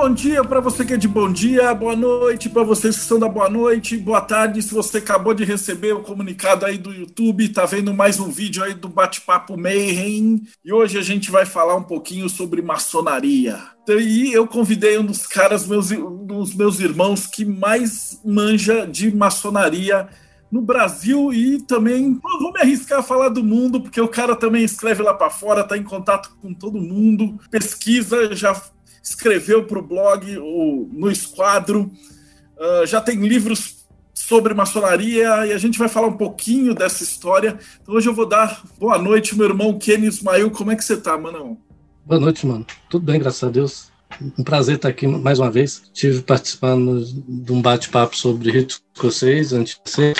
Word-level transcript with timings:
Bom 0.00 0.14
dia 0.14 0.42
para 0.42 0.60
você 0.60 0.82
que 0.82 0.94
é 0.94 0.96
de 0.96 1.06
bom 1.06 1.30
dia, 1.30 1.74
boa 1.74 1.94
noite 1.94 2.48
para 2.48 2.62
vocês 2.62 2.96
que 2.96 3.04
são 3.04 3.18
da 3.18 3.28
boa 3.28 3.50
noite, 3.50 3.98
boa 3.98 4.22
tarde 4.22 4.62
se 4.62 4.72
você 4.72 4.96
acabou 4.96 5.34
de 5.34 5.44
receber 5.44 5.92
o 5.92 6.00
comunicado 6.00 6.64
aí 6.64 6.78
do 6.78 6.90
YouTube, 6.90 7.46
tá 7.50 7.66
vendo 7.66 7.92
mais 7.92 8.18
um 8.18 8.30
vídeo 8.30 8.64
aí 8.64 8.72
do 8.72 8.88
Bate-Papo 8.88 9.58
Mayhem, 9.58 10.40
e 10.64 10.72
hoje 10.72 10.96
a 10.96 11.02
gente 11.02 11.30
vai 11.30 11.44
falar 11.44 11.76
um 11.76 11.82
pouquinho 11.82 12.30
sobre 12.30 12.62
maçonaria. 12.62 13.60
E 13.90 14.32
eu 14.32 14.46
convidei 14.46 14.96
um 14.96 15.04
dos 15.04 15.26
caras, 15.26 15.66
meus, 15.66 15.90
um 15.90 16.24
dos 16.24 16.54
meus 16.54 16.80
irmãos 16.80 17.26
que 17.26 17.44
mais 17.44 18.18
manja 18.24 18.86
de 18.86 19.14
maçonaria 19.14 20.08
no 20.50 20.62
Brasil 20.62 21.30
e 21.30 21.60
também 21.60 22.18
vou 22.40 22.52
me 22.52 22.60
arriscar 22.60 23.00
a 23.00 23.02
falar 23.02 23.28
do 23.28 23.44
mundo, 23.44 23.82
porque 23.82 24.00
o 24.00 24.08
cara 24.08 24.34
também 24.34 24.64
escreve 24.64 25.02
lá 25.02 25.12
para 25.12 25.28
fora, 25.28 25.62
tá 25.62 25.76
em 25.76 25.84
contato 25.84 26.34
com 26.40 26.54
todo 26.54 26.80
mundo, 26.80 27.38
pesquisa, 27.50 28.34
já 28.34 28.54
escreveu 29.02 29.64
para 29.64 29.78
o 29.78 29.86
blog, 29.86 30.38
o, 30.38 30.88
no 30.92 31.10
Esquadro, 31.10 31.90
uh, 32.56 32.86
já 32.86 33.00
tem 33.00 33.26
livros 33.26 33.80
sobre 34.12 34.52
maçonaria 34.54 35.46
e 35.46 35.52
a 35.52 35.58
gente 35.58 35.78
vai 35.78 35.88
falar 35.88 36.08
um 36.08 36.16
pouquinho 36.16 36.74
dessa 36.74 37.02
história. 37.02 37.58
Então 37.82 37.94
hoje 37.94 38.08
eu 38.08 38.14
vou 38.14 38.26
dar 38.26 38.62
boa 38.78 38.98
noite, 38.98 39.36
meu 39.36 39.46
irmão 39.46 39.78
Kenny 39.78 40.06
Ismail. 40.06 40.50
Como 40.50 40.70
é 40.70 40.76
que 40.76 40.84
você 40.84 40.96
tá, 40.96 41.16
mano? 41.16 41.58
Boa 42.04 42.20
noite, 42.20 42.46
mano. 42.46 42.66
Tudo 42.88 43.04
bem, 43.04 43.18
graças 43.18 43.42
a 43.42 43.50
Deus. 43.50 43.89
Um 44.20 44.44
prazer 44.44 44.76
estar 44.76 44.88
aqui 44.88 45.06
mais 45.06 45.38
uma 45.38 45.50
vez. 45.50 45.82
Estive 45.92 46.22
participando 46.22 47.04
de 47.04 47.52
um 47.52 47.62
bate-papo 47.62 48.16
sobre 48.16 48.50
rito 48.50 48.80
escocês 48.94 49.50
ser, 49.84 50.14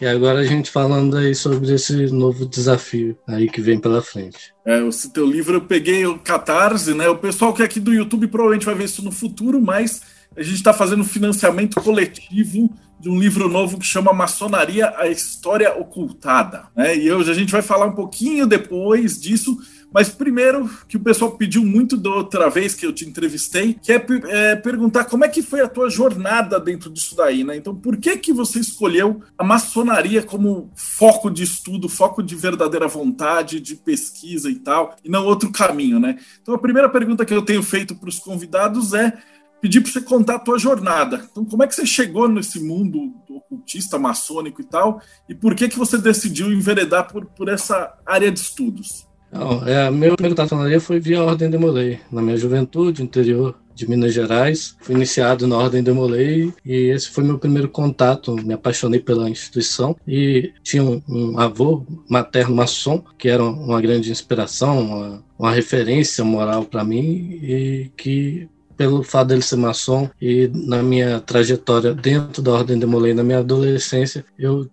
e 0.00 0.06
agora 0.06 0.40
a 0.40 0.44
gente 0.44 0.70
falando 0.70 1.16
aí 1.16 1.34
sobre 1.34 1.72
esse 1.72 2.06
novo 2.12 2.44
desafio 2.44 3.16
aí 3.26 3.48
que 3.48 3.60
vem 3.60 3.78
pela 3.78 4.02
frente. 4.02 4.52
É, 4.66 4.82
o 4.82 4.90
teu 5.12 5.26
livro 5.26 5.56
eu 5.56 5.60
peguei 5.62 6.04
o 6.06 6.18
Catarse, 6.18 6.92
né? 6.92 7.08
O 7.08 7.16
pessoal 7.16 7.54
que 7.54 7.62
é 7.62 7.64
aqui 7.64 7.80
do 7.80 7.94
YouTube 7.94 8.26
provavelmente 8.26 8.66
vai 8.66 8.74
ver 8.74 8.84
isso 8.84 9.02
no 9.02 9.10
futuro, 9.10 9.60
mas 9.60 10.02
a 10.36 10.42
gente 10.42 10.56
está 10.56 10.72
fazendo 10.72 11.02
financiamento 11.02 11.80
coletivo 11.80 12.70
de 13.00 13.08
um 13.08 13.18
livro 13.18 13.48
novo 13.48 13.78
que 13.78 13.86
chama 13.86 14.12
Maçonaria, 14.12 14.92
a 14.96 15.08
História 15.08 15.74
Ocultada. 15.74 16.64
Né? 16.76 16.98
E 16.98 17.10
hoje 17.10 17.30
a 17.30 17.34
gente 17.34 17.50
vai 17.50 17.62
falar 17.62 17.86
um 17.86 17.94
pouquinho 17.94 18.46
depois 18.46 19.18
disso, 19.18 19.56
mas 19.92 20.08
primeiro, 20.08 20.70
que 20.88 20.96
o 20.96 21.00
pessoal 21.00 21.32
pediu 21.32 21.64
muito 21.64 21.96
da 21.96 22.10
outra 22.10 22.48
vez 22.48 22.74
que 22.74 22.86
eu 22.86 22.92
te 22.92 23.04
entrevistei, 23.04 23.74
que 23.74 23.92
é, 23.92 24.06
é, 24.28 24.56
perguntar 24.56 25.04
como 25.04 25.24
é 25.24 25.28
que 25.28 25.42
foi 25.42 25.60
a 25.60 25.68
tua 25.68 25.90
jornada 25.90 26.60
dentro 26.60 26.90
disso 26.90 27.16
daí, 27.16 27.42
né? 27.42 27.56
Então, 27.56 27.74
por 27.74 27.96
que 27.96 28.16
que 28.16 28.32
você 28.32 28.60
escolheu 28.60 29.22
a 29.36 29.44
maçonaria 29.44 30.22
como 30.22 30.70
foco 30.74 31.30
de 31.30 31.42
estudo, 31.42 31.88
foco 31.88 32.22
de 32.22 32.36
verdadeira 32.36 32.86
vontade, 32.86 33.60
de 33.60 33.74
pesquisa 33.74 34.50
e 34.50 34.56
tal, 34.56 34.96
e 35.04 35.08
não 35.08 35.24
outro 35.24 35.50
caminho, 35.50 35.98
né? 35.98 36.18
Então, 36.40 36.54
a 36.54 36.58
primeira 36.58 36.88
pergunta 36.88 37.24
que 37.24 37.34
eu 37.34 37.42
tenho 37.42 37.62
feito 37.62 37.94
para 37.96 38.08
os 38.08 38.18
convidados 38.18 38.94
é 38.94 39.18
pedir 39.60 39.80
para 39.80 39.92
você 39.92 40.00
contar 40.00 40.36
a 40.36 40.38
tua 40.38 40.58
jornada. 40.58 41.28
Então, 41.30 41.44
como 41.44 41.62
é 41.62 41.66
que 41.66 41.74
você 41.74 41.84
chegou 41.84 42.28
nesse 42.28 42.60
mundo 42.60 43.14
ocultista, 43.28 43.98
maçônico 43.98 44.60
e 44.60 44.64
tal, 44.64 45.02
e 45.28 45.34
por 45.34 45.54
que 45.54 45.68
que 45.68 45.78
você 45.78 45.98
decidiu 45.98 46.52
enveredar 46.52 47.12
por, 47.12 47.26
por 47.26 47.48
essa 47.48 47.92
área 48.06 48.30
de 48.30 48.40
estudos? 48.40 49.09
Não, 49.32 49.66
é, 49.66 49.90
meu 49.90 50.16
primeiro 50.16 50.34
tatuaria 50.34 50.80
foi 50.80 50.98
via 50.98 51.22
Ordem 51.22 51.48
de 51.48 51.56
Molay. 51.56 52.00
Na 52.10 52.20
minha 52.20 52.36
juventude, 52.36 53.02
interior 53.02 53.56
de 53.74 53.88
Minas 53.88 54.12
Gerais, 54.12 54.76
fui 54.80 54.94
iniciado 54.94 55.46
na 55.46 55.56
Ordem 55.56 55.82
de 55.82 55.92
Molay 55.92 56.52
e 56.64 56.74
esse 56.90 57.08
foi 57.10 57.22
meu 57.22 57.38
primeiro 57.38 57.68
contato. 57.68 58.34
Me 58.34 58.54
apaixonei 58.54 58.98
pela 58.98 59.30
instituição 59.30 59.96
e 60.06 60.52
tinha 60.62 60.82
um, 60.82 61.00
um 61.08 61.38
avô 61.38 61.86
materno 62.08 62.56
maçom 62.56 63.02
que 63.16 63.28
era 63.28 63.42
uma 63.42 63.80
grande 63.80 64.10
inspiração, 64.10 64.80
uma, 64.80 65.24
uma 65.38 65.52
referência 65.52 66.24
moral 66.24 66.64
para 66.64 66.84
mim 66.84 67.38
e 67.42 67.90
que 67.96 68.48
pelo 68.76 69.02
fato 69.02 69.28
dele 69.28 69.42
ser 69.42 69.56
maçom 69.56 70.10
e 70.20 70.50
na 70.52 70.82
minha 70.82 71.20
trajetória 71.20 71.94
dentro 71.94 72.42
da 72.42 72.52
Ordem 72.52 72.78
de 72.78 72.86
Molay 72.86 73.14
na 73.14 73.22
minha 73.22 73.38
adolescência, 73.38 74.24
eu 74.38 74.68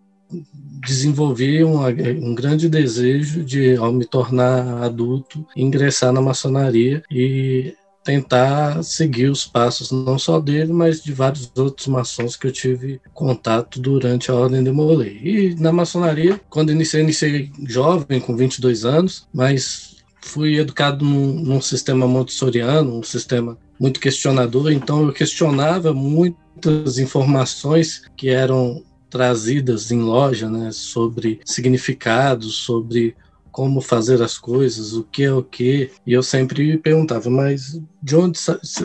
desenvolvi 0.80 1.64
um, 1.64 1.80
um 1.86 2.36
grande 2.36 2.70
desejo 2.70 3.44
de, 3.44 3.76
ao 3.76 3.92
me 3.92 4.06
tornar 4.06 4.84
adulto, 4.84 5.46
ingressar 5.56 6.12
na 6.12 6.22
maçonaria 6.22 7.04
e 7.12 7.74
tentar 8.04 8.84
seguir 8.84 9.30
os 9.30 9.46
passos 9.46 9.92
não 9.92 10.18
só 10.18 10.40
dele, 10.40 10.72
mas 10.72 11.04
de 11.04 11.12
vários 11.12 11.52
outros 11.58 11.88
maçons 11.88 12.38
que 12.38 12.48
eu 12.48 12.52
tive 12.54 13.02
contato 13.14 13.82
durante 13.82 14.32
a 14.32 14.34
Ordem 14.34 14.64
de 14.64 14.72
Molay. 14.72 15.20
E 15.22 15.56
na 15.60 15.74
maçonaria, 15.74 16.40
quando 16.50 16.72
iniciei, 16.72 17.02
iniciei 17.02 17.52
jovem, 17.68 18.22
com 18.22 18.34
22 18.34 18.86
anos, 18.86 19.28
mas 19.34 19.98
fui 20.22 20.58
educado 20.58 21.04
num, 21.04 21.34
num 21.34 21.62
sistema 21.62 22.08
montessoriano, 22.08 22.98
um 22.98 23.04
sistema 23.04 23.58
muito 23.78 24.00
questionador, 24.00 24.72
então 24.72 25.06
eu 25.06 25.12
questionava 25.12 25.94
muitas 25.94 26.98
informações 26.98 28.04
que 28.16 28.30
eram 28.30 28.84
trazidas 29.10 29.92
em 29.92 30.02
loja, 30.02 30.50
né, 30.50 30.72
sobre 30.72 31.40
significados, 31.46 32.56
sobre 32.56 33.16
como 33.58 33.82
fazer 33.82 34.22
as 34.22 34.38
coisas, 34.38 34.94
o 34.94 35.04
que 35.04 35.24
é 35.24 35.34
o 35.34 35.42
que, 35.42 35.90
e 36.06 36.14
eu 36.14 36.22
sempre 36.22 36.78
perguntava, 36.78 37.28
mas 37.28 37.82
de 38.04 38.16
onde 38.16 38.38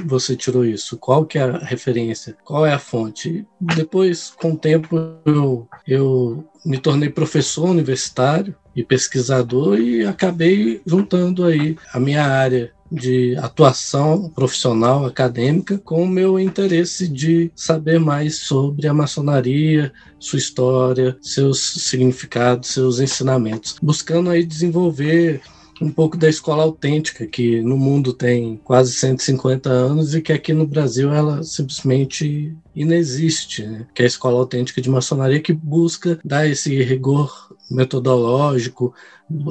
você 0.07 0.35
tirou 0.35 0.65
isso? 0.65 0.97
Qual 0.97 1.27
que 1.27 1.37
é 1.37 1.43
a 1.43 1.59
referência? 1.59 2.35
Qual 2.43 2.65
é 2.65 2.73
a 2.73 2.79
fonte? 2.79 3.47
Depois, 3.61 4.31
com 4.31 4.53
o 4.53 4.57
tempo, 4.57 4.97
eu, 5.27 5.69
eu 5.87 6.49
me 6.65 6.79
tornei 6.79 7.11
professor 7.11 7.69
universitário 7.69 8.55
e 8.75 8.83
pesquisador 8.83 9.79
e 9.79 10.05
acabei 10.05 10.81
juntando 10.87 11.45
aí 11.45 11.77
a 11.93 12.01
minha 12.01 12.25
área 12.25 12.73
de 12.93 13.35
atuação 13.39 14.29
profissional 14.29 15.07
acadêmica 15.07 15.79
com 15.79 16.03
o 16.03 16.09
meu 16.09 16.39
interesse 16.39 17.09
de 17.09 17.51
saber 17.57 17.99
mais 17.99 18.41
sobre 18.41 18.87
a 18.87 18.93
maçonaria, 18.93 19.91
sua 20.19 20.39
história, 20.39 21.17
seus 21.23 21.59
significados, 21.59 22.69
seus 22.69 23.01
ensinamentos, 23.01 23.77
buscando 23.83 24.29
aí 24.29 24.45
desenvolver 24.45 25.41
um 25.81 25.91
pouco 25.91 26.17
da 26.17 26.29
escola 26.29 26.63
autêntica, 26.63 27.27
que 27.27 27.61
no 27.61 27.77
mundo 27.77 28.13
tem 28.13 28.61
quase 28.63 28.93
150 28.93 29.69
anos 29.69 30.15
e 30.15 30.21
que 30.21 30.33
aqui 30.33 30.53
no 30.53 30.67
Brasil 30.67 31.13
ela 31.13 31.43
simplesmente 31.43 32.55
inexiste, 32.75 33.65
né? 33.67 33.87
que 33.95 34.03
é 34.03 34.05
a 34.05 34.09
escola 34.09 34.39
autêntica 34.39 34.81
de 34.81 34.91
maçonaria 34.91 35.41
que 35.41 35.53
busca 35.53 36.19
dar 36.25 36.47
esse 36.47 36.83
rigor 36.83 37.53
metodológico, 37.73 38.95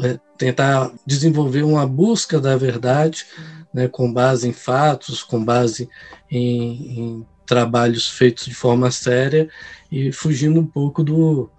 é, 0.04 0.20
tentar 0.38 0.92
desenvolver 1.06 1.64
uma 1.64 1.86
busca 1.86 2.40
da 2.40 2.56
verdade, 2.56 3.26
né, 3.74 3.88
com 3.88 4.12
base 4.12 4.48
em 4.48 4.54
fatos, 4.54 5.24
com 5.24 5.44
base 5.44 5.90
em, 6.30 7.00
em 7.00 7.26
trabalhos 7.46 8.08
feitos 8.08 8.46
de 8.46 8.54
forma 8.54 8.92
séria 8.92 9.50
e 9.92 10.12
fugindo 10.12 10.60
um 10.60 10.66
pouco 10.66 11.04
do, 11.04 11.50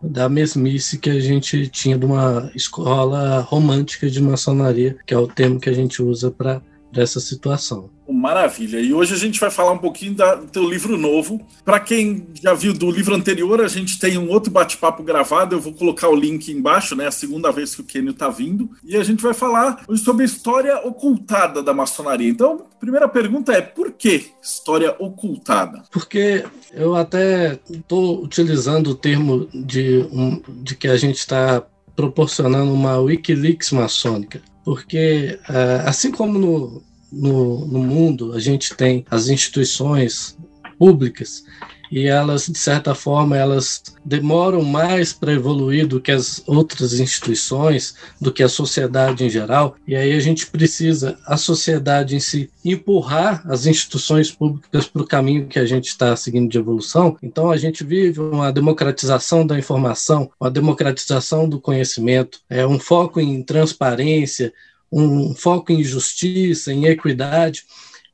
da 0.00 0.28
mesmice 0.28 0.98
que 0.98 1.10
a 1.10 1.20
gente 1.20 1.68
tinha 1.68 1.98
de 1.98 2.06
uma 2.06 2.50
escola 2.54 3.40
romântica 3.40 4.08
de 4.08 4.20
maçonaria, 4.22 4.96
que 5.06 5.12
é 5.12 5.18
o 5.18 5.26
termo 5.26 5.60
que 5.60 5.68
a 5.68 5.72
gente 5.72 6.02
usa 6.02 6.30
para 6.30 6.62
essa 6.94 7.20
situação. 7.20 7.90
Maravilha. 8.12 8.80
E 8.80 8.92
hoje 8.92 9.14
a 9.14 9.16
gente 9.16 9.38
vai 9.40 9.50
falar 9.50 9.72
um 9.72 9.78
pouquinho 9.78 10.14
da, 10.14 10.34
do 10.34 10.46
teu 10.46 10.68
livro 10.68 10.96
novo. 10.96 11.40
Para 11.64 11.80
quem 11.80 12.26
já 12.42 12.54
viu 12.54 12.72
do 12.72 12.90
livro 12.90 13.14
anterior, 13.14 13.60
a 13.60 13.68
gente 13.68 13.98
tem 13.98 14.18
um 14.18 14.28
outro 14.30 14.50
bate-papo 14.50 15.02
gravado. 15.02 15.54
Eu 15.54 15.60
vou 15.60 15.72
colocar 15.72 16.08
o 16.08 16.14
link 16.14 16.50
embaixo, 16.50 16.94
né? 16.94 17.06
A 17.06 17.10
segunda 17.12 17.50
vez 17.50 17.74
que 17.74 17.80
o 17.80 17.84
Kenio 17.84 18.10
está 18.10 18.28
vindo. 18.28 18.70
E 18.84 18.96
a 18.96 19.04
gente 19.04 19.22
vai 19.22 19.34
falar 19.34 19.84
hoje 19.88 20.02
sobre 20.02 20.22
a 20.22 20.26
história 20.26 20.76
ocultada 20.86 21.62
da 21.62 21.72
maçonaria. 21.72 22.28
Então, 22.28 22.66
a 22.74 22.78
primeira 22.78 23.08
pergunta 23.08 23.52
é: 23.52 23.60
por 23.60 23.92
que 23.92 24.30
história 24.42 24.94
ocultada? 24.98 25.82
Porque 25.90 26.44
eu 26.72 26.94
até 26.94 27.58
estou 27.70 28.22
utilizando 28.22 28.88
o 28.88 28.94
termo 28.94 29.48
de, 29.52 30.06
um, 30.12 30.40
de 30.62 30.74
que 30.74 30.88
a 30.88 30.96
gente 30.96 31.18
está 31.18 31.62
proporcionando 31.94 32.72
uma 32.72 32.98
Wikileaks 32.98 33.72
maçônica. 33.72 34.40
Porque, 34.64 35.38
eh, 35.48 35.82
assim 35.84 36.10
como 36.10 36.38
no, 36.38 36.82
no, 37.12 37.66
no 37.66 37.78
mundo, 37.80 38.32
a 38.32 38.40
gente 38.40 38.74
tem 38.74 39.04
as 39.10 39.28
instituições 39.28 40.36
públicas 40.78 41.44
e 41.90 42.06
elas, 42.06 42.46
de 42.46 42.56
certa 42.56 42.94
forma, 42.94 43.36
elas 43.36 43.82
demoram 44.04 44.62
mais 44.62 45.12
para 45.12 45.32
evoluir 45.32 45.86
do 45.86 46.00
que 46.00 46.12
as 46.12 46.42
outras 46.46 47.00
instituições, 47.00 47.96
do 48.20 48.32
que 48.32 48.42
a 48.42 48.48
sociedade 48.48 49.24
em 49.24 49.30
geral, 49.30 49.74
e 49.86 49.96
aí 49.96 50.12
a 50.12 50.20
gente 50.20 50.46
precisa, 50.46 51.18
a 51.26 51.36
sociedade 51.36 52.14
em 52.14 52.20
si, 52.20 52.48
empurrar 52.64 53.42
as 53.50 53.66
instituições 53.66 54.30
públicas 54.30 54.86
para 54.86 55.02
o 55.02 55.06
caminho 55.06 55.48
que 55.48 55.58
a 55.58 55.66
gente 55.66 55.88
está 55.88 56.14
seguindo 56.14 56.48
de 56.48 56.58
evolução. 56.58 57.16
Então, 57.22 57.50
a 57.50 57.56
gente 57.56 57.82
vive 57.82 58.20
uma 58.20 58.52
democratização 58.52 59.44
da 59.44 59.58
informação, 59.58 60.30
uma 60.40 60.50
democratização 60.50 61.48
do 61.48 61.60
conhecimento, 61.60 62.38
é 62.48 62.64
um 62.64 62.78
foco 62.78 63.20
em 63.20 63.42
transparência, 63.42 64.52
um 64.90 65.34
foco 65.34 65.72
em 65.72 65.82
justiça, 65.84 66.72
em 66.72 66.86
equidade, 66.86 67.64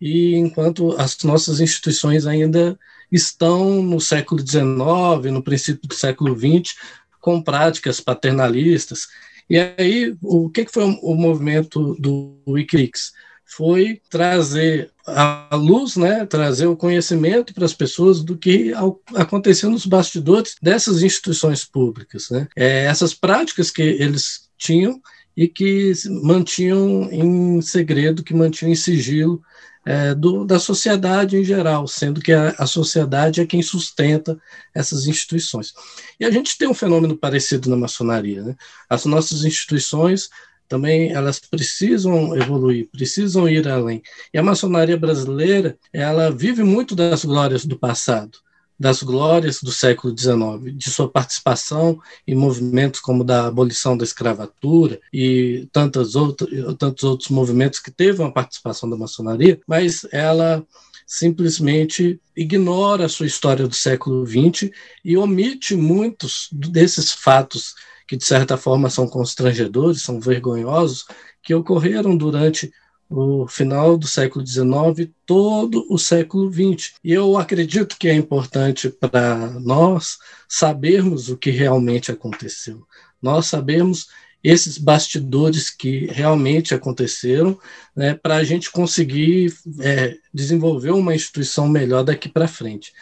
e 0.01 0.35
enquanto 0.35 0.95
as 0.99 1.17
nossas 1.23 1.61
instituições 1.61 2.27
ainda 2.27 2.79
estão 3.11 3.83
no 3.83 4.01
século 4.01 4.41
XIX, 4.41 5.33
no 5.33 5.43
princípio 5.43 5.89
do 5.89 5.95
século 5.95 6.37
XX, 6.37 6.75
com 7.21 7.43
práticas 7.43 8.01
paternalistas. 8.01 9.09
E 9.49 9.59
aí, 9.59 10.17
o 10.23 10.51
que 10.51 10.67
foi 10.67 10.85
o 10.85 11.15
movimento 11.15 11.95
do 11.99 12.39
Wikileaks? 12.47 13.13
Foi 13.45 14.01
trazer 14.11 14.91
a 15.07 15.49
luz, 15.55 15.97
né, 15.97 16.27
trazer 16.27 16.67
o 16.67 16.77
conhecimento 16.77 17.55
para 17.55 17.65
as 17.65 17.73
pessoas 17.73 18.23
do 18.25 18.37
que 18.37 18.73
aconteceu 19.15 19.71
nos 19.71 19.87
bastidores 19.87 20.57
dessas 20.61 21.03
instituições 21.03 21.65
públicas. 21.65 22.29
Né? 22.29 22.49
É, 22.57 22.87
essas 22.87 23.15
práticas 23.15 23.71
que 23.71 23.83
eles 23.83 24.49
tinham 24.59 25.01
e 25.37 25.47
que 25.47 25.93
mantinham 26.23 27.09
em 27.13 27.61
segredo, 27.61 28.23
que 28.23 28.33
mantinham 28.33 28.73
em 28.73 28.77
sigilo 28.77 29.43
é, 29.85 30.15
do, 30.15 30.45
da 30.45 30.59
sociedade 30.59 31.37
em 31.37 31.45
geral, 31.45 31.87
sendo 31.87 32.21
que 32.21 32.33
a, 32.33 32.55
a, 32.59 32.67
sociedade 32.67 33.41
é 33.41 33.47
quem 33.47 33.63
sustenta 33.63 34.37
essas 34.75 35.07
instituições. 35.07 35.73
E 36.19 36.25
a 36.25 36.31
gente 36.31 36.59
tem 36.59 36.67
um 36.67 36.75
fenômeno 36.75 37.17
parecido 37.17 37.71
na 37.71 37.77
maçonaria. 37.77 38.43
Né? 38.43 38.57
As 38.89 39.05
nossas 39.05 39.45
instituições 39.45 40.29
também 40.69 41.13
elas 41.13 41.39
precisam 41.39 42.37
evoluir, 42.37 42.89
precisam 42.91 43.49
ir 43.49 43.69
além. 43.69 44.03
E 44.35 44.39
a 44.39 44.43
maçonaria 44.43 44.97
brasileira, 44.97 45.79
ela 45.93 46.31
vive 46.31 46.65
muito 46.65 46.97
das 46.97 47.25
glórias 47.25 47.65
do 47.65 47.79
passado 47.79 48.39
das 48.79 49.03
glórias 49.03 49.61
do 49.63 49.73
século 49.73 50.17
XIX, 50.17 50.77
de 50.77 50.91
sua 50.91 51.09
participação 51.09 51.99
em 52.27 52.35
movimentos 52.35 53.01
como 53.01 53.25
da 53.25 53.47
abolição 53.47 53.97
da 53.97 54.05
escravatura 54.05 55.01
e 55.13 55.67
tantas 55.73 56.15
outras, 56.15 56.51
tantos 56.79 57.05
outros 57.05 57.31
movimentos 57.31 57.79
que 57.79 57.91
teve 57.91 58.21
uma 58.21 58.33
participação 58.33 58.89
da 58.89 58.97
maçonaria, 58.97 59.59
mas 59.67 60.07
ela 60.13 60.65
simplesmente 61.07 62.21
ignora 62.37 63.07
a 63.07 63.09
sua 63.09 63.27
história 63.27 63.67
do 63.67 63.75
século 63.75 64.27
XX 64.27 64.71
e 65.05 65.17
omite 65.17 65.77
muitos 65.77 66.49
desses 66.53 67.13
fatos 67.13 67.75
que, 68.07 68.17
de 68.17 68.25
certa 68.25 68.57
forma, 68.57 68.91
são 68.91 69.07
constrangedores, 69.07 70.03
são 70.03 70.21
vergonhosos, 70.21 71.07
que 71.43 71.55
ocorreram 71.55 72.17
durante 72.17 72.73
o 73.09 73.47
final 73.47 73.97
do 73.97 74.07
século 74.07 74.47
XIX, 74.47 75.11
todo 75.25 75.87
o 75.89 75.99
século 75.99 76.53
XX. 76.53 76.95
E 77.03 77.13
eu 77.13 77.39
acredito 77.39 77.97
que 77.99 78.09
é 78.09 78.15
importante 78.15 78.89
para 78.89 79.49
nós 79.61 80.19
sabermos 80.49 81.29
o 81.29 81.37
que 81.37 81.51
realmente 81.51 82.11
aconteceu. 82.11 82.87
Nós 83.23 83.47
sabemos 83.47 84.09
esses 84.43 84.79
bastidores 84.79 85.71
que 85.71 86.07
realmente 86.07 86.75
aconteceram, 86.75 87.59
né, 87.97 88.15
para 88.15 88.37
a 88.37 88.45
gente 88.45 88.71
conseguir 88.71 89.53
é, 89.81 90.17
desenvolver 90.33 90.91
uma 90.91 91.15
instituição 91.15 91.69
melhor 91.69 92.05
daqui 92.05 92.29
para 92.29 92.47
frente. 92.47 92.93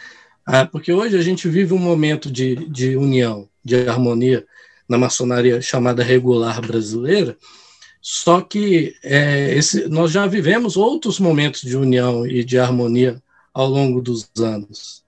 Ah, 0.45 0.65
porque 0.65 0.91
hoje 0.91 1.17
a 1.17 1.21
gente 1.21 1.47
vive 1.47 1.73
um 1.73 1.79
momento 1.79 2.31
de, 2.31 2.55
de 2.69 2.95
união, 2.95 3.49
de 3.63 3.87
harmonia 3.87 4.45
na 4.87 4.97
maçonaria 4.97 5.61
chamada 5.61 6.03
regular 6.03 6.61
brasileira, 6.61 7.37
só 8.07 8.39
que 8.39 8.95
é, 9.01 9.55
esse, 9.55 9.89
nós 9.89 10.11
já 10.11 10.27
vivemos 10.27 10.77
outros 10.77 11.19
momentos 11.19 11.61
de 11.61 11.75
união 11.75 12.23
e 12.23 12.43
de 12.43 12.59
harmonia 12.59 13.19
ao 13.51 13.67
longo 13.67 13.99
dos 13.99 14.29
anos. 14.39 15.03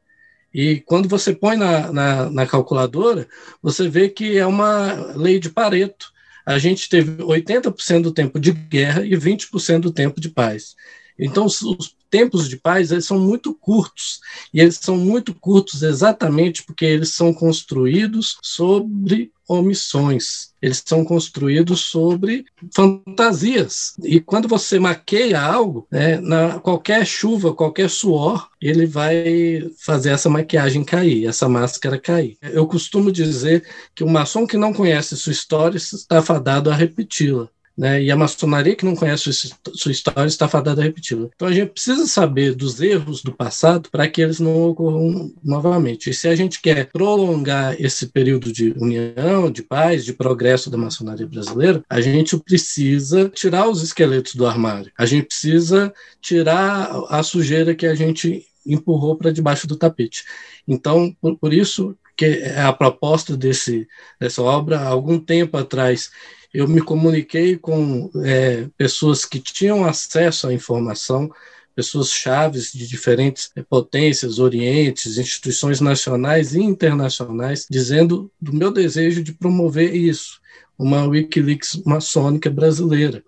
E 0.51 0.79
quando 0.79 1.07
você 1.07 1.31
põe 1.31 1.55
na, 1.55 1.93
na, 1.93 2.29
na 2.31 2.47
calculadora, 2.47 3.27
você 3.61 3.87
vê 3.87 4.09
que 4.09 4.35
é 4.35 4.47
uma 4.47 5.15
lei 5.15 5.39
de 5.39 5.47
Pareto. 5.47 6.11
A 6.43 6.57
gente 6.57 6.89
teve 6.89 7.21
80% 7.21 8.01
do 8.01 8.11
tempo 8.11 8.39
de 8.39 8.51
guerra 8.51 9.05
e 9.05 9.11
20% 9.11 9.81
do 9.81 9.91
tempo 9.91 10.19
de 10.19 10.29
paz. 10.29 10.75
Então, 11.19 11.45
os, 11.45 11.95
tempos 12.09 12.47
de 12.47 12.57
paz 12.57 12.91
eles 12.91 13.05
são 13.05 13.19
muito 13.19 13.53
curtos. 13.53 14.19
E 14.53 14.59
eles 14.59 14.79
são 14.81 14.97
muito 14.97 15.33
curtos 15.33 15.83
exatamente 15.83 16.63
porque 16.63 16.85
eles 16.85 17.13
são 17.13 17.33
construídos 17.33 18.37
sobre 18.41 19.31
omissões. 19.47 20.51
Eles 20.61 20.83
são 20.85 21.05
construídos 21.05 21.81
sobre 21.81 22.45
fantasias. 22.75 23.93
E 24.03 24.19
quando 24.19 24.47
você 24.47 24.79
maqueia 24.79 25.39
algo, 25.39 25.87
né, 25.89 26.19
na 26.19 26.59
qualquer 26.59 27.05
chuva, 27.05 27.53
qualquer 27.53 27.89
suor, 27.89 28.49
ele 28.59 28.85
vai 28.85 29.69
fazer 29.79 30.09
essa 30.09 30.29
maquiagem 30.29 30.83
cair, 30.83 31.27
essa 31.27 31.47
máscara 31.47 31.99
cair. 31.99 32.37
Eu 32.41 32.67
costumo 32.67 33.11
dizer 33.11 33.65
que 33.95 34.03
o 34.03 34.09
maçom 34.09 34.45
que 34.45 34.57
não 34.57 34.73
conhece 34.73 35.15
sua 35.15 35.31
história 35.31 35.77
está 35.77 36.21
fadado 36.21 36.69
a 36.69 36.75
repeti-la. 36.75 37.49
Né? 37.77 38.01
E 38.01 38.11
a 38.11 38.15
maçonaria 38.15 38.75
que 38.75 38.85
não 38.85 38.95
conhece 38.95 39.31
sua 39.31 39.91
história 39.91 40.27
está 40.27 40.47
fadada 40.47 40.81
a 40.81 40.83
repeti-la. 40.83 41.29
Então 41.35 41.47
a 41.47 41.53
gente 41.53 41.69
precisa 41.73 42.07
saber 42.07 42.55
dos 42.55 42.81
erros 42.81 43.21
do 43.21 43.31
passado 43.31 43.89
para 43.91 44.07
que 44.07 44.21
eles 44.21 44.39
não 44.39 44.69
ocorram 44.69 45.31
novamente. 45.43 46.09
E 46.09 46.13
se 46.13 46.27
a 46.27 46.35
gente 46.35 46.59
quer 46.59 46.89
prolongar 46.91 47.79
esse 47.79 48.07
período 48.07 48.51
de 48.51 48.73
união, 48.77 49.51
de 49.51 49.61
paz, 49.61 50.03
de 50.03 50.13
progresso 50.13 50.71
da 50.71 50.77
maçonaria 50.77 51.27
brasileira, 51.27 51.83
a 51.87 52.01
gente 52.01 52.35
precisa 52.37 53.29
tirar 53.29 53.69
os 53.69 53.83
esqueletos 53.83 54.33
do 54.33 54.47
armário. 54.47 54.91
A 54.97 55.05
gente 55.05 55.27
precisa 55.27 55.93
tirar 56.19 56.89
a 57.09 57.21
sujeira 57.21 57.75
que 57.75 57.85
a 57.85 57.93
gente 57.93 58.43
empurrou 58.65 59.15
para 59.15 59.31
debaixo 59.31 59.67
do 59.67 59.75
tapete. 59.75 60.23
Então, 60.67 61.15
por, 61.21 61.37
por 61.37 61.53
isso 61.53 61.95
que 62.17 62.25
é 62.25 62.61
a 62.61 62.73
proposta 62.73 63.37
desse, 63.37 63.87
dessa 64.19 64.41
obra, 64.41 64.79
há 64.79 64.87
algum 64.87 65.19
tempo 65.19 65.55
atrás, 65.55 66.09
eu 66.57 66.67
me 66.67 66.81
comuniquei 66.81 67.55
com 67.55 68.09
é, 68.25 68.67
pessoas 68.75 69.23
que 69.23 69.39
tinham 69.39 69.85
acesso 69.85 70.47
à 70.47 70.53
informação, 70.53 71.31
pessoas 71.75 72.11
chaves 72.11 72.71
de 72.71 72.87
diferentes 72.87 73.51
potências, 73.69 74.39
orientes, 74.39 75.19
instituições 75.19 75.79
nacionais 75.79 76.55
e 76.55 76.59
internacionais, 76.59 77.67
dizendo 77.69 78.31
do 78.41 78.51
meu 78.51 78.71
desejo 78.71 79.21
de 79.21 79.33
promover 79.33 79.95
isso, 79.95 80.41
uma 80.79 81.05
Wikileaks 81.05 81.83
maçônica 81.85 82.49
brasileira, 82.49 83.23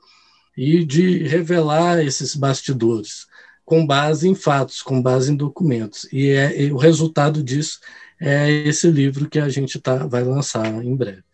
e 0.57 0.83
de 0.83 1.19
revelar 1.19 2.03
esses 2.03 2.35
bastidores 2.35 3.27
com 3.63 3.85
base 3.85 4.27
em 4.27 4.33
fatos, 4.33 4.81
com 4.81 4.99
base 4.99 5.31
em 5.31 5.35
documentos. 5.35 6.07
E, 6.11 6.29
é, 6.29 6.63
e 6.63 6.71
o 6.71 6.77
resultado 6.77 7.43
disso 7.43 7.79
é 8.19 8.49
esse 8.49 8.89
livro 8.89 9.29
que 9.29 9.37
a 9.37 9.49
gente 9.49 9.79
tá, 9.79 10.07
vai 10.07 10.23
lançar 10.23 10.65
em 10.83 10.95
breve. 10.95 11.28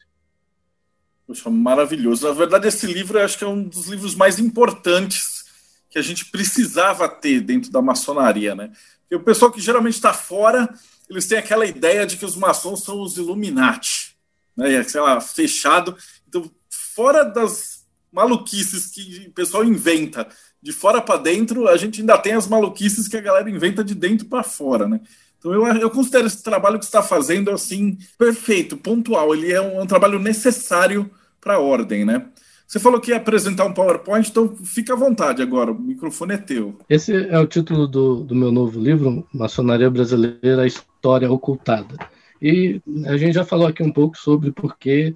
Poxa, 1.28 1.50
maravilhoso. 1.50 2.28
Na 2.28 2.34
verdade, 2.34 2.68
esse 2.68 2.86
livro 2.86 3.18
eu 3.18 3.26
acho 3.26 3.38
que 3.38 3.44
é 3.44 3.48
um 3.48 3.64
dos 3.64 3.88
livros 3.88 4.14
mais 4.16 4.38
importantes 4.38 5.46
que 5.90 5.98
a 5.98 6.02
gente 6.02 6.26
precisava 6.26 7.08
ter 7.10 7.42
dentro 7.42 7.72
da 7.72 7.82
maçonaria, 7.82 8.54
né? 8.54 8.72
Porque 9.02 9.16
o 9.16 9.24
pessoal 9.24 9.52
que 9.52 9.62
geralmente 9.62 9.96
está 9.96 10.14
fora, 10.14 10.70
eles 11.10 11.28
têm 11.28 11.38
aquela 11.38 11.66
ideia 11.66 12.06
de 12.06 12.18
que 12.18 12.26
os 12.26 12.36
maçons 12.36 12.84
são 12.84 13.02
os 13.02 13.18
Illuminati, 13.18 14.16
né? 14.56 14.84
Sei 14.84 15.02
lá, 15.02 15.20
fechado. 15.20 15.98
Então, 16.28 16.52
fora 16.70 17.24
das 17.24 17.86
maluquices 18.12 18.88
que 18.88 19.26
o 19.28 19.32
pessoal 19.32 19.64
inventa 19.64 20.28
de 20.62 20.72
fora 20.72 21.02
para 21.02 21.20
dentro, 21.20 21.68
a 21.68 21.78
gente 21.78 22.02
ainda 22.02 22.18
tem 22.18 22.34
as 22.34 22.48
maluquices 22.48 23.08
que 23.08 23.18
a 23.18 23.22
galera 23.22 23.50
inventa 23.50 23.84
de 23.84 23.94
dentro 23.94 24.26
para 24.28 24.44
fora, 24.44 24.88
né? 24.88 25.00
Então 25.46 25.54
eu, 25.54 25.68
eu 25.78 25.92
considero 25.92 26.26
esse 26.26 26.42
trabalho 26.42 26.80
que 26.80 26.86
está 26.86 27.04
fazendo 27.04 27.52
assim 27.52 28.00
perfeito, 28.18 28.76
pontual. 28.76 29.36
Ele 29.36 29.54
é 29.54 29.62
um, 29.62 29.80
é 29.80 29.84
um 29.84 29.86
trabalho 29.86 30.18
necessário 30.18 31.08
para 31.40 31.56
a 31.56 31.60
ordem, 31.60 32.04
né? 32.04 32.26
Você 32.66 32.80
falou 32.80 33.00
que 33.00 33.12
ia 33.12 33.18
apresentar 33.18 33.64
um 33.66 33.74
PowerPoint, 33.74 34.28
então 34.28 34.56
fica 34.56 34.94
à 34.94 34.96
vontade 34.96 35.44
agora, 35.44 35.72
o 35.72 35.80
microfone 35.80 36.34
é 36.34 36.38
teu. 36.38 36.76
Esse 36.90 37.28
é 37.28 37.38
o 37.38 37.46
título 37.46 37.88
do, 37.88 38.24
do 38.24 38.34
meu 38.34 38.52
novo 38.52 38.80
livro, 38.80 39.24
Maçonaria 39.32 39.88
Brasileira, 39.88 40.64
a 40.64 40.66
História 40.66 41.32
Ocultada. 41.32 41.96
E 42.42 42.82
a 43.06 43.16
gente 43.16 43.36
já 43.36 43.46
falou 43.46 43.68
aqui 43.68 43.84
um 43.84 43.92
pouco 43.92 44.18
sobre 44.18 44.52
por 44.52 44.76
que, 44.80 45.14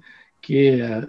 é, 0.48 1.08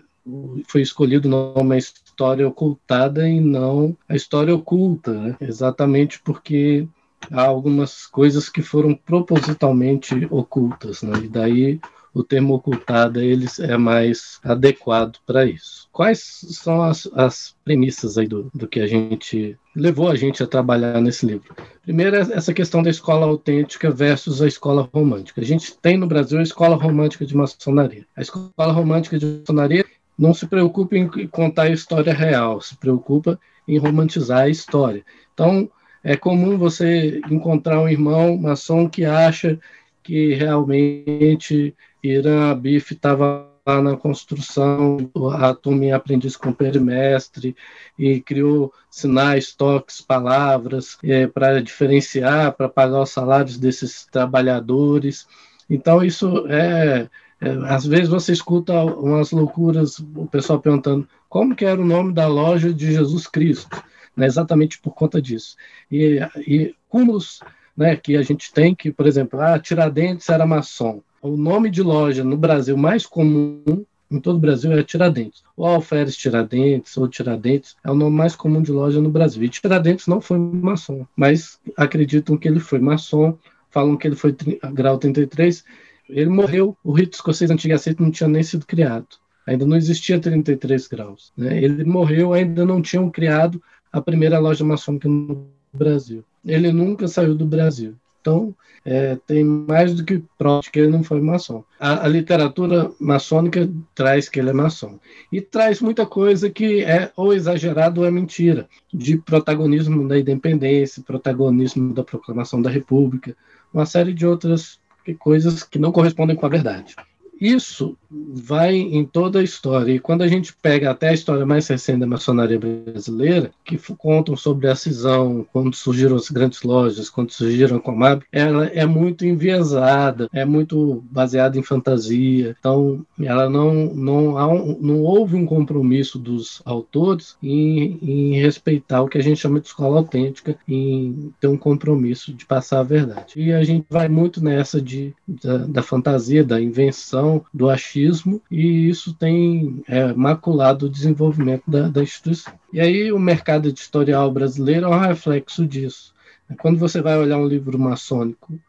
foi 0.68 0.82
escolhido 0.82 1.30
não 1.30 1.54
uma 1.54 1.78
história 1.78 2.48
ocultada 2.48 3.30
e 3.30 3.40
não 3.40 3.96
a 4.10 4.16
história 4.16 4.56
oculta, 4.56 5.14
né? 5.14 5.38
exatamente 5.40 6.20
porque 6.24 6.88
há 7.32 7.42
algumas 7.42 8.06
coisas 8.06 8.50
que 8.50 8.62
foram 8.62 8.94
propositalmente 8.94 10.28
ocultas, 10.30 11.02
né? 11.02 11.18
e 11.24 11.28
daí 11.28 11.80
o 12.14 12.24
termo 12.24 12.54
ocultada 12.54 13.24
ele 13.24 13.48
é 13.60 13.78
mais 13.78 14.40
adequado 14.44 15.18
para 15.26 15.46
isso. 15.46 15.88
Quais 15.92 16.20
são 16.50 16.82
as, 16.82 17.08
as 17.14 17.56
premissas 17.64 18.18
aí 18.18 18.28
do, 18.28 18.52
do 18.54 18.68
que 18.68 18.80
a 18.82 18.88
gente 18.88 19.58
levou 19.76 20.10
a 20.10 20.16
gente 20.16 20.44
a 20.44 20.48
trabalhar 20.48 21.00
nesse 21.00 21.26
livro. 21.26 21.56
Primeiro, 21.84 22.16
é 22.16 22.20
essa 22.20 22.54
questão 22.54 22.84
da 22.84 22.90
escola 22.90 23.26
autêntica 23.26 23.90
versus 23.90 24.42
a 24.42 24.48
escola 24.48 24.90
romântica. 24.94 25.42
A 25.42 25.46
gente 25.46 25.76
tem 25.78 25.98
no 25.98 26.08
Brasil 26.08 26.40
a 26.40 26.44
escola 26.44 26.76
romântica 26.76 27.26
de 27.26 27.36
maçonaria. 27.36 28.06
A 28.16 28.22
escola 28.22 28.74
romântica 28.74 29.18
de 29.18 29.26
maçonaria 29.26 29.86
não 30.18 30.34
se 30.34 30.46
preocupa 30.46 30.98
em 30.98 31.08
contar 31.28 31.64
a 31.64 31.70
história 31.70 32.14
real, 32.14 32.62
se 32.62 32.76
preocupa 32.78 33.40
em 33.68 33.78
romantizar 33.78 34.42
a 34.42 34.50
história. 34.50 35.04
Então, 35.34 35.70
é 36.04 36.16
comum 36.16 36.58
você 36.58 37.22
encontrar 37.30 37.80
um 37.82 37.90
irmão 37.90 38.38
maçom 38.38 38.90
que 38.90 39.06
acha 39.06 39.60
que 40.04 40.34
realmente 40.34 41.76
Irã 42.04 42.52
Abif 42.52 42.94
estava 42.94 43.48
lá 43.66 43.82
na 43.82 43.96
construção, 43.96 44.98
a 45.34 45.54
turma 45.54 45.96
aprendiz 45.96 46.36
com 46.36 46.52
perimestre 46.52 47.56
e 47.98 48.20
criou 48.20 48.74
sinais, 48.90 49.54
toques, 49.54 50.02
palavras 50.02 50.98
é, 51.04 51.28
para 51.28 51.62
diferenciar, 51.62 52.54
para 52.54 52.68
pagar 52.68 53.02
os 53.02 53.12
salários 53.12 53.58
desses 53.58 54.06
trabalhadores. 54.08 55.28
Então, 55.70 56.04
isso 56.04 56.48
é, 56.48 57.08
é, 57.40 57.50
Às 57.68 57.86
vezes 57.86 58.08
você 58.08 58.32
escuta 58.32 58.74
umas 58.84 59.32
loucuras, 59.32 60.00
o 60.00 60.28
pessoal 60.28 60.60
perguntando 60.60 61.08
como 61.28 61.56
que 61.56 61.66
era 61.66 61.82
o 61.82 61.86
nome 61.86 62.14
da 62.14 62.28
loja 62.28 62.72
de 62.74 62.94
Jesus 62.94 63.26
Cristo, 63.26 63.82
né, 64.16 64.26
exatamente 64.26 64.80
por 64.80 64.94
conta 64.94 65.22
disso. 65.22 65.56
E, 65.92 66.20
e 66.48 66.76
cúmulos 66.90 67.40
né, 67.76 67.96
que 67.96 68.16
a 68.16 68.22
gente 68.22 68.54
tem, 68.54 68.76
que, 68.76 68.92
por 68.92 69.08
exemplo, 69.08 69.40
ah, 69.40 69.60
Tiradentes 69.60 70.30
era 70.30 70.46
maçom. 70.46 71.02
O 71.22 71.38
nome 71.38 71.70
de 71.70 71.84
loja 71.84 72.24
no 72.24 72.38
Brasil 72.38 72.76
mais 72.76 73.06
comum 73.06 73.86
em 74.12 74.20
todo 74.20 74.36
o 74.36 74.40
Brasil 74.40 74.74
é 74.74 74.84
Tiradentes. 74.84 75.42
O 75.56 75.66
Alferes 75.66 76.18
Tiradentes 76.18 76.98
ou 76.98 77.08
Tiradentes 77.08 77.78
é 77.84 77.90
o 77.90 77.96
nome 77.96 78.16
mais 78.16 78.36
comum 78.36 78.62
de 78.62 78.72
loja 78.72 79.00
no 79.00 79.10
Brasil. 79.10 79.44
E 79.44 79.50
Tiradentes 79.50 80.06
não 80.06 80.20
foi 80.20 80.38
maçom, 80.38 81.08
mas 81.16 81.58
acreditam 81.78 82.38
que 82.38 82.48
ele 82.48 82.60
foi 82.60 82.80
maçom, 82.80 83.38
falam 83.70 83.96
que 83.96 84.08
ele 84.08 84.16
foi 84.16 84.36
grau 84.74 84.98
33. 84.98 85.64
Ele 86.10 86.30
morreu, 86.30 86.78
o 86.84 86.92
rito 86.92 87.14
escocês 87.14 87.50
antigo 87.50 87.74
aceito 87.74 88.04
não 88.04 88.12
tinha 88.12 88.28
nem 88.28 88.44
sido 88.44 88.66
criado. 88.66 89.08
Ainda 89.48 89.66
não 89.66 89.78
existia 89.78 90.20
33 90.20 90.88
graus. 90.88 91.32
Né? 91.38 91.64
Ele 91.64 91.84
morreu, 91.86 92.34
ainda 92.34 92.66
não 92.66 92.82
tinham 92.82 93.10
criado 93.10 93.62
a 93.92 94.02
primeira 94.02 94.40
loja 94.40 94.64
maçônica 94.64 95.08
no 95.08 95.48
Brasil. 95.74 96.24
Ele 96.46 96.72
nunca 96.72 97.08
saiu 97.08 97.36
do 97.36 97.46
Brasil. 97.46 97.96
Então, 98.20 98.56
é, 98.86 99.16
tem 99.26 99.44
mais 99.44 99.96
do 99.96 100.06
que 100.06 100.24
prova 100.38 100.62
que 100.72 100.80
ele 100.80 100.90
não 100.90 101.04
foi 101.04 101.20
maçom. 101.20 101.64
A, 101.80 102.06
a, 102.06 102.08
literatura 102.08 102.92
maçônica 103.00 103.68
traz 103.96 104.30
que 104.30 104.40
ele 104.40 104.52
é 104.52 104.54
maçom. 104.54 105.00
E 105.32 105.42
traz 105.42 105.82
muita 105.82 106.06
coisa 106.06 106.50
que 106.50 106.84
é 106.84 107.12
ou 107.16 107.34
exagerado 107.34 108.02
ou 108.02 108.08
é 108.08 108.12
mentira, 108.12 108.70
de 108.94 109.18
protagonismo 109.18 110.08
da 110.08 110.20
independência, 110.20 111.04
protagonismo 111.04 111.94
da 111.94 112.04
proclamação 112.04 112.62
da 112.62 112.70
República, 112.70 113.36
uma 113.74 113.88
série 113.88 114.14
de 114.14 114.26
outras 114.26 114.80
coisas 115.18 115.64
que 115.64 115.80
não 115.80 115.92
correspondem 115.92 116.36
com 116.36 116.46
a 116.46 116.50
verdade 116.50 116.96
isso 117.42 117.98
vai 118.10 118.76
em 118.76 119.04
toda 119.04 119.40
a 119.40 119.44
história. 119.44 119.92
E 119.92 120.00
quando 120.00 120.22
a 120.22 120.28
gente 120.28 120.54
pega 120.62 120.92
até 120.92 121.10
a 121.10 121.14
história 121.14 121.46
mais 121.46 121.68
recente 121.68 122.02
da 122.02 122.06
maçonaria 122.06 122.60
brasileira, 122.60 123.52
que 123.66 123.80
contam 123.98 124.38
sobre 124.38 124.68
a 124.68 124.76
cisão, 124.76 125.46
quando 125.52 125.76
surgiram 125.76 126.16
as 126.16 126.30
grandes 126.30 126.62
lojas, 126.62 127.10
quando 127.10 127.32
surgiram 127.32 127.78
a 127.78 127.80
Comab, 127.80 128.24
ela 128.32 128.68
é 128.68 128.86
muito 128.86 129.26
enviesada, 129.26 130.30
é 130.32 130.46
muito 130.46 131.04
baseada 131.10 131.58
em 131.58 131.64
fantasia. 131.64 132.56
Então, 132.60 133.04
ela 133.20 133.50
não, 133.50 133.86
não, 133.86 134.36
um, 134.36 134.78
não 134.80 135.02
houve 135.02 135.36
um 135.36 135.46
compromisso 135.46 136.20
dos 136.20 136.62
autores 136.64 137.36
em, 137.42 137.98
em 138.02 138.40
respeitar 138.40 139.02
o 139.02 139.08
que 139.08 139.18
a 139.18 139.24
gente 139.24 139.40
chama 139.40 139.60
de 139.60 139.68
escola 139.68 139.98
autêntica, 139.98 140.56
em 140.68 141.34
ter 141.40 141.48
um 141.48 141.58
compromisso 141.58 142.32
de 142.34 142.46
passar 142.46 142.82
a 142.82 142.84
verdade. 142.84 143.34
E 143.36 143.52
a 143.52 143.64
gente 143.64 143.86
vai 143.90 144.08
muito 144.08 144.44
nessa 144.44 144.80
de, 144.80 145.14
da, 145.28 145.58
da 145.58 145.82
fantasia, 145.82 146.44
da 146.44 146.62
invenção 146.62 147.31
do 147.54 147.70
achismo, 147.70 148.42
e 148.50 148.90
isso 148.90 149.14
tem 149.14 149.84
é, 149.88 150.14
maculado 150.14 150.86
o 150.86 150.90
desenvolvimento 150.90 151.64
da, 151.68 151.88
da 151.88 152.04
instituição. 152.04 152.54
E 152.74 152.80
aí 152.80 153.12
o 153.12 153.20
mercado 153.20 153.68
editorial 153.68 154.32
brasileiro 154.32 154.88
é 154.88 154.90
um 154.90 155.00
reflexo 155.00 155.66
disso. 155.66 156.14
Quando 156.60 156.78
você 156.78 157.02
vai 157.02 157.18
olhar 157.18 157.38
um 157.38 157.48
livro 157.48 157.78
maçônico, 157.80 158.60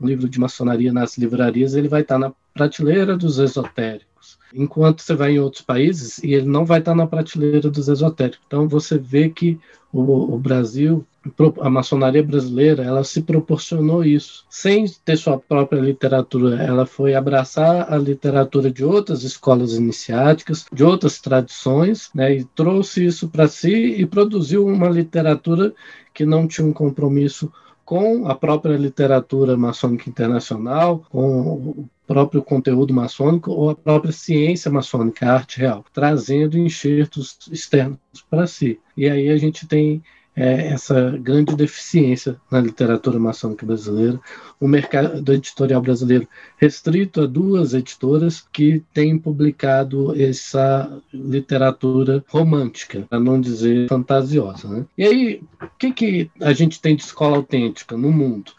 um 0.00 0.06
livro 0.06 0.28
de 0.28 0.40
maçonaria 0.40 0.92
nas 0.92 1.16
livrarias, 1.18 1.74
ele 1.74 1.88
vai 1.88 2.02
estar 2.02 2.18
na 2.18 2.32
prateleira 2.54 3.16
dos 3.16 3.38
esotéricos. 3.38 4.38
Enquanto 4.52 5.02
você 5.02 5.14
vai 5.14 5.32
em 5.32 5.38
outros 5.38 5.62
países, 5.62 6.18
e 6.18 6.34
ele 6.34 6.46
não 6.46 6.64
vai 6.64 6.80
estar 6.80 6.94
na 6.94 7.06
prateleira 7.06 7.70
dos 7.70 7.88
esotéricos. 7.88 8.40
Então 8.46 8.68
você 8.68 8.98
vê 8.98 9.28
que 9.28 9.58
o, 9.92 10.34
o 10.34 10.38
Brasil 10.38 11.06
a 11.60 11.68
maçonaria 11.68 12.22
brasileira 12.22 12.82
ela 12.82 13.04
se 13.04 13.22
proporcionou 13.22 14.02
isso 14.02 14.44
sem 14.48 14.86
ter 15.04 15.16
sua 15.16 15.38
própria 15.38 15.78
literatura 15.78 16.62
ela 16.62 16.86
foi 16.86 17.14
abraçar 17.14 17.92
a 17.92 17.98
literatura 17.98 18.70
de 18.70 18.84
outras 18.84 19.22
escolas 19.22 19.74
iniciáticas 19.74 20.64
de 20.72 20.82
outras 20.82 21.20
tradições 21.20 22.10
né, 22.14 22.36
e 22.36 22.44
trouxe 22.44 23.04
isso 23.04 23.28
para 23.28 23.48
si 23.48 23.70
e 23.70 24.06
produziu 24.06 24.66
uma 24.66 24.88
literatura 24.88 25.74
que 26.14 26.24
não 26.24 26.48
tinha 26.48 26.66
um 26.66 26.72
compromisso 26.72 27.52
com 27.90 28.28
a 28.28 28.36
própria 28.36 28.76
literatura 28.76 29.56
maçônica 29.56 30.08
internacional, 30.08 31.04
com 31.10 31.40
o 31.40 31.88
próprio 32.06 32.40
conteúdo 32.40 32.94
maçônico 32.94 33.50
ou 33.50 33.70
a 33.70 33.74
própria 33.74 34.12
ciência 34.12 34.70
maçônica, 34.70 35.26
a 35.26 35.32
arte 35.32 35.58
real, 35.58 35.84
trazendo 35.92 36.56
enxertos 36.56 37.36
externos 37.50 37.98
para 38.30 38.46
si. 38.46 38.78
E 38.96 39.08
aí 39.08 39.28
a 39.28 39.36
gente 39.36 39.66
tem 39.66 40.00
é, 40.40 40.68
essa 40.68 41.10
grande 41.18 41.54
deficiência 41.54 42.40
na 42.50 42.62
literatura 42.62 43.18
maçônica 43.18 43.66
brasileira, 43.66 44.18
o 44.58 44.66
mercado 44.66 45.30
editorial 45.34 45.82
brasileiro 45.82 46.26
restrito 46.56 47.20
a 47.20 47.26
duas 47.26 47.74
editoras 47.74 48.42
que 48.50 48.82
têm 48.94 49.18
publicado 49.18 50.18
essa 50.18 50.90
literatura 51.12 52.24
romântica, 52.26 53.06
para 53.10 53.20
não 53.20 53.38
dizer 53.38 53.86
fantasiosa. 53.88 54.66
Né? 54.66 54.86
E 54.96 55.04
aí, 55.04 55.42
o 55.60 55.68
que, 55.78 55.92
que 55.92 56.30
a 56.40 56.54
gente 56.54 56.80
tem 56.80 56.96
de 56.96 57.02
escola 57.02 57.36
autêntica 57.36 57.94
no 57.94 58.10
mundo? 58.10 58.52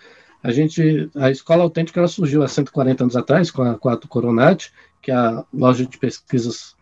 A 0.44 0.52
gente, 0.52 1.10
a 1.16 1.32
escola 1.32 1.64
autêntica 1.64 2.00
ela 2.00 2.08
surgiu 2.08 2.44
há 2.44 2.48
140 2.48 3.06
anos 3.06 3.16
atrás 3.16 3.50
com 3.50 3.64
a 3.64 3.74
Quatro 3.74 4.08
Coronati, 4.08 4.72
que 5.02 5.10
é 5.10 5.16
a 5.16 5.44
loja 5.52 5.84
de 5.84 5.98
pesquisas 5.98 6.76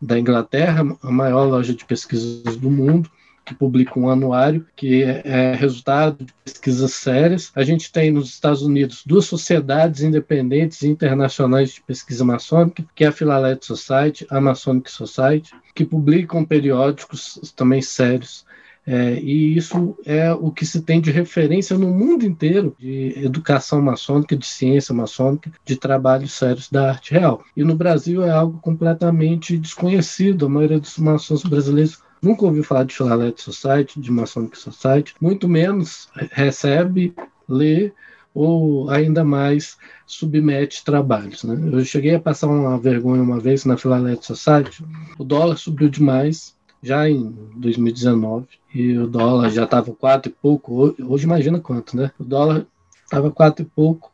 da 0.00 0.18
Inglaterra, 0.18 0.96
a 1.02 1.10
maior 1.10 1.44
loja 1.44 1.74
de 1.74 1.84
pesquisas 1.84 2.56
do 2.56 2.70
mundo 2.70 3.10
que 3.46 3.54
publica 3.54 3.98
um 3.98 4.10
anuário 4.10 4.66
que 4.74 5.04
é, 5.04 5.22
é 5.24 5.54
resultado 5.54 6.24
de 6.24 6.34
pesquisas 6.44 6.92
sérias. 6.92 7.52
A 7.54 7.62
gente 7.62 7.92
tem 7.92 8.10
nos 8.10 8.28
Estados 8.28 8.60
Unidos 8.60 9.04
duas 9.06 9.24
sociedades 9.24 10.02
independentes 10.02 10.82
internacionais 10.82 11.70
de 11.70 11.80
pesquisa 11.80 12.24
maçônica, 12.24 12.84
que 12.94 13.04
é 13.04 13.06
a 13.06 13.12
Philalet 13.12 13.64
Society, 13.64 14.26
a 14.28 14.40
Masonic 14.40 14.90
Society, 14.90 15.52
que 15.74 15.84
publicam 15.84 16.44
periódicos 16.44 17.52
também 17.54 17.80
sérios. 17.80 18.44
É, 18.88 19.18
e 19.20 19.56
isso 19.56 19.96
é 20.04 20.32
o 20.32 20.50
que 20.50 20.64
se 20.64 20.80
tem 20.80 21.00
de 21.00 21.10
referência 21.10 21.76
no 21.76 21.88
mundo 21.88 22.24
inteiro 22.24 22.76
de 22.78 23.14
educação 23.16 23.82
maçônica, 23.82 24.36
de 24.36 24.46
ciência 24.46 24.94
maçônica, 24.94 25.50
de 25.64 25.76
trabalhos 25.76 26.32
sérios 26.32 26.70
da 26.70 26.90
arte 26.90 27.12
real. 27.12 27.42
E 27.56 27.64
no 27.64 27.74
Brasil 27.74 28.24
é 28.24 28.30
algo 28.30 28.60
completamente 28.60 29.58
desconhecido. 29.58 30.46
A 30.46 30.48
maioria 30.48 30.78
dos 30.78 30.98
maçons 30.98 31.42
brasileiros 31.42 31.98
nunca 32.20 32.44
ouviu 32.44 32.64
falar 32.64 32.84
de 32.84 32.94
Philalet 32.94 33.40
Society, 33.40 34.00
de 34.00 34.10
Masonic 34.10 34.58
Society, 34.58 35.14
muito 35.20 35.48
menos 35.48 36.08
recebe, 36.32 37.14
lê 37.48 37.92
ou 38.34 38.90
ainda 38.90 39.24
mais 39.24 39.78
submete 40.06 40.84
trabalhos. 40.84 41.42
Né? 41.42 41.58
Eu 41.72 41.84
cheguei 41.84 42.14
a 42.14 42.20
passar 42.20 42.48
uma 42.48 42.78
vergonha 42.78 43.22
uma 43.22 43.40
vez 43.40 43.64
na 43.64 43.78
Philalet 43.78 44.24
Society, 44.24 44.84
o 45.18 45.24
dólar 45.24 45.56
subiu 45.56 45.88
demais, 45.88 46.54
já 46.82 47.08
em 47.08 47.34
2019, 47.56 48.46
e 48.74 48.98
o 48.98 49.06
dólar 49.06 49.50
já 49.50 49.64
estava 49.64 49.92
quatro 49.92 50.30
e 50.30 50.34
pouco, 50.34 50.94
hoje 51.00 51.24
imagina 51.24 51.58
quanto, 51.58 51.96
né? 51.96 52.12
O 52.18 52.24
dólar 52.24 52.66
estava 53.02 53.30
quatro 53.30 53.64
e 53.64 53.68
pouco, 53.68 54.12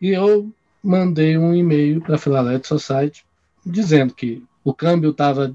e 0.00 0.10
eu 0.10 0.52
mandei 0.82 1.38
um 1.38 1.54
e-mail 1.54 2.00
para 2.02 2.16
a 2.16 2.18
Philalet 2.18 2.66
Society 2.66 3.24
dizendo 3.64 4.12
que 4.12 4.42
o 4.64 4.74
câmbio 4.74 5.10
estava 5.10 5.54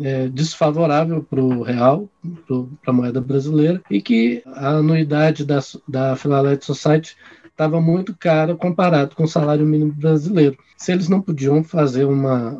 é, 0.00 0.28
desfavorável 0.28 1.22
para 1.22 1.42
o 1.42 1.62
real, 1.62 2.08
para 2.46 2.90
a 2.90 2.92
moeda 2.92 3.20
brasileira, 3.20 3.82
e 3.90 4.00
que 4.00 4.42
a 4.46 4.70
anuidade 4.70 5.44
da, 5.44 5.60
da 5.86 6.16
Philalet 6.16 6.64
Society 6.64 7.16
estava 7.56 7.80
muito 7.80 8.14
cara 8.14 8.54
comparado 8.54 9.16
com 9.16 9.24
o 9.24 9.28
salário 9.28 9.64
mínimo 9.64 9.92
brasileiro. 9.92 10.58
Se 10.76 10.92
eles 10.92 11.08
não 11.08 11.22
podiam 11.22 11.64
fazer 11.64 12.04
uma 12.04 12.54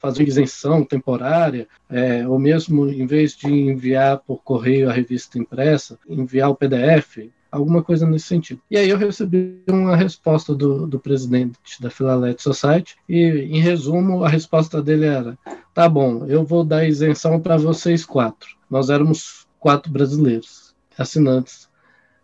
fazer 0.00 0.22
isenção 0.22 0.84
temporária, 0.84 1.66
é, 1.90 2.26
ou 2.26 2.38
mesmo 2.38 2.88
em 2.88 3.06
vez 3.06 3.36
de 3.36 3.48
enviar 3.52 4.18
por 4.18 4.40
correio 4.44 4.88
a 4.88 4.92
revista 4.92 5.36
impressa, 5.36 5.98
enviar 6.08 6.48
o 6.48 6.54
PDF, 6.54 7.28
alguma 7.50 7.82
coisa 7.82 8.06
nesse 8.06 8.26
sentido. 8.26 8.60
E 8.70 8.76
aí 8.76 8.88
eu 8.88 8.98
recebi 8.98 9.62
uma 9.68 9.96
resposta 9.96 10.54
do, 10.54 10.86
do 10.86 10.98
presidente 10.98 11.80
da 11.80 11.90
Philalet 11.90 12.40
Society 12.42 12.96
e, 13.08 13.48
em 13.50 13.60
resumo, 13.60 14.24
a 14.24 14.28
resposta 14.28 14.82
dele 14.82 15.06
era: 15.06 15.38
tá 15.74 15.88
bom, 15.88 16.26
eu 16.26 16.44
vou 16.44 16.64
dar 16.64 16.86
isenção 16.86 17.40
para 17.40 17.56
vocês 17.56 18.04
quatro. 18.04 18.48
Nós 18.70 18.90
éramos 18.90 19.46
quatro 19.58 19.90
brasileiros. 19.90 20.74
assinantes, 20.98 21.68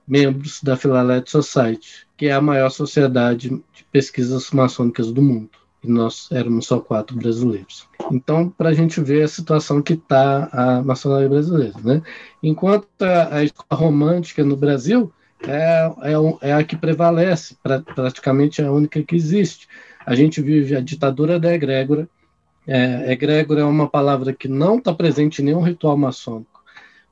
membros 0.07 0.61
da 0.63 0.77
Philalet 0.77 1.31
Society, 1.31 2.07
que 2.17 2.27
é 2.27 2.33
a 2.33 2.41
maior 2.41 2.71
sociedade 2.71 3.49
de 3.49 3.85
pesquisas 3.91 4.51
maçônicas 4.51 5.13
do 5.13 5.23
mundo. 5.23 5.51
E 5.83 5.89
nós 5.91 6.29
éramos 6.31 6.67
só 6.67 6.79
quatro 6.79 7.17
brasileiros. 7.17 7.89
Então, 8.13 8.51
para 8.51 8.69
a 8.69 8.75
gente 8.75 9.01
ver 9.01 9.23
a 9.23 9.29
situação 9.29 9.81
que 9.81 9.95
está 9.95 10.49
a 10.53 10.83
maçonaria 10.83 11.31
brasileira. 11.31 11.75
Né? 11.83 12.03
Enquanto 12.43 12.87
a, 13.01 13.43
escola 13.43 13.81
romântica 13.81 14.45
no 14.45 14.55
Brasil 14.55 15.11
é, 15.43 15.91
é, 16.03 16.51
é 16.51 16.53
a 16.53 16.63
que 16.63 16.77
prevalece, 16.77 17.57
pra, 17.63 17.81
praticamente 17.81 18.61
é 18.61 18.67
a 18.67 18.73
única 18.73 19.03
que 19.03 19.17
existe. 19.17 19.67
A 20.05 20.15
gente 20.15 20.43
vive 20.43 20.77
a 20.77 20.81
ditadura 20.81 21.41
da 21.41 21.55
egrégora. 21.55 22.07
É, 22.67 23.11
egrégora 23.13 23.63
é 23.63 23.65
uma 23.65 23.89
palavra 23.89 24.35
que 24.35 24.47
não 24.47 24.77
está 24.77 24.93
presente 24.93 25.41
em 25.41 25.47
nenhum 25.47 25.63
ritual 25.63 25.97
maçônico, 25.97 26.63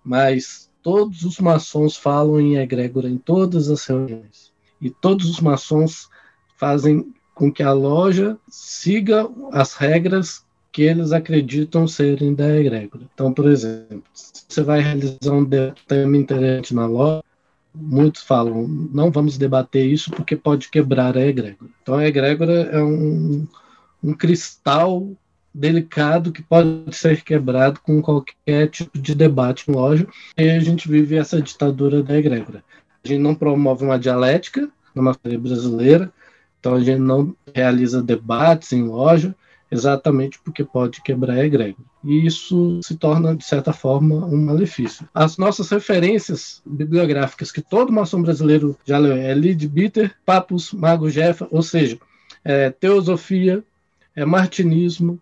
mas 0.05 0.71
todos 0.83 1.25
os 1.25 1.41
maçons 1.41 1.97
falam 1.97 2.39
em 2.39 2.59
egrégora 2.59 3.09
em 3.09 3.17
todas 3.17 3.71
as 3.71 3.87
reuniões. 3.87 4.53
E 4.81 4.91
todos 4.91 5.29
os 5.31 5.41
maçons 5.41 6.09
fazem 6.57 7.13
com 7.35 7.51
que 7.51 7.63
a 7.63 7.73
loja 7.73 8.37
siga 8.49 9.27
as 9.51 9.75
regras 9.75 10.45
que 10.73 10.83
eles 10.83 11.13
acreditam 11.13 11.87
serem 11.87 12.35
da 12.35 12.57
egrégora. 12.59 13.05
Então, 13.13 13.33
por 13.33 13.49
exemplo, 13.49 14.03
você 14.13 14.63
vai 14.63 14.81
realizar 14.81 15.33
um 15.33 15.49
tema 15.87 16.17
interessante 16.17 16.75
na 16.75 16.87
loja, 16.87 17.23
muitos 17.75 18.23
falam, 18.23 18.67
não 18.93 19.11
vamos 19.11 19.39
debater 19.39 19.87
isso 19.87 20.11
porque 20.11 20.37
pode 20.37 20.69
quebrar 20.69 21.17
a 21.17 21.27
egrégora. 21.27 21.71
Então, 21.83 21.95
a 21.97 22.07
egrégora 22.07 22.53
é 22.53 22.83
um, 22.83 23.47
um 24.03 24.13
cristal 24.15 25.09
delicado 25.53 26.31
que 26.33 26.43
pode 26.43 26.95
ser 26.95 27.23
quebrado 27.23 27.81
com 27.81 28.01
qualquer 28.01 28.69
tipo 28.69 28.97
de 28.99 29.15
debate 29.15 29.69
em 29.69 29.75
loja, 29.75 30.07
e 30.39 30.49
a 30.49 30.61
gente 30.61 30.89
vive 30.89 31.17
essa 31.17 31.43
ditadura 31.43 32.03
da 32.03 32.17
egrégora. 32.17 32.63
A 33.05 33.09
gente 33.09 33.21
não 33.21 33.35
promove 33.35 33.85
uma 33.85 33.99
dialética 33.99 34.69
na 34.95 35.03
matéria 35.03 35.39
brasileira, 35.39 36.13
então 36.59 36.75
a 36.75 36.81
gente 36.81 37.01
não 37.01 37.35
realiza 37.55 38.03
debates 38.03 38.73
em 38.73 38.83
loja, 38.83 39.35
exatamente 39.71 40.39
porque 40.43 40.65
pode 40.65 41.03
quebrar 41.03 41.35
a 41.35 41.45
egrégora. 41.45 41.85
E 42.03 42.27
isso 42.27 42.81
se 42.83 42.97
torna, 42.97 43.37
de 43.37 43.45
certa 43.45 43.73
forma, 43.73 44.27
um 44.27 44.45
malefício. 44.45 45.09
As 45.15 45.37
nossas 45.37 45.71
referências 45.71 46.61
bibliográficas 46.67 47.53
que 47.53 47.63
todo 47.63 47.93
maçom 47.93 48.23
brasileiro 48.23 48.77
já 48.85 48.99
leu 48.99 49.13
é 49.13 49.33
Lid 49.35 49.69
Bitter, 49.69 50.15
Papus, 50.25 50.73
Mago 50.73 51.09
Jeffa, 51.09 51.47
ou 51.51 51.63
seja, 51.63 51.99
é, 52.45 52.71
teosofia, 52.71 53.63
é 54.17 54.25
martinismo, 54.25 55.21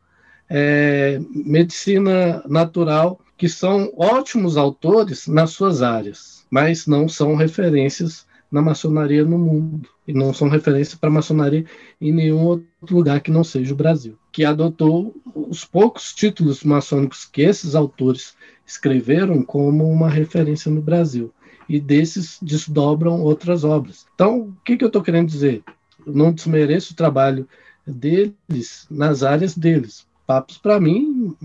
é, 0.48 1.20
medicina 1.30 2.42
natural, 2.48 3.20
que 3.36 3.48
são 3.48 3.92
ótimos 3.96 4.56
autores 4.56 5.26
nas 5.28 5.50
suas 5.50 5.82
áreas, 5.82 6.44
mas 6.50 6.86
não 6.86 7.08
são 7.08 7.34
referências 7.34 8.26
na 8.50 8.62
maçonaria 8.62 9.24
no 9.24 9.38
mundo 9.38 9.88
e 10.08 10.14
não 10.14 10.32
são 10.32 10.48
referência 10.48 10.96
para 10.98 11.10
maçonaria 11.10 11.66
em 12.00 12.10
nenhum 12.10 12.42
outro 12.42 12.96
lugar 12.96 13.20
que 13.20 13.30
não 13.30 13.44
seja 13.44 13.74
o 13.74 13.76
Brasil, 13.76 14.18
que 14.32 14.42
adotou 14.42 15.14
os 15.34 15.66
poucos 15.66 16.14
títulos 16.14 16.64
maçônicos 16.64 17.26
que 17.26 17.42
esses 17.42 17.74
autores 17.74 18.34
escreveram 18.66 19.42
como 19.42 19.86
uma 19.86 20.08
referência 20.08 20.70
no 20.70 20.80
Brasil. 20.80 21.30
E 21.68 21.78
desses 21.78 22.38
desdobram 22.40 23.20
outras 23.20 23.62
obras. 23.62 24.06
Então, 24.14 24.40
o 24.40 24.56
que, 24.64 24.78
que 24.78 24.82
eu 24.84 24.86
estou 24.88 25.02
querendo 25.02 25.28
dizer? 25.28 25.62
Eu 26.06 26.14
não 26.14 26.32
desmereço 26.32 26.94
o 26.94 26.96
trabalho 26.96 27.46
deles 27.86 28.86
nas 28.90 29.22
áreas 29.22 29.54
deles. 29.54 30.06
Papos, 30.26 30.56
para 30.56 30.80
mim, 30.80 31.36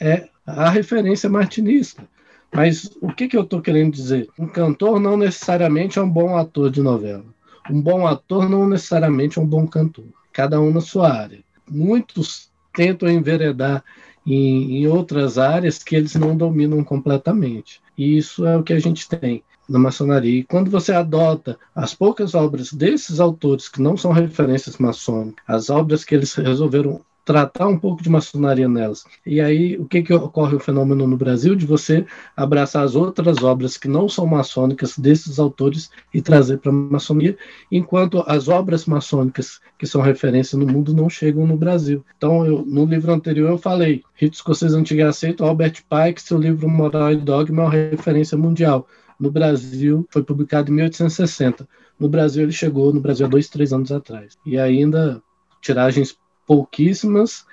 é 0.00 0.26
a 0.46 0.70
referência 0.70 1.28
martinista. 1.28 2.08
Mas 2.50 2.90
o 3.02 3.12
que, 3.12 3.28
que 3.28 3.36
eu 3.36 3.42
estou 3.42 3.60
querendo 3.60 3.92
dizer? 3.92 4.30
Um 4.38 4.48
cantor 4.48 4.98
não 4.98 5.18
necessariamente 5.18 5.98
é 5.98 6.02
um 6.02 6.08
bom 6.08 6.38
ator 6.38 6.70
de 6.70 6.80
novela. 6.80 7.24
Um 7.70 7.80
bom 7.80 8.06
ator 8.06 8.48
não 8.48 8.68
necessariamente 8.68 9.38
é 9.38 9.42
um 9.42 9.46
bom 9.46 9.66
cantor. 9.66 10.06
Cada 10.32 10.60
um 10.60 10.72
na 10.72 10.80
sua 10.80 11.12
área. 11.12 11.42
Muitos 11.68 12.50
tentam 12.72 13.08
enveredar 13.08 13.84
em, 14.26 14.78
em 14.78 14.86
outras 14.86 15.38
áreas 15.38 15.82
que 15.82 15.96
eles 15.96 16.14
não 16.14 16.36
dominam 16.36 16.82
completamente. 16.84 17.80
E 17.96 18.16
isso 18.16 18.46
é 18.46 18.56
o 18.56 18.62
que 18.62 18.72
a 18.72 18.78
gente 18.78 19.08
tem 19.08 19.42
na 19.68 19.78
maçonaria. 19.78 20.40
E 20.40 20.44
quando 20.44 20.70
você 20.70 20.92
adota 20.92 21.58
as 21.74 21.94
poucas 21.94 22.34
obras 22.34 22.72
desses 22.72 23.20
autores 23.20 23.68
que 23.68 23.80
não 23.80 23.96
são 23.96 24.12
referências 24.12 24.78
maçônicas, 24.78 25.44
as 25.46 25.70
obras 25.70 26.04
que 26.04 26.14
eles 26.14 26.34
resolveram 26.34 27.00
tratar 27.30 27.68
um 27.68 27.78
pouco 27.78 28.02
de 28.02 28.10
maçonaria 28.10 28.68
nelas. 28.68 29.04
E 29.24 29.40
aí, 29.40 29.76
o 29.78 29.84
que, 29.84 30.02
que 30.02 30.12
ocorre 30.12 30.56
o 30.56 30.58
fenômeno 30.58 31.06
no 31.06 31.16
Brasil 31.16 31.54
de 31.54 31.64
você 31.64 32.04
abraçar 32.36 32.82
as 32.82 32.96
outras 32.96 33.40
obras 33.44 33.76
que 33.76 33.86
não 33.86 34.08
são 34.08 34.26
maçônicas 34.26 34.98
desses 34.98 35.38
autores 35.38 35.92
e 36.12 36.20
trazer 36.20 36.58
para 36.58 36.72
a 36.72 36.74
maçonaria, 36.74 37.38
enquanto 37.70 38.24
as 38.26 38.48
obras 38.48 38.84
maçônicas 38.84 39.60
que 39.78 39.86
são 39.86 40.00
referência 40.00 40.58
no 40.58 40.66
mundo 40.66 40.92
não 40.92 41.08
chegam 41.08 41.46
no 41.46 41.56
Brasil. 41.56 42.04
Então, 42.16 42.44
eu, 42.44 42.66
no 42.66 42.84
livro 42.84 43.12
anterior 43.12 43.50
eu 43.50 43.58
falei, 43.58 44.02
Rito 44.16 44.34
Escocês 44.34 44.74
Antigo 44.74 44.98
e 44.98 45.04
Aceito, 45.04 45.44
Albert 45.44 45.84
Pike, 45.88 46.20
seu 46.20 46.36
livro 46.36 46.68
Moral 46.68 47.12
e 47.12 47.16
Dogma 47.16 47.62
é 47.62 47.64
uma 47.64 47.70
referência 47.70 48.36
mundial. 48.36 48.88
No 49.20 49.30
Brasil, 49.30 50.04
foi 50.10 50.24
publicado 50.24 50.72
em 50.72 50.74
1860. 50.74 51.68
No 51.96 52.08
Brasil, 52.08 52.42
ele 52.42 52.50
chegou 52.50 52.92
no 52.92 53.00
Brasil 53.00 53.26
há 53.26 53.28
dois, 53.28 53.48
três 53.48 53.72
anos 53.72 53.92
atrás. 53.92 54.36
E 54.44 54.58
ainda 54.58 55.22
tiragens 55.60 56.18
pouquíssimas, 56.50 57.46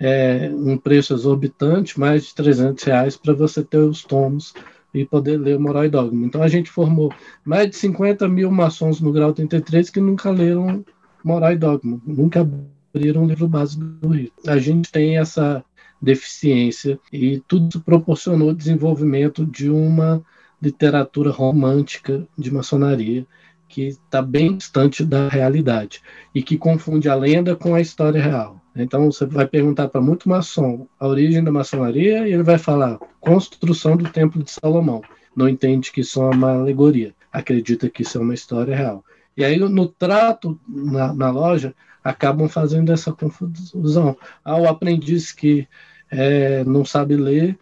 é, 0.00 0.50
um 0.52 0.76
preço 0.76 1.14
exorbitante, 1.14 2.00
mais 2.00 2.26
de 2.26 2.34
300 2.34 2.82
reais 2.82 3.16
para 3.16 3.32
você 3.32 3.62
ter 3.62 3.78
os 3.78 4.02
tomos 4.02 4.52
e 4.92 5.04
poder 5.04 5.36
ler 5.36 5.56
o 5.56 5.60
Moral 5.60 5.84
e 5.84 5.88
Dogma. 5.88 6.26
Então 6.26 6.42
a 6.42 6.48
gente 6.48 6.68
formou 6.68 7.14
mais 7.44 7.70
de 7.70 7.76
50 7.76 8.26
mil 8.26 8.50
maçons 8.50 9.00
no 9.00 9.12
grau 9.12 9.32
33 9.32 9.88
que 9.88 10.00
nunca 10.00 10.32
leram 10.32 10.84
Moral 11.22 11.52
e 11.52 11.58
Dogma, 11.58 12.00
nunca 12.04 12.40
abriram 12.40 13.22
o 13.22 13.28
livro 13.28 13.46
básico 13.46 13.84
do 13.84 14.08
Rio. 14.08 14.32
A 14.44 14.58
gente 14.58 14.90
tem 14.90 15.16
essa 15.16 15.64
deficiência 16.02 16.98
e 17.12 17.40
tudo 17.46 17.78
proporcionou 17.78 18.48
o 18.48 18.54
desenvolvimento 18.54 19.46
de 19.46 19.70
uma 19.70 20.20
literatura 20.60 21.30
romântica 21.30 22.26
de 22.36 22.52
maçonaria 22.52 23.24
que 23.70 23.86
está 23.86 24.20
bem 24.20 24.56
distante 24.56 25.04
da 25.04 25.28
realidade 25.28 26.02
e 26.34 26.42
que 26.42 26.58
confunde 26.58 27.08
a 27.08 27.14
lenda 27.14 27.54
com 27.54 27.74
a 27.74 27.80
história 27.80 28.20
real. 28.20 28.60
Então 28.74 29.10
você 29.10 29.24
vai 29.24 29.46
perguntar 29.46 29.88
para 29.88 30.00
muito 30.00 30.28
maçom 30.28 30.86
a 30.98 31.06
origem 31.06 31.42
da 31.42 31.52
maçonaria 31.52 32.28
e 32.28 32.32
ele 32.32 32.42
vai 32.42 32.58
falar 32.58 32.98
construção 33.20 33.96
do 33.96 34.10
Templo 34.10 34.42
de 34.42 34.50
Salomão. 34.50 35.00
Não 35.34 35.48
entende 35.48 35.92
que 35.92 36.00
isso 36.00 36.20
é 36.20 36.34
uma 36.34 36.54
alegoria, 36.54 37.14
acredita 37.32 37.88
que 37.88 38.02
isso 38.02 38.18
é 38.18 38.20
uma 38.20 38.34
história 38.34 38.76
real. 38.76 39.04
E 39.36 39.44
aí 39.44 39.58
no 39.58 39.86
trato 39.86 40.58
na, 40.68 41.14
na 41.14 41.30
loja 41.30 41.74
acabam 42.02 42.48
fazendo 42.48 42.92
essa 42.92 43.12
confusão. 43.12 44.16
Ah, 44.44 44.56
o 44.56 44.68
aprendiz 44.68 45.30
que 45.30 45.68
é, 46.10 46.64
não 46.64 46.84
sabe 46.84 47.14
ler 47.16 47.56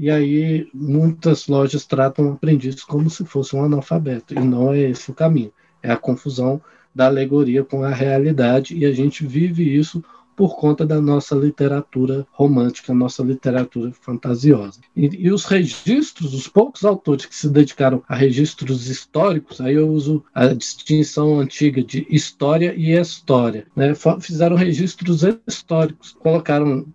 e 0.00 0.10
aí 0.10 0.66
muitas 0.72 1.46
lojas 1.46 1.84
tratam 1.84 2.30
o 2.30 2.32
aprendiz 2.32 2.82
como 2.82 3.10
se 3.10 3.22
fosse 3.26 3.54
um 3.54 3.62
analfabeto, 3.62 4.32
e 4.32 4.40
não 4.40 4.72
é 4.72 4.80
esse 4.80 5.10
o 5.10 5.14
caminho. 5.14 5.52
É 5.82 5.92
a 5.92 5.96
confusão 5.96 6.58
da 6.94 7.04
alegoria 7.04 7.62
com 7.62 7.84
a 7.84 7.90
realidade, 7.90 8.74
e 8.74 8.86
a 8.86 8.92
gente 8.92 9.26
vive 9.26 9.62
isso 9.62 10.02
por 10.34 10.56
conta 10.56 10.86
da 10.86 11.02
nossa 11.02 11.34
literatura 11.34 12.26
romântica, 12.32 12.94
nossa 12.94 13.22
literatura 13.22 13.92
fantasiosa. 13.92 14.80
E, 14.96 15.26
e, 15.26 15.30
os 15.30 15.44
registros, 15.44 16.32
os 16.32 16.48
poucos 16.48 16.82
autores 16.82 17.26
que 17.26 17.36
se 17.36 17.50
dedicaram 17.50 18.02
a 18.08 18.14
registros 18.14 18.88
históricos, 18.88 19.60
aí 19.60 19.74
eu 19.74 19.86
uso 19.90 20.24
a 20.34 20.46
distinção 20.46 21.40
antiga 21.40 21.84
de 21.84 22.06
história 22.08 22.72
e 22.74 22.98
história, 22.98 23.66
né? 23.76 23.92
fizeram 24.18 24.56
registros 24.56 25.22
históricos, 25.46 26.16
colocaram 26.18 26.86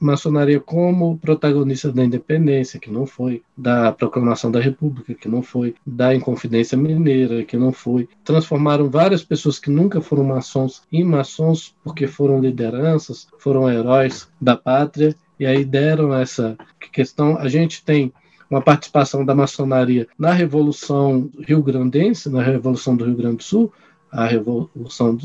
maçonaria 0.00 0.60
como 0.60 1.18
protagonista 1.18 1.92
da 1.92 2.04
independência, 2.04 2.78
que 2.78 2.90
não 2.90 3.06
foi, 3.06 3.42
da 3.56 3.92
proclamação 3.92 4.50
da 4.50 4.60
República, 4.60 5.14
que 5.14 5.28
não 5.28 5.42
foi, 5.42 5.74
da 5.84 6.14
Inconfidência 6.14 6.78
Mineira, 6.78 7.44
que 7.44 7.56
não 7.56 7.72
foi. 7.72 8.08
Transformaram 8.24 8.88
várias 8.88 9.22
pessoas 9.24 9.58
que 9.58 9.70
nunca 9.70 10.00
foram 10.00 10.24
maçons 10.24 10.82
em 10.92 11.04
maçons 11.04 11.74
porque 11.82 12.06
foram 12.06 12.40
lideranças, 12.40 13.26
foram 13.38 13.68
heróis 13.68 14.28
da 14.40 14.56
pátria, 14.56 15.14
e 15.38 15.44
aí 15.44 15.64
deram 15.64 16.14
essa 16.14 16.56
questão. 16.92 17.36
A 17.36 17.48
gente 17.48 17.84
tem 17.84 18.12
uma 18.48 18.62
participação 18.62 19.24
da 19.24 19.34
maçonaria 19.34 20.06
na 20.18 20.32
Revolução 20.32 21.28
Rio-Grandense, 21.40 22.30
na 22.30 22.42
Revolução 22.42 22.96
do 22.96 23.04
Rio 23.04 23.16
Grande 23.16 23.38
do 23.38 23.42
Sul, 23.42 23.72
a 24.10 24.24
Revolução 24.24 25.18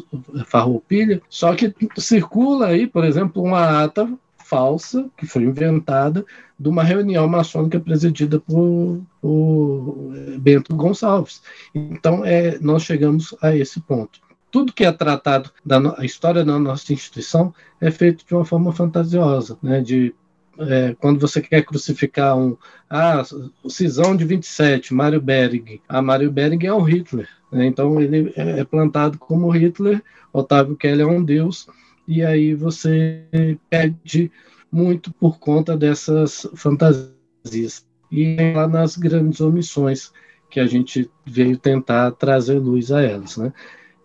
Farroupilha, 0.48 1.22
só 1.30 1.56
que 1.56 1.74
circula 1.98 2.68
aí, 2.68 2.88
por 2.88 3.06
exemplo, 3.06 3.42
uma 3.42 3.84
ata 3.84 4.12
falsa, 4.52 5.10
que 5.16 5.26
foi 5.26 5.44
inventada, 5.44 6.26
de 6.60 6.68
uma 6.68 6.84
reunião 6.84 7.26
maçônica 7.26 7.80
presidida 7.80 8.38
por, 8.38 9.02
por 9.22 10.12
Bento 10.40 10.76
Gonçalves. 10.76 11.42
Então, 11.74 12.26
é, 12.26 12.60
nós 12.60 12.84
chegamos 12.84 13.34
a 13.42 13.56
esse 13.56 13.80
ponto. 13.80 14.20
Tudo 14.52 14.74
que 14.74 14.84
é 14.84 14.92
tratado 14.92 15.50
da 15.66 15.80
no, 15.80 15.96
a 15.98 16.04
história 16.04 16.44
da 16.44 16.60
nossa 16.60 16.92
instituição 16.92 17.54
é 17.80 17.90
feito 17.90 18.26
de 18.26 18.36
uma 18.36 18.44
forma 18.44 18.74
fantasiosa, 18.74 19.58
né, 19.64 19.80
de 19.80 20.14
é, 20.60 20.94
quando 21.00 21.22
você 21.22 21.42
quer 21.42 21.64
crucificar 21.64 22.38
um. 22.38 22.58
Ah, 22.90 23.24
Cisão 23.70 24.18
de 24.18 24.26
27, 24.26 24.94
Mário 24.94 25.22
Bering. 25.22 25.80
Ah, 25.88 26.02
Mário 26.02 26.30
Bering 26.30 26.66
é 26.66 26.74
o 26.74 26.82
Hitler. 26.82 27.30
Né? 27.50 27.66
Então 27.66 28.02
ele 28.02 28.34
é, 28.36 28.60
é 28.60 28.64
plantado 28.66 29.18
como 29.18 29.50
Hitler, 29.50 30.04
Otávio 30.34 30.76
Kelly 30.76 31.02
é 31.02 31.08
um 31.08 31.24
deus, 31.24 31.68
e 32.08 32.24
aí 32.24 32.54
você 32.54 33.58
perde 33.70 34.32
muito 34.72 35.12
por 35.14 35.40
conta 35.40 35.78
dessas 35.78 36.48
fantasias. 36.56 37.86
E 38.12 38.36
lá 38.54 38.68
nas 38.68 38.98
grandes 38.98 39.40
omissões 39.42 40.12
que 40.50 40.60
a 40.60 40.68
gente 40.68 41.10
veio 41.26 41.58
tentar 41.58 42.12
trazer 42.12 42.60
luz 42.60 42.92
a 42.92 43.02
elas. 43.02 43.38
Né? 43.38 43.54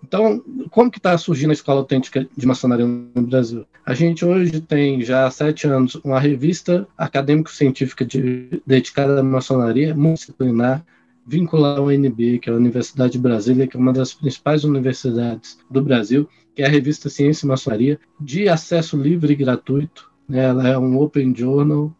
Então, 0.02 0.42
como 0.70 0.90
que 0.90 0.98
está 0.98 1.18
surgindo 1.18 1.50
a 1.50 1.52
escola 1.52 1.80
autêntica 1.80 2.26
de 2.36 2.46
maçonaria 2.46 2.86
no 2.86 3.22
Brasil? 3.22 3.66
A 3.84 3.94
gente 3.94 4.24
hoje 4.24 4.60
tem 4.60 5.02
já 5.02 5.26
há 5.26 5.30
sete 5.30 5.66
anos 5.66 5.96
uma 5.96 6.20
revista 6.20 6.86
acadêmico-científica 6.96 8.04
de, 8.04 8.62
dedicada 8.64 9.20
à 9.20 9.22
maçonaria 9.22 9.94
multidisciplinar, 9.94 10.84
vinculada 11.26 11.80
ao 11.80 11.86
UNB, 11.86 12.38
que 12.38 12.48
é 12.48 12.52
a 12.52 12.56
Universidade 12.56 13.14
de 13.14 13.18
Brasília, 13.18 13.66
que 13.66 13.76
é 13.76 13.80
uma 13.80 13.92
das 13.92 14.14
principais 14.14 14.62
universidades 14.62 15.58
do 15.68 15.82
Brasil, 15.82 16.28
que 16.54 16.62
é 16.62 16.66
a 16.66 16.70
revista 16.70 17.10
Ciência 17.10 17.44
e 17.44 17.48
Maçonaria, 17.48 17.98
de 18.20 18.48
acesso 18.48 18.96
livre 18.96 19.32
e 19.32 19.36
gratuito. 19.36 20.10
Ela 20.30 20.68
é 20.68 20.78
um 20.78 20.98
open 20.98 21.34
journal, 21.34 21.92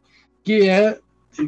que 0.45 0.69
é 0.69 0.99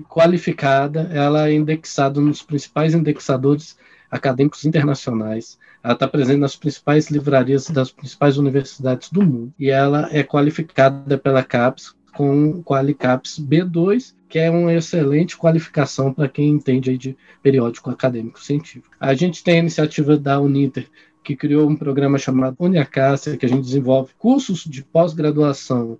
qualificada, 0.08 1.08
ela 1.12 1.48
é 1.48 1.54
indexada 1.54 2.20
nos 2.20 2.42
principais 2.42 2.94
indexadores 2.94 3.76
acadêmicos 4.10 4.64
internacionais. 4.64 5.58
Ela 5.82 5.94
está 5.94 6.08
presente 6.08 6.40
nas 6.40 6.56
principais 6.56 7.08
livrarias 7.10 7.70
das 7.70 7.90
principais 7.90 8.36
universidades 8.36 9.10
do 9.10 9.22
mundo. 9.22 9.52
E 9.58 9.70
ela 9.70 10.08
é 10.12 10.22
qualificada 10.22 11.16
pela 11.16 11.42
CAPES 11.42 11.94
com 12.12 12.62
Qualicaps 12.64 13.38
B2, 13.38 14.14
que 14.28 14.38
é 14.38 14.50
uma 14.50 14.74
excelente 14.74 15.36
qualificação 15.36 16.12
para 16.12 16.28
quem 16.28 16.50
entende 16.50 16.98
de 16.98 17.16
periódico 17.42 17.90
acadêmico 17.90 18.42
científico. 18.42 18.94
A 19.00 19.14
gente 19.14 19.42
tem 19.42 19.56
a 19.56 19.60
iniciativa 19.60 20.16
da 20.16 20.38
Uninter, 20.40 20.86
que 21.24 21.34
criou 21.34 21.68
um 21.68 21.76
programa 21.76 22.18
chamado 22.18 22.56
Uniacácia, 22.58 23.36
que 23.36 23.46
a 23.46 23.48
gente 23.48 23.64
desenvolve 23.64 24.12
cursos 24.18 24.64
de 24.64 24.84
pós-graduação 24.84 25.98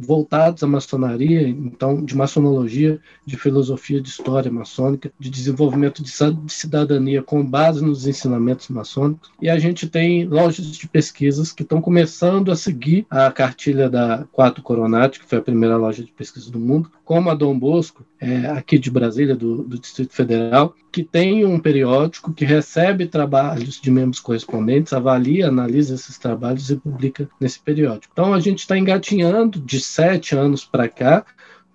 voltados 0.00 0.62
à 0.62 0.66
maçonaria, 0.66 1.48
então 1.48 2.04
de 2.04 2.16
maçonologia, 2.16 3.00
de 3.24 3.36
filosofia 3.36 4.00
de 4.00 4.08
história 4.08 4.50
maçônica, 4.50 5.10
de 5.18 5.30
desenvolvimento 5.30 6.02
de 6.02 6.10
cidadania 6.48 7.22
com 7.22 7.44
base 7.44 7.84
nos 7.84 8.06
ensinamentos 8.06 8.68
maçônicos. 8.68 9.30
E 9.40 9.48
a 9.48 9.58
gente 9.58 9.88
tem 9.88 10.24
lojas 10.24 10.66
de 10.66 10.88
pesquisas 10.88 11.52
que 11.52 11.62
estão 11.62 11.80
começando 11.80 12.50
a 12.50 12.56
seguir 12.56 13.06
a 13.10 13.30
cartilha 13.30 13.88
da 13.88 14.24
Quatro 14.32 14.62
Coronati, 14.62 15.20
que 15.20 15.26
foi 15.26 15.38
a 15.38 15.42
primeira 15.42 15.76
loja 15.76 16.02
de 16.02 16.12
pesquisa 16.12 16.50
do 16.50 16.58
mundo, 16.58 16.90
como 17.04 17.30
a 17.30 17.34
Dom 17.34 17.58
Bosco, 17.58 18.04
é, 18.20 18.46
aqui 18.46 18.78
de 18.78 18.90
Brasília, 18.90 19.36
do, 19.36 19.62
do 19.62 19.78
Distrito 19.78 20.12
Federal, 20.12 20.74
que 20.90 21.04
tem 21.04 21.44
um 21.44 21.58
periódico 21.58 22.32
que 22.32 22.44
recebe 22.44 23.06
trabalhos 23.06 23.78
de 23.80 23.90
membros 23.90 24.18
correspondentes, 24.18 24.92
avalia, 24.92 25.48
analisa 25.48 25.94
esses 25.94 26.16
trabalhos 26.16 26.70
e 26.70 26.76
publica 26.76 27.28
nesse 27.38 27.60
periódico. 27.60 28.10
Então 28.12 28.32
a 28.32 28.40
gente 28.40 28.60
está 28.60 28.78
engatinhando 28.78 29.60
de 29.66 29.80
sete 29.80 30.36
anos 30.36 30.64
para 30.64 30.88
cá 30.88 31.26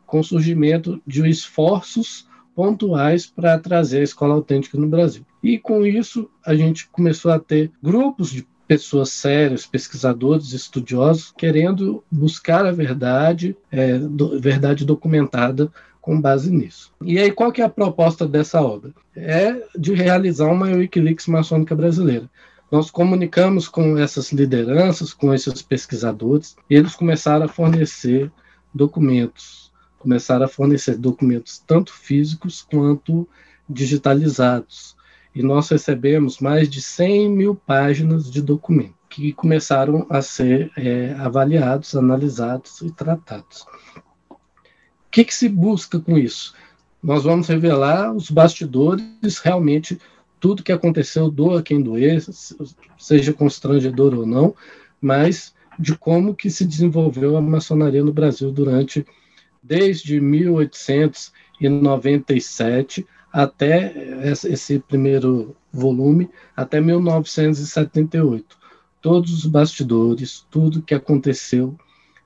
com 0.05 0.19
o 0.19 0.23
surgimento 0.23 1.01
de 1.05 1.27
esforços 1.29 2.27
pontuais 2.55 3.25
para 3.25 3.59
trazer 3.59 3.99
a 3.99 4.03
escola 4.03 4.33
autêntica 4.33 4.77
no 4.77 4.87
Brasil. 4.87 5.25
E 5.43 5.57
com 5.57 5.85
isso 5.85 6.29
a 6.45 6.55
gente 6.55 6.87
começou 6.89 7.31
a 7.31 7.39
ter 7.39 7.71
grupos 7.81 8.31
de 8.31 8.45
pessoas 8.67 9.09
sérias, 9.09 9.65
pesquisadores, 9.65 10.53
estudiosos, 10.53 11.33
querendo 11.37 12.03
buscar 12.09 12.65
a 12.65 12.71
verdade, 12.71 13.55
é, 13.69 13.97
do, 13.97 14.39
verdade 14.39 14.85
documentada 14.85 15.69
com 15.99 16.19
base 16.19 16.49
nisso. 16.49 16.91
E 17.03 17.19
aí, 17.19 17.31
qual 17.31 17.51
que 17.51 17.61
é 17.61 17.65
a 17.65 17.69
proposta 17.69 18.25
dessa 18.27 18.61
obra? 18.61 18.91
É 19.15 19.55
de 19.77 19.93
realizar 19.93 20.47
uma 20.47 20.67
Wikileaks 20.67 21.27
maçônica 21.27 21.75
brasileira. 21.75 22.29
Nós 22.71 22.89
comunicamos 22.89 23.67
com 23.67 23.97
essas 23.97 24.31
lideranças, 24.31 25.13
com 25.13 25.33
esses 25.33 25.61
pesquisadores, 25.61 26.55
e 26.69 26.75
eles 26.75 26.95
começaram 26.95 27.45
a 27.45 27.49
fornecer 27.49 28.31
documentos, 28.73 29.73
começaram 29.99 30.45
a 30.45 30.47
fornecer 30.47 30.97
documentos 30.97 31.59
tanto 31.59 31.93
físicos 31.93 32.61
quanto 32.61 33.27
digitalizados, 33.67 34.95
e 35.35 35.43
nós 35.43 35.67
recebemos 35.67 36.39
mais 36.39 36.69
de 36.69 36.81
100 36.81 37.29
mil 37.29 37.55
páginas 37.55 38.31
de 38.31 38.41
documento 38.41 38.95
que 39.09 39.33
começaram 39.33 40.07
a 40.09 40.21
ser 40.21 40.71
é, 40.77 41.13
avaliados, 41.19 41.93
analisados 41.95 42.81
e 42.81 42.89
tratados. 42.91 43.65
O 44.29 44.37
que, 45.11 45.25
que 45.25 45.35
se 45.35 45.49
busca 45.49 45.99
com 45.99 46.17
isso? 46.17 46.55
Nós 47.03 47.25
vamos 47.25 47.49
revelar 47.49 48.13
os 48.13 48.31
bastidores, 48.31 49.39
realmente 49.43 49.99
tudo 50.41 50.63
que 50.63 50.71
aconteceu, 50.71 51.29
doa 51.29 51.61
quem 51.61 51.83
doer, 51.83 52.19
seja 52.97 53.31
constrangedor 53.31 54.15
ou 54.15 54.25
não, 54.25 54.55
mas 54.99 55.53
de 55.79 55.95
como 55.95 56.35
que 56.35 56.49
se 56.49 56.65
desenvolveu 56.65 57.37
a 57.37 57.41
maçonaria 57.41 58.03
no 58.03 58.11
Brasil 58.11 58.51
durante 58.51 59.05
desde 59.61 60.19
1897 60.19 63.05
até 63.31 63.93
esse 64.23 64.79
primeiro 64.79 65.55
volume, 65.71 66.27
até 66.57 66.81
1978. 66.81 68.57
Todos 68.99 69.31
os 69.31 69.45
bastidores, 69.45 70.43
tudo 70.49 70.81
que 70.81 70.95
aconteceu 70.95 71.77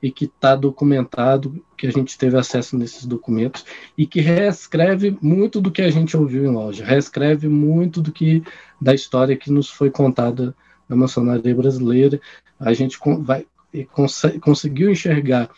e 0.06 0.12
que 0.12 0.26
está 0.26 0.56
documentado, 0.56 1.66
que 1.76 1.88
a 1.88 1.92
gente 1.92 2.16
teve 2.16 2.38
acesso 2.38 2.78
nesses 2.78 3.08
documentos, 3.08 3.66
e 3.98 4.06
que 4.06 4.22
reescreve 4.22 5.18
muito 5.20 5.60
do 5.60 5.72
que 5.72 5.82
a 5.82 5.90
gente 5.90 6.16
ouviu 6.16 6.46
em 6.46 6.54
loja, 6.54 6.86
reescreve 6.86 7.48
muito 7.48 8.04
do 8.04 8.12
que 8.12 8.44
da 8.80 8.94
história 8.94 9.36
que 9.36 9.50
nos 9.50 9.68
foi 9.68 9.90
contada 9.90 10.56
na 10.88 10.96
maçonaria 10.96 11.56
brasileira. 11.56 12.22
A 12.60 12.72
gente 12.72 13.00
vai, 13.22 13.48
cons 13.94 14.22
conseguiu 14.42 14.92
enxergar 14.92 15.50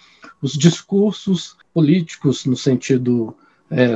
os 0.41 0.53
discursos 0.53 1.57
políticos 1.73 2.45
no 2.45 2.55
sentido 2.55 3.35
é, 3.69 3.95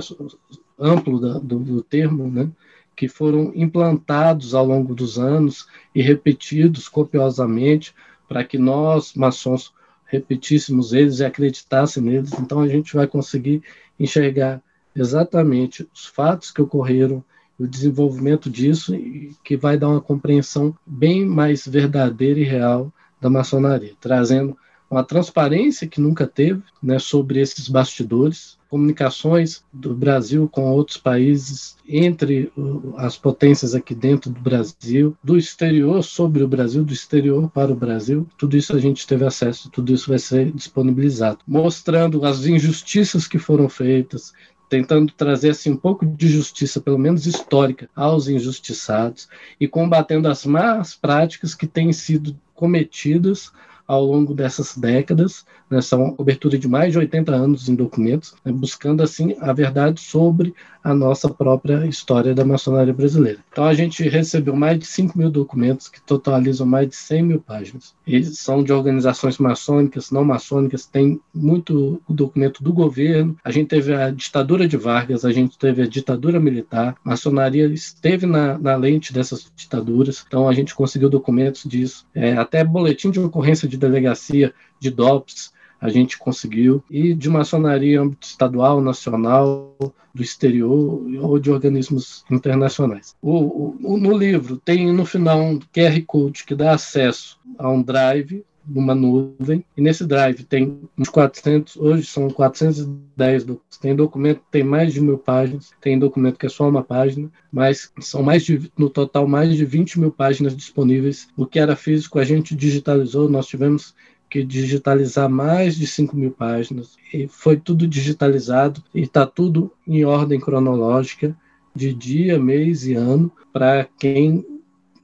amplo 0.77 1.21
da, 1.21 1.39
do, 1.39 1.59
do 1.59 1.81
termo, 1.81 2.29
né, 2.29 2.49
que 2.93 3.07
foram 3.07 3.53
implantados 3.55 4.53
ao 4.53 4.65
longo 4.65 4.93
dos 4.93 5.17
anos 5.17 5.65
e 5.95 6.01
repetidos 6.01 6.89
copiosamente 6.89 7.95
para 8.27 8.43
que 8.43 8.57
nós, 8.57 9.13
maçons, 9.13 9.71
repetíssemos 10.11 10.91
eles 10.91 11.19
e 11.19 11.25
acreditassem 11.25 12.03
neles. 12.03 12.33
Então 12.33 12.59
a 12.59 12.67
gente 12.67 12.93
vai 12.93 13.07
conseguir 13.07 13.63
enxergar 13.97 14.61
exatamente 14.93 15.87
os 15.93 16.05
fatos 16.05 16.51
que 16.51 16.61
ocorreram, 16.61 17.23
o 17.57 17.65
desenvolvimento 17.65 18.49
disso, 18.49 18.93
e 18.93 19.33
que 19.43 19.55
vai 19.55 19.77
dar 19.77 19.87
uma 19.87 20.01
compreensão 20.01 20.75
bem 20.85 21.25
mais 21.25 21.65
verdadeira 21.65 22.39
e 22.39 22.43
real 22.43 22.91
da 23.21 23.29
maçonaria, 23.29 23.93
trazendo 24.01 24.57
uma 24.91 25.05
transparência 25.05 25.87
que 25.87 26.01
nunca 26.01 26.27
teve 26.27 26.61
né, 26.83 26.99
sobre 26.99 27.39
esses 27.39 27.69
bastidores, 27.69 28.59
comunicações 28.69 29.63
do 29.71 29.93
Brasil 29.93 30.49
com 30.49 30.69
outros 30.69 30.97
países, 30.97 31.77
entre 31.87 32.51
as 32.97 33.17
potências 33.17 33.73
aqui 33.73 33.95
dentro 33.95 34.29
do 34.29 34.39
Brasil, 34.41 35.15
do 35.23 35.37
exterior 35.37 36.03
sobre 36.03 36.43
o 36.43 36.47
Brasil, 36.47 36.83
do 36.83 36.91
exterior 36.91 37.49
para 37.49 37.71
o 37.71 37.75
Brasil. 37.75 38.27
Tudo 38.37 38.57
isso 38.57 38.75
a 38.75 38.79
gente 38.79 39.07
teve 39.07 39.25
acesso, 39.25 39.69
tudo 39.69 39.93
isso 39.93 40.09
vai 40.09 40.19
ser 40.19 40.51
disponibilizado, 40.51 41.39
mostrando 41.47 42.25
as 42.25 42.45
injustiças 42.45 43.27
que 43.27 43.39
foram 43.39 43.69
feitas, 43.69 44.33
tentando 44.69 45.11
trazer 45.13 45.49
assim 45.49 45.71
um 45.71 45.77
pouco 45.77 46.05
de 46.05 46.27
justiça, 46.27 46.81
pelo 46.81 46.97
menos 46.97 47.25
histórica, 47.25 47.89
aos 47.95 48.27
injustiçados 48.27 49.29
e 49.59 49.67
combatendo 49.67 50.27
as 50.27 50.45
más 50.45 50.95
práticas 50.95 51.55
que 51.55 51.67
têm 51.67 51.93
sido 51.93 52.37
cometidas 52.53 53.51
ao 53.91 54.05
longo 54.05 54.33
dessas 54.33 54.77
décadas, 54.77 55.45
né, 55.69 55.81
são 55.81 56.15
cobertura 56.15 56.57
de 56.57 56.65
mais 56.65 56.93
de 56.93 56.97
80 56.97 57.29
anos 57.33 57.67
em 57.67 57.75
documentos, 57.75 58.33
né, 58.45 58.49
buscando 58.49 59.03
assim 59.03 59.35
a 59.41 59.51
verdade 59.51 59.99
sobre 59.99 60.55
a 60.83 60.93
nossa 60.93 61.29
própria 61.29 61.85
história 61.85 62.33
da 62.33 62.43
maçonaria 62.43 62.93
brasileira. 62.93 63.39
Então 63.51 63.65
a 63.65 63.73
gente 63.73 64.07
recebeu 64.07 64.55
mais 64.55 64.79
de 64.79 64.85
5 64.85 65.17
mil 65.17 65.29
documentos 65.29 65.89
que 65.89 66.01
totalizam 66.01 66.65
mais 66.65 66.87
de 66.87 66.95
100 66.95 67.23
mil 67.23 67.39
páginas. 67.39 67.93
Eles 68.07 68.39
são 68.39 68.63
de 68.63 68.73
organizações 68.73 69.37
maçônicas, 69.37 70.09
não 70.09 70.23
maçônicas, 70.23 70.85
tem 70.85 71.19
muito 71.33 72.01
documento 72.09 72.63
do 72.63 72.73
governo. 72.73 73.37
A 73.43 73.51
gente 73.51 73.67
teve 73.67 73.93
a 73.93 74.09
ditadura 74.09 74.67
de 74.67 74.77
Vargas, 74.77 75.23
a 75.23 75.31
gente 75.31 75.57
teve 75.57 75.83
a 75.83 75.87
ditadura 75.87 76.39
militar, 76.39 76.95
a 77.05 77.09
maçonaria 77.09 77.67
esteve 77.67 78.25
na, 78.25 78.57
na 78.57 78.75
lente 78.75 79.13
dessas 79.13 79.51
ditaduras, 79.55 80.23
então 80.25 80.47
a 80.47 80.53
gente 80.53 80.73
conseguiu 80.73 81.09
documentos 81.09 81.63
disso, 81.65 82.05
é, 82.15 82.33
até 82.33 82.63
boletim 82.63 83.11
de 83.11 83.19
ocorrência 83.19 83.67
de 83.67 83.77
delegacia 83.81 84.53
de 84.79 84.89
DOPS, 84.89 85.51
a 85.81 85.89
gente 85.89 86.17
conseguiu, 86.17 86.83
e 86.89 87.13
de 87.13 87.27
maçonaria 87.27 87.99
âmbito 87.99 88.27
estadual, 88.27 88.79
nacional, 88.79 89.75
do 90.13 90.21
exterior 90.21 91.01
ou 91.19 91.39
de 91.39 91.49
organismos 91.49 92.23
internacionais. 92.29 93.15
O, 93.21 93.75
o, 93.81 93.97
no 93.97 94.15
livro 94.15 94.57
tem 94.57 94.93
no 94.93 95.05
final 95.05 95.41
um 95.41 95.59
QR 95.59 95.99
Code 96.05 96.43
que 96.43 96.53
dá 96.53 96.73
acesso 96.73 97.39
a 97.57 97.69
um 97.69 97.81
drive 97.81 98.43
numa 98.73 98.95
nuvem, 98.95 99.63
e 99.75 99.81
nesse 99.81 100.05
drive 100.05 100.43
tem 100.43 100.81
uns 100.97 101.09
400, 101.09 101.75
hoje 101.77 102.05
são 102.05 102.29
410 102.29 103.43
documentos. 103.43 103.77
Tem 103.77 103.95
documento 103.95 104.39
que 104.39 104.51
tem 104.51 104.63
mais 104.63 104.93
de 104.93 105.01
mil 105.01 105.17
páginas, 105.17 105.71
tem 105.81 105.99
documento 105.99 106.37
que 106.37 106.45
é 106.45 106.49
só 106.49 106.67
uma 106.67 106.83
página, 106.83 107.29
mas 107.51 107.91
são 107.99 108.23
mais 108.23 108.43
de, 108.43 108.71
no 108.77 108.89
total, 108.89 109.27
mais 109.27 109.55
de 109.55 109.65
20 109.65 109.99
mil 109.99 110.11
páginas 110.11 110.55
disponíveis. 110.55 111.27
O 111.35 111.45
que 111.45 111.59
era 111.59 111.75
físico 111.75 112.19
a 112.19 112.23
gente 112.23 112.55
digitalizou, 112.55 113.29
nós 113.29 113.47
tivemos 113.47 113.93
que 114.29 114.43
digitalizar 114.43 115.29
mais 115.29 115.75
de 115.75 115.85
5 115.85 116.15
mil 116.15 116.31
páginas. 116.31 116.95
E 117.13 117.27
foi 117.27 117.57
tudo 117.57 117.85
digitalizado 117.85 118.81
e 118.95 119.01
está 119.01 119.25
tudo 119.25 119.71
em 119.85 120.05
ordem 120.05 120.39
cronológica, 120.39 121.35
de 121.75 121.93
dia, 121.93 122.37
mês 122.37 122.85
e 122.85 122.93
ano, 122.93 123.31
para 123.51 123.87
quem 123.97 124.45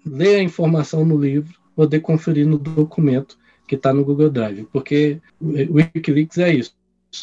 lê 0.06 0.36
a 0.36 0.44
informação 0.44 1.06
no 1.06 1.18
livro 1.18 1.54
poder 1.76 2.00
conferir 2.00 2.48
no 2.48 2.58
documento 2.58 3.38
que 3.68 3.76
está 3.76 3.94
no 3.94 4.06
Google 4.06 4.30
Drive. 4.30 4.68
Porque 4.72 5.22
o 5.40 5.76
Wikileaks 5.76 6.38
é 6.38 6.54
isso. 6.54 6.74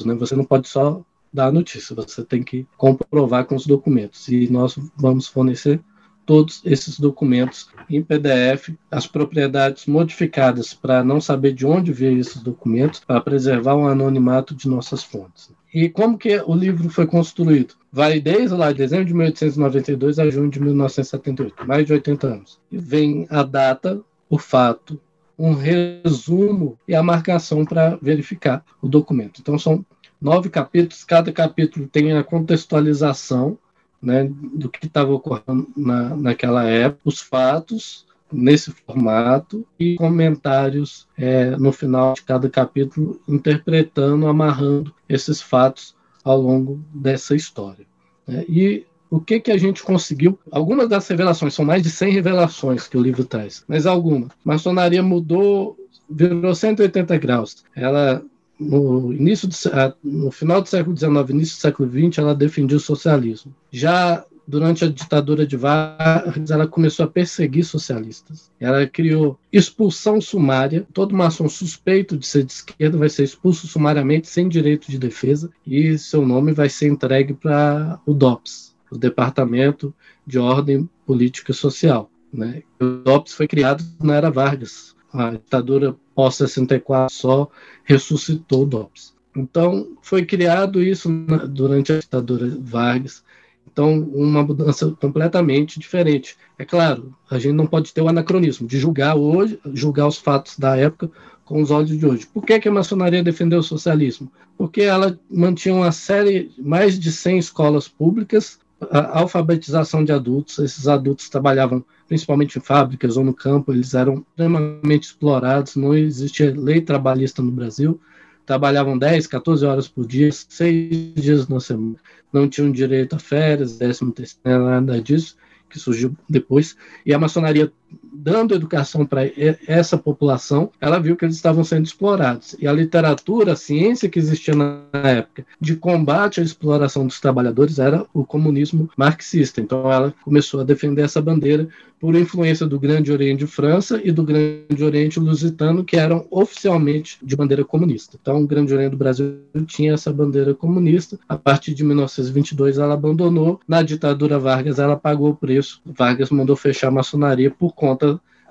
Né? 0.04 0.14
Você 0.14 0.36
não 0.36 0.44
pode 0.44 0.68
só 0.68 1.02
dar 1.32 1.46
a 1.46 1.52
notícia, 1.52 1.96
você 1.96 2.22
tem 2.22 2.44
que 2.44 2.66
comprovar 2.76 3.44
com 3.44 3.56
os 3.56 3.66
documentos. 3.66 4.28
E 4.28 4.48
nós 4.48 4.78
vamos 4.96 5.26
fornecer 5.26 5.80
todos 6.24 6.62
esses 6.64 6.98
documentos 6.98 7.68
em 7.88 8.02
PDF, 8.02 8.70
as 8.90 9.06
propriedades 9.06 9.86
modificadas 9.86 10.72
para 10.72 11.04
não 11.04 11.20
saber 11.20 11.52
de 11.52 11.66
onde 11.66 11.92
veio 11.92 12.18
esses 12.18 12.42
documentos, 12.42 13.00
para 13.00 13.20
preservar 13.20 13.74
o 13.74 13.86
anonimato 13.86 14.54
de 14.54 14.68
nossas 14.68 15.02
fontes. 15.02 15.50
E 15.72 15.88
como 15.88 16.16
que 16.16 16.40
o 16.46 16.54
livro 16.54 16.88
foi 16.88 17.06
construído? 17.06 17.74
Vai 17.92 18.20
desde 18.20 18.54
lá, 18.54 18.72
dezembro 18.72 19.04
de 19.04 19.14
1892 19.14 20.18
a 20.18 20.30
junho 20.30 20.50
de 20.50 20.60
1978, 20.60 21.66
mais 21.66 21.86
de 21.86 21.92
80 21.92 22.26
anos. 22.26 22.60
Vem 22.70 23.26
a 23.28 23.42
data, 23.42 24.00
o 24.28 24.38
fato, 24.38 25.00
um 25.38 25.52
resumo 25.52 26.78
e 26.86 26.94
a 26.94 27.02
marcação 27.02 27.64
para 27.64 27.96
verificar 28.00 28.64
o 28.80 28.88
documento. 28.88 29.40
Então 29.40 29.58
são 29.58 29.84
nove 30.20 30.48
capítulos, 30.48 31.04
cada 31.04 31.32
capítulo 31.32 31.86
tem 31.86 32.12
a 32.12 32.24
contextualização 32.24 33.58
né, 34.00 34.30
do 34.30 34.68
que 34.68 34.86
estava 34.86 35.12
ocorrendo 35.12 35.68
na, 35.76 36.14
naquela 36.14 36.64
época, 36.64 37.02
os 37.04 37.20
fatos 37.20 38.06
nesse 38.32 38.70
formato 38.70 39.66
e 39.78 39.96
comentários 39.96 41.06
é, 41.16 41.50
no 41.56 41.72
final 41.72 42.14
de 42.14 42.22
cada 42.22 42.48
capítulo, 42.48 43.20
interpretando, 43.28 44.26
amarrando 44.26 44.92
esses 45.08 45.40
fatos 45.40 45.94
ao 46.24 46.40
longo 46.40 46.82
dessa 46.92 47.34
história. 47.34 47.86
Né? 48.26 48.44
E 48.48 48.86
o 49.10 49.20
que, 49.20 49.40
que 49.40 49.50
a 49.50 49.56
gente 49.56 49.82
conseguiu? 49.82 50.38
Algumas 50.50 50.88
das 50.88 51.06
revelações, 51.06 51.54
são 51.54 51.64
mais 51.64 51.82
de 51.82 51.90
100 51.90 52.12
revelações 52.12 52.88
que 52.88 52.96
o 52.96 53.02
livro 53.02 53.24
traz, 53.24 53.64
mas 53.68 53.86
alguma. 53.86 54.28
Maçonaria 54.44 55.02
mudou, 55.02 55.76
virou 56.08 56.54
180 56.54 57.16
graus. 57.18 57.64
Ela 57.74 58.22
no 58.58 59.12
início 59.12 59.48
do, 59.48 59.54
no 60.02 60.30
final 60.30 60.62
do 60.62 60.68
século 60.68 60.96
XIX, 60.96 61.30
início 61.30 61.56
do 61.56 61.60
século 61.60 61.90
XX, 61.90 62.18
ela 62.18 62.34
defendia 62.34 62.76
o 62.76 62.80
socialismo. 62.80 63.52
Já 63.70 64.24
durante 64.46 64.84
a 64.84 64.88
ditadura 64.88 65.46
de 65.46 65.56
Vargas, 65.56 66.50
ela 66.50 66.66
começou 66.66 67.04
a 67.04 67.08
perseguir 67.08 67.64
socialistas. 67.64 68.50
Ela 68.60 68.86
criou 68.86 69.38
expulsão 69.52 70.20
sumária. 70.20 70.86
Todo 70.92 71.16
maçom 71.16 71.48
suspeito 71.48 72.16
de 72.16 72.26
ser 72.26 72.44
de 72.44 72.52
esquerda 72.52 72.98
vai 72.98 73.08
ser 73.08 73.24
expulso 73.24 73.66
sumariamente, 73.66 74.28
sem 74.28 74.48
direito 74.48 74.90
de 74.90 74.98
defesa, 74.98 75.50
e 75.66 75.96
seu 75.98 76.26
nome 76.26 76.52
vai 76.52 76.68
ser 76.68 76.88
entregue 76.88 77.34
para 77.34 77.98
o 78.06 78.12
DOPS, 78.12 78.73
o 78.94 78.98
Departamento 78.98 79.92
de 80.26 80.38
Ordem 80.38 80.88
Política 81.04 81.50
e 81.50 81.54
Social. 81.54 82.10
Né? 82.32 82.62
O 82.80 82.84
DOPS 82.84 83.34
foi 83.34 83.48
criado 83.48 83.84
na 84.00 84.14
era 84.14 84.30
Vargas. 84.30 84.94
A 85.12 85.32
ditadura 85.32 85.94
pós-64 86.14 87.10
só 87.10 87.50
ressuscitou 87.84 88.62
o 88.62 88.66
DOPS. 88.66 89.14
Então, 89.36 89.96
foi 90.00 90.24
criado 90.24 90.82
isso 90.82 91.08
durante 91.48 91.92
a 91.92 91.98
ditadura 91.98 92.56
Vargas. 92.60 93.24
Então, 93.70 93.98
uma 93.98 94.44
mudança 94.44 94.90
completamente 95.00 95.80
diferente. 95.80 96.36
É 96.56 96.64
claro, 96.64 97.12
a 97.28 97.38
gente 97.38 97.54
não 97.54 97.66
pode 97.66 97.92
ter 97.92 98.00
o 98.00 98.08
anacronismo 98.08 98.68
de 98.68 98.78
julgar 98.78 99.16
hoje, 99.16 99.58
julgar 99.72 100.06
os 100.06 100.18
fatos 100.18 100.56
da 100.56 100.76
época 100.76 101.10
com 101.44 101.60
os 101.60 101.70
olhos 101.70 101.98
de 101.98 102.06
hoje. 102.06 102.26
Por 102.32 102.44
que, 102.44 102.60
que 102.60 102.68
a 102.68 102.72
maçonaria 102.72 103.22
defendeu 103.22 103.58
o 103.58 103.62
socialismo? 103.62 104.30
Porque 104.56 104.82
ela 104.82 105.18
mantinha 105.28 105.74
uma 105.74 105.90
série, 105.92 106.52
mais 106.58 106.98
de 106.98 107.10
100 107.10 107.38
escolas 107.38 107.88
públicas, 107.88 108.58
a 108.90 109.18
alfabetização 109.18 110.04
de 110.04 110.12
adultos. 110.12 110.58
Esses 110.58 110.86
adultos 110.86 111.28
trabalhavam 111.28 111.84
principalmente 112.06 112.58
em 112.58 112.60
fábricas 112.60 113.16
ou 113.16 113.24
no 113.24 113.34
campo, 113.34 113.72
eles 113.72 113.94
eram 113.94 114.24
extremamente 114.28 115.04
explorados, 115.04 115.76
não 115.76 115.94
existia 115.94 116.54
lei 116.54 116.80
trabalhista 116.80 117.42
no 117.42 117.50
Brasil, 117.50 118.00
trabalhavam 118.44 118.98
10, 118.98 119.26
14 119.26 119.64
horas 119.64 119.88
por 119.88 120.06
dia, 120.06 120.30
seis 120.30 121.14
dias 121.14 121.48
na 121.48 121.60
semana, 121.60 121.96
não 122.32 122.48
tinham 122.48 122.70
direito 122.70 123.16
a 123.16 123.18
férias, 123.18 123.78
décimo 123.78 124.12
terceiro, 124.12 124.64
nada 124.64 125.00
disso, 125.00 125.36
que 125.68 125.78
surgiu 125.78 126.14
depois, 126.28 126.76
e 127.04 127.14
a 127.14 127.18
maçonaria 127.18 127.72
dando 128.12 128.54
educação 128.54 129.04
para 129.04 129.22
essa 129.66 129.98
população, 129.98 130.70
ela 130.80 130.98
viu 130.98 131.16
que 131.16 131.24
eles 131.24 131.36
estavam 131.36 131.62
sendo 131.62 131.84
explorados. 131.84 132.56
E 132.58 132.66
a 132.66 132.72
literatura, 132.72 133.52
a 133.52 133.56
ciência 133.56 134.08
que 134.08 134.18
existia 134.18 134.54
na 134.54 134.82
época 134.92 135.44
de 135.60 135.76
combate 135.76 136.40
à 136.40 136.42
exploração 136.42 137.06
dos 137.06 137.20
trabalhadores 137.20 137.78
era 137.78 138.06
o 138.14 138.24
comunismo 138.24 138.88
marxista. 138.96 139.60
Então 139.60 139.90
ela 139.92 140.14
começou 140.22 140.60
a 140.60 140.64
defender 140.64 141.02
essa 141.02 141.20
bandeira 141.20 141.68
por 142.00 142.14
influência 142.16 142.66
do 142.66 142.78
Grande 142.78 143.10
Oriente 143.10 143.40
de 143.40 143.46
França 143.46 143.98
e 144.04 144.12
do 144.12 144.22
Grande 144.22 144.84
Oriente 144.84 145.18
Lusitano, 145.18 145.82
que 145.82 145.96
eram 145.96 146.26
oficialmente 146.30 147.18
de 147.22 147.34
bandeira 147.34 147.64
comunista. 147.64 148.18
Então 148.20 148.42
o 148.42 148.46
Grande 148.46 148.74
Oriente 148.74 148.90
do 148.90 148.96
Brasil 148.98 149.38
tinha 149.66 149.94
essa 149.94 150.12
bandeira 150.12 150.52
comunista. 150.54 151.18
A 151.26 151.36
partir 151.36 151.72
de 151.72 151.82
1922 151.82 152.76
ela 152.78 152.92
abandonou. 152.92 153.58
Na 153.66 153.82
ditadura 153.82 154.38
Vargas 154.38 154.78
ela 154.78 154.96
pagou 154.96 155.30
o 155.30 155.36
preço. 155.36 155.80
Vargas 155.84 156.30
mandou 156.30 156.56
fechar 156.56 156.88
a 156.88 156.90
maçonaria 156.90 157.50
por 157.50 157.72
conta 157.72 157.83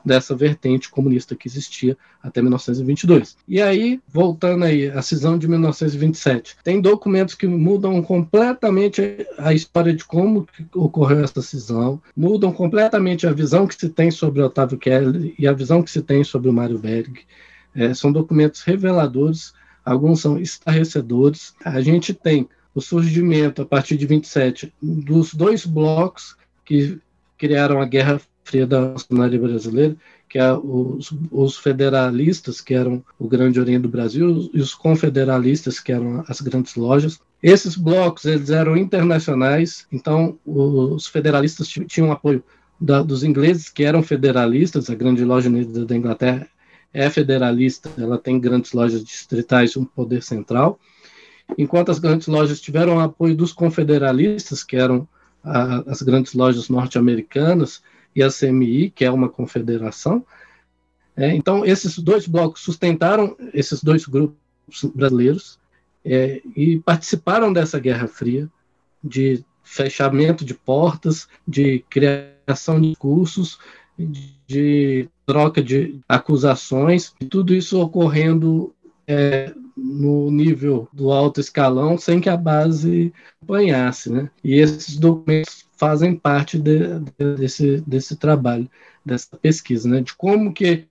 dessa 0.06 0.36
vertente 0.36 0.90
comunista 0.90 1.36
que 1.36 1.48
existia 1.48 1.98
até 2.22 2.42
1922. 2.42 3.38
E 3.48 3.62
aí, 3.62 4.02
voltando 4.08 4.66
aí, 4.66 4.90
a 4.90 5.02
cisão 5.02 5.38
de 5.38 5.48
1927, 5.48 6.58
tem 6.64 6.82
documentos 6.82 7.36
que 7.36 7.48
mudam 7.48 8.02
completamente 8.02 9.26
a 9.38 9.54
história 9.54 9.94
de 9.94 10.04
como 10.04 10.48
ocorreu 10.76 11.24
essa 11.24 11.42
cisão, 11.42 12.02
mudam 12.16 12.52
completamente 12.52 13.26
a 13.26 13.32
visão 13.32 13.66
que 13.66 13.76
se 13.76 13.90
tem 13.90 14.12
sobre 14.12 14.42
Otávio 14.42 14.78
Kelly 14.78 15.34
e 15.40 15.48
a 15.48 15.54
visão 15.54 15.82
que 15.82 15.92
se 15.92 16.02
tem 16.02 16.24
sobre 16.24 16.50
o 16.50 16.54
Mário 16.54 16.78
Berg. 16.78 17.22
É, 17.76 17.94
são 17.94 18.12
documentos 18.12 18.62
reveladores, 18.62 19.54
alguns 19.86 20.22
são 20.22 20.38
estarrecedores. 20.38 21.56
A 21.64 21.82
gente 21.82 22.14
tem 22.14 22.48
o 22.76 22.82
surgimento, 22.82 23.62
a 23.62 23.66
partir 23.66 23.98
de 23.98 24.06
27, 24.06 24.74
dos 24.82 25.34
dois 25.34 25.66
blocos 25.66 26.36
que 26.66 27.00
criaram 27.38 27.82
a 27.82 27.86
Guerra 27.86 28.22
Fria 28.44 28.68
da 28.68 28.82
Nacionalidade 28.90 29.42
Brasileira, 29.42 29.96
que 30.30 30.40
é 30.40 30.54
os, 30.54 31.14
os, 31.32 31.58
federalistas, 31.58 32.60
que 32.60 32.74
eram 32.74 33.04
o 33.20 33.28
Grande 33.28 33.60
Oriente 33.60 33.84
do 33.84 33.90
Brasil, 33.90 34.50
e 34.54 34.60
os 34.60 34.74
confederalistas, 34.74 35.80
que 35.80 35.92
eram 35.92 36.24
as 36.28 36.42
grandes 36.42 36.76
lojas. 36.76 37.20
Esses 37.42 37.76
blocos 37.76 38.26
eles 38.26 38.50
eram 38.50 38.76
internacionais, 38.76 39.86
então 39.92 40.38
os 40.46 41.08
federalistas 41.08 41.68
tinham 41.68 42.12
apoio 42.12 42.44
da, 42.80 43.02
dos 43.02 43.24
ingleses, 43.24 43.70
que 43.70 43.84
eram 43.84 44.02
federalistas, 44.02 44.90
a 44.90 44.96
Grande 44.96 45.24
Loja 45.24 45.50
Unida 45.50 45.86
da 45.86 45.96
Inglaterra 45.96 46.48
é 46.94 47.10
federalista, 47.10 47.90
ela 47.98 48.18
tem 48.18 48.40
grandes 48.40 48.72
lojas 48.72 49.04
distritais, 49.04 49.76
um 49.76 49.84
poder 49.84 50.22
central, 50.22 50.80
enquanto 51.58 51.92
as 51.92 52.00
grandes 52.00 52.28
lojas 52.28 52.62
tiveram 52.62 53.00
apoio 53.00 53.36
dos 53.36 53.52
confederalistas, 53.52 54.64
que 54.64 54.76
eram 54.76 55.08
a, 55.44 55.92
as 55.92 56.02
grandes 56.02 56.34
lojas 56.34 56.70
norte-americanas, 56.70 57.82
e 58.16 58.22
a 58.22 58.30
CMI, 58.30 58.90
que 58.90 59.06
é 59.06 59.12
uma 59.12 59.30
confederação. 59.30 60.26
É, 61.16 61.34
então, 61.36 61.66
esses 61.66 61.98
dois 62.00 62.28
blocos 62.28 62.62
sustentaram 62.62 63.36
esses 63.54 63.84
dois 63.84 64.06
grupos 64.06 64.38
brasileiros 64.96 65.60
é, 66.04 66.42
e 66.56 66.80
participaram 66.80 67.54
dessa 67.54 67.80
Guerra 67.80 68.08
Fria, 68.08 68.50
de 69.04 69.44
fechamento 69.64 70.44
de 70.44 70.54
portas, 70.54 71.28
de 71.48 71.84
criação 71.90 72.80
de 72.80 72.96
cursos, 72.96 73.60
de, 73.98 74.34
de 74.48 75.10
troca 75.26 75.62
de 75.62 76.00
acusações, 76.08 77.14
tudo 77.30 77.54
isso 77.54 77.80
ocorrendo 77.80 78.74
é, 79.08 79.54
no 79.76 80.30
nível 80.30 80.88
do 80.94 81.12
alto 81.12 81.40
escalão 81.40 81.98
sem 81.98 82.20
que 82.20 82.30
a 82.30 82.38
base 82.38 83.14
apanhasse. 83.42 84.12
Né? 84.12 84.30
E 84.44 84.56
esses 84.56 84.98
documentos 84.98 85.66
fazem 85.76 86.16
parte 86.16 86.58
de, 86.58 87.00
de, 87.00 87.36
desse, 87.36 87.82
desse 87.86 88.16
trabalho, 88.16 88.70
dessa 89.06 89.36
pesquisa, 89.38 89.90
né? 89.90 90.02
de 90.02 90.14
como 90.16 90.54
que 90.54 90.88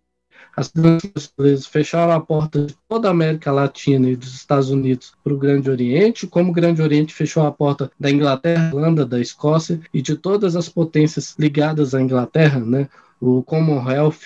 as 0.57 0.71
grandes 0.71 1.67
fecharam 1.67 2.13
a 2.13 2.21
porta 2.21 2.67
de 2.67 2.77
toda 2.87 3.09
a 3.09 3.11
América 3.11 3.51
Latina 3.51 4.11
e 4.11 4.17
dos 4.17 4.35
Estados 4.35 4.69
Unidos 4.69 5.15
para 5.25 5.33
o 5.33 5.39
Grande 5.39 5.71
Oriente, 5.71 6.27
como 6.27 6.51
o 6.51 6.55
Grande 6.55 6.83
Oriente 6.83 7.15
fechou 7.15 7.47
a 7.47 7.53
porta 7.53 7.91
da 7.99 8.11
Inglaterra, 8.11 8.69
Irlanda, 8.69 9.07
da 9.07 9.19
Escócia 9.19 9.81
e 9.95 10.03
de 10.03 10.15
todas 10.15 10.55
as 10.55 10.69
potências 10.69 11.35
ligadas 11.39 11.95
à 11.95 12.03
Inglaterra, 12.03 12.61
né? 12.61 12.89
O 13.23 13.41
Commonwealth 13.45 14.19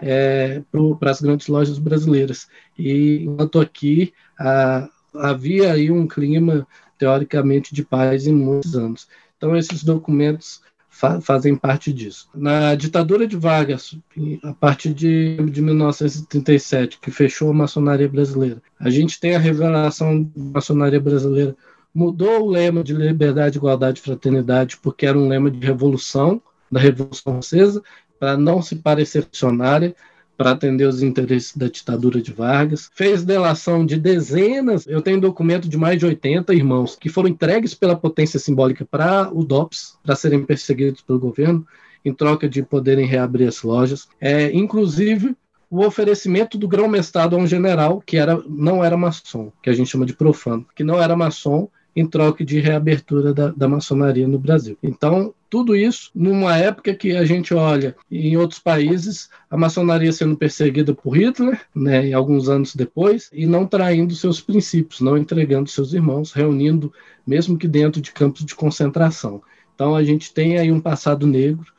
é, 0.00 0.62
para 1.00 1.10
as 1.10 1.20
grandes 1.20 1.48
lojas 1.48 1.76
brasileiras. 1.76 2.46
E 2.78 3.24
enquanto 3.24 3.60
aqui 3.60 4.14
a, 4.38 4.88
havia 5.12 5.72
aí 5.72 5.90
um 5.90 6.06
clima 6.06 6.64
teoricamente 6.96 7.74
de 7.74 7.84
paz 7.84 8.28
em 8.28 8.32
muitos 8.32 8.76
anos. 8.76 9.08
Então 9.36 9.56
esses 9.56 9.82
documentos 9.82 10.62
fa 10.88 11.20
fazem 11.20 11.56
parte 11.56 11.92
disso. 11.92 12.28
Na 12.32 12.76
ditadura 12.76 13.26
de 13.26 13.36
Vargas, 13.36 13.98
a 14.44 14.54
partir 14.54 14.94
de, 14.94 15.36
de 15.50 15.60
1937, 15.60 17.00
que 17.00 17.10
fechou 17.10 17.50
a 17.50 17.54
maçonaria 17.54 18.08
brasileira, 18.08 18.62
a 18.78 18.88
gente 18.88 19.18
tem 19.18 19.34
a 19.34 19.40
revelação 19.40 20.22
da 20.22 20.30
maçonaria 20.36 21.00
brasileira 21.00 21.56
mudou 21.92 22.42
o 22.42 22.50
lema 22.50 22.82
de 22.82 22.92
liberdade, 22.92 23.56
igualdade 23.56 24.00
e 24.00 24.02
fraternidade, 24.02 24.76
porque 24.78 25.06
era 25.06 25.16
um 25.16 25.28
lema 25.28 25.48
de 25.48 25.64
revolução, 25.64 26.42
da 26.74 26.80
Revolução 26.80 27.34
Francesa, 27.34 27.82
para 28.18 28.36
não 28.36 28.62
se 28.62 28.76
parecer 28.76 29.26
missionária, 29.30 29.94
para 30.36 30.50
atender 30.50 30.86
os 30.86 31.02
interesses 31.02 31.56
da 31.56 31.68
ditadura 31.68 32.20
de 32.20 32.32
Vargas. 32.32 32.90
Fez 32.94 33.24
delação 33.24 33.86
de 33.86 33.96
dezenas, 33.96 34.86
eu 34.86 35.00
tenho 35.00 35.20
documento 35.20 35.68
de 35.68 35.76
mais 35.76 35.98
de 35.98 36.06
80 36.06 36.52
irmãos 36.54 36.96
que 36.96 37.08
foram 37.08 37.28
entregues 37.28 37.74
pela 37.74 37.96
potência 37.96 38.38
simbólica 38.38 38.84
para 38.84 39.30
o 39.32 39.44
DOPS, 39.44 39.98
para 40.02 40.16
serem 40.16 40.44
perseguidos 40.44 41.02
pelo 41.02 41.20
governo, 41.20 41.66
em 42.04 42.12
troca 42.12 42.48
de 42.48 42.62
poderem 42.62 43.06
reabrir 43.06 43.48
as 43.48 43.62
lojas. 43.62 44.08
É, 44.20 44.52
inclusive, 44.52 45.36
o 45.70 45.84
oferecimento 45.84 46.58
do 46.58 46.68
grão-mestrado 46.68 47.34
a 47.34 47.38
um 47.38 47.46
general 47.46 48.02
que 48.04 48.16
era, 48.16 48.42
não 48.46 48.84
era 48.84 48.96
maçom, 48.96 49.50
que 49.62 49.70
a 49.70 49.72
gente 49.72 49.90
chama 49.90 50.04
de 50.04 50.14
profano, 50.14 50.66
que 50.74 50.84
não 50.84 51.00
era 51.00 51.16
maçom 51.16 51.68
em 51.96 52.06
troca 52.06 52.44
de 52.44 52.60
reabertura 52.60 53.32
da, 53.32 53.48
da 53.48 53.68
maçonaria 53.68 54.26
no 54.26 54.38
Brasil. 54.38 54.76
Então, 54.82 55.32
tudo 55.48 55.76
isso 55.76 56.10
numa 56.14 56.56
época 56.56 56.94
que 56.94 57.16
a 57.16 57.24
gente 57.24 57.54
olha 57.54 57.94
em 58.10 58.36
outros 58.36 58.58
países 58.58 59.30
a 59.48 59.56
maçonaria 59.56 60.12
sendo 60.12 60.36
perseguida 60.36 60.92
por 60.92 61.16
Hitler, 61.16 61.60
né, 61.74 62.12
alguns 62.12 62.48
anos 62.48 62.74
depois, 62.74 63.30
e 63.32 63.46
não 63.46 63.66
traindo 63.66 64.14
seus 64.14 64.40
princípios, 64.40 65.00
não 65.00 65.16
entregando 65.16 65.70
seus 65.70 65.92
irmãos, 65.92 66.32
reunindo, 66.32 66.92
mesmo 67.26 67.56
que 67.56 67.68
dentro 67.68 68.00
de 68.00 68.10
campos 68.10 68.44
de 68.44 68.54
concentração. 68.54 69.40
Então, 69.74 69.94
a 69.94 70.02
gente 70.02 70.32
tem 70.32 70.58
aí 70.58 70.72
um 70.72 70.80
passado 70.80 71.26
negro 71.26 71.72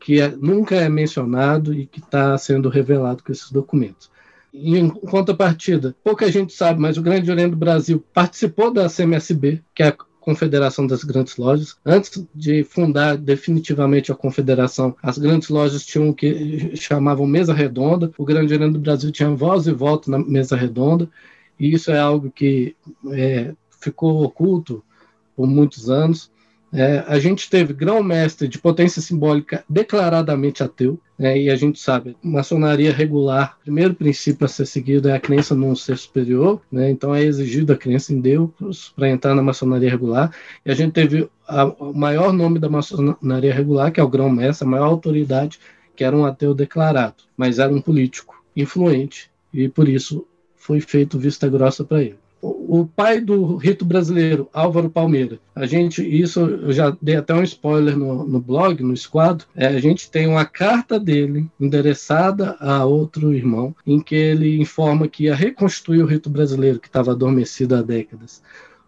que 0.00 0.20
é, 0.20 0.28
nunca 0.28 0.76
é 0.76 0.88
mencionado 0.88 1.74
e 1.74 1.86
que 1.86 2.00
está 2.00 2.36
sendo 2.38 2.68
revelado 2.68 3.22
com 3.22 3.30
esses 3.30 3.50
documentos. 3.52 4.10
Em 4.52 4.88
contrapartida, 4.88 5.94
pouca 6.02 6.30
gente 6.30 6.52
sabe, 6.52 6.80
mas 6.80 6.96
o 6.96 7.02
Grande 7.02 7.30
Oriente 7.30 7.52
do 7.52 7.56
Brasil 7.56 8.04
participou 8.12 8.72
da 8.72 8.88
CMSB, 8.88 9.62
que 9.74 9.82
é 9.82 9.88
a 9.88 9.96
Confederação 10.20 10.86
das 10.86 11.02
Grandes 11.02 11.36
Lojas. 11.36 11.76
Antes 11.84 12.26
de 12.34 12.62
fundar 12.64 13.16
definitivamente 13.16 14.12
a 14.12 14.14
confederação, 14.14 14.94
as 15.02 15.16
grandes 15.18 15.48
lojas 15.48 15.84
tinham 15.84 16.10
o 16.10 16.14
que 16.14 16.76
chamavam 16.76 17.26
mesa 17.26 17.54
redonda. 17.54 18.12
O 18.18 18.24
Grande 18.24 18.52
Oriente 18.52 18.74
do 18.74 18.80
Brasil 18.80 19.10
tinha 19.10 19.30
voz 19.30 19.66
e 19.66 19.72
voto 19.72 20.10
na 20.10 20.18
mesa 20.18 20.56
redonda, 20.56 21.08
e 21.58 21.72
isso 21.72 21.90
é 21.90 21.98
algo 21.98 22.30
que 22.30 22.76
é, 23.12 23.54
ficou 23.80 24.22
oculto 24.22 24.84
por 25.34 25.46
muitos 25.46 25.88
anos. 25.88 26.30
É, 26.72 27.04
a 27.08 27.18
gente 27.18 27.50
teve 27.50 27.72
grão-mestre 27.72 28.46
de 28.46 28.56
potência 28.56 29.02
simbólica 29.02 29.64
declaradamente 29.68 30.62
ateu, 30.62 31.00
né, 31.18 31.36
e 31.36 31.50
a 31.50 31.56
gente 31.56 31.80
sabe, 31.80 32.16
maçonaria 32.22 32.92
regular, 32.92 33.56
o 33.60 33.64
primeiro 33.64 33.92
princípio 33.92 34.44
a 34.44 34.48
ser 34.48 34.66
seguido 34.66 35.08
é 35.08 35.14
a 35.14 35.20
crença 35.20 35.54
num 35.54 35.74
ser 35.74 35.98
superior, 35.98 36.62
né, 36.70 36.88
então 36.88 37.12
é 37.12 37.24
exigido 37.24 37.72
a 37.72 37.76
crença 37.76 38.12
em 38.12 38.20
Deus 38.20 38.92
para 38.94 39.10
entrar 39.10 39.34
na 39.34 39.42
maçonaria 39.42 39.90
regular, 39.90 40.32
e 40.64 40.70
a 40.70 40.74
gente 40.74 40.92
teve 40.92 41.28
a, 41.46 41.64
o 41.64 41.92
maior 41.92 42.32
nome 42.32 42.60
da 42.60 42.68
maçonaria 42.68 43.52
regular, 43.52 43.90
que 43.90 43.98
é 43.98 44.02
o 44.02 44.08
grão-mestre, 44.08 44.64
a 44.64 44.70
maior 44.70 44.86
autoridade, 44.86 45.58
que 45.96 46.04
era 46.04 46.16
um 46.16 46.24
ateu 46.24 46.54
declarado, 46.54 47.24
mas 47.36 47.58
era 47.58 47.72
um 47.72 47.80
político 47.80 48.44
influente, 48.56 49.28
e 49.52 49.68
por 49.68 49.88
isso 49.88 50.24
foi 50.54 50.80
feito 50.80 51.18
vista 51.18 51.48
grossa 51.48 51.82
para 51.84 52.00
ele 52.00 52.18
o 52.72 52.86
pai 52.86 53.20
do 53.20 53.56
rito 53.56 53.84
brasileiro, 53.84 54.48
Álvaro 54.52 54.88
Palmeira. 54.88 55.40
A 55.56 55.66
gente, 55.66 56.06
isso 56.06 56.38
eu 56.38 56.72
já 56.72 56.96
dei 57.02 57.16
até 57.16 57.34
um 57.34 57.42
spoiler 57.42 57.98
no, 57.98 58.24
no 58.24 58.40
blog, 58.40 58.80
no 58.80 58.94
esquadro. 58.94 59.44
É, 59.56 59.66
a 59.66 59.80
gente 59.80 60.08
tem 60.08 60.28
uma 60.28 60.44
carta 60.44 60.96
dele 60.96 61.50
endereçada 61.58 62.56
a 62.60 62.84
outro 62.84 63.34
irmão, 63.34 63.74
em 63.84 64.00
que 64.00 64.14
ele 64.14 64.60
informa 64.60 65.08
que 65.08 65.24
ia 65.24 65.34
reconstruir 65.34 66.00
o 66.00 66.06
rito 66.06 66.30
brasileiro 66.30 66.78
que 66.78 66.86
estava 66.86 67.10
adormecido 67.10 67.74
há 67.74 67.82
décadas. 67.82 68.40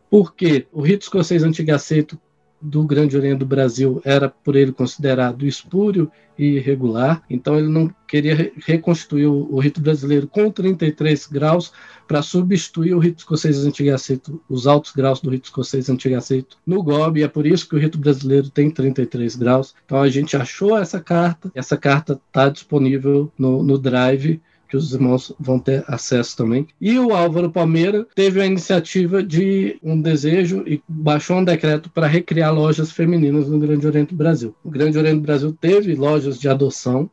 Porque 0.09 0.65
o 0.71 0.81
rito 0.81 1.03
escocês 1.03 1.43
antigo 1.43 1.73
aceito 1.75 2.17
do 2.63 2.85
Grande 2.85 3.17
Oriente 3.17 3.39
do 3.39 3.47
Brasil 3.47 4.01
era 4.05 4.29
por 4.29 4.55
ele 4.55 4.71
considerado 4.71 5.45
espúrio 5.45 6.11
e 6.39 6.57
irregular, 6.57 7.23
então 7.29 7.59
ele 7.59 7.69
não 7.69 7.93
queria 8.07 8.53
reconstruir 8.65 9.27
o, 9.27 9.59
rito 9.59 9.81
brasileiro 9.81 10.27
com 10.27 10.51
33 10.51 11.27
graus 11.27 11.73
para 12.07 12.23
substituir 12.23 12.95
o 12.95 12.99
rito 12.99 13.19
escocês 13.19 13.65
antigo 13.67 13.93
aceito, 13.93 14.41
os 14.49 14.67
altos 14.67 14.93
graus 14.93 15.21
do 15.21 15.31
rito 15.31 15.47
escocês 15.47 15.91
antigo 15.91 16.17
aceito 16.17 16.57
no 16.67 16.83
GOB, 16.83 17.21
e 17.21 17.23
é 17.23 17.29
por 17.29 17.47
isso 17.47 17.69
que 17.69 17.75
o 17.75 17.79
rito 17.79 17.99
brasileiro 17.99 18.49
tem 18.49 18.71
33 18.71 19.37
graus. 19.37 19.75
Então 19.85 20.01
a 20.01 20.09
gente 20.09 20.37
achou 20.37 20.79
essa 20.79 21.01
carta, 21.01 21.51
essa 21.55 21.77
carta 21.77 22.21
está 22.27 22.49
disponível 22.49 23.31
no, 23.37 23.63
no 23.63 23.77
Drive 23.77 24.41
que 24.73 24.77
os 24.79 24.95
irmãos 24.95 25.35
vão 25.39 25.59
ter 25.59 25.85
acesso 25.87 26.35
também. 26.35 26.67
E 26.81 26.99
o 26.99 27.13
Álvaro 27.13 27.53
Palmeira 27.53 28.07
teve 28.15 28.41
a 28.41 28.47
iniciativa 28.47 29.23
de 29.23 29.79
um 29.83 30.01
desejo 30.01 30.65
e 30.67 30.83
baixou 30.89 31.37
um 31.37 31.45
decreto 31.45 31.91
para 31.91 32.07
recriar 32.07 32.55
lojas 32.55 32.91
femininas 32.91 33.51
no 33.51 33.59
Grande 33.59 33.87
Oriente 33.87 34.15
do 34.15 34.17
Brasil. 34.17 34.57
O 34.65 34.71
Grande 34.71 34.97
Oriente 34.97 35.17
do 35.17 35.27
Brasil 35.27 35.55
teve 35.61 35.95
lojas 35.95 36.41
de 36.41 36.49
adoção 36.49 37.11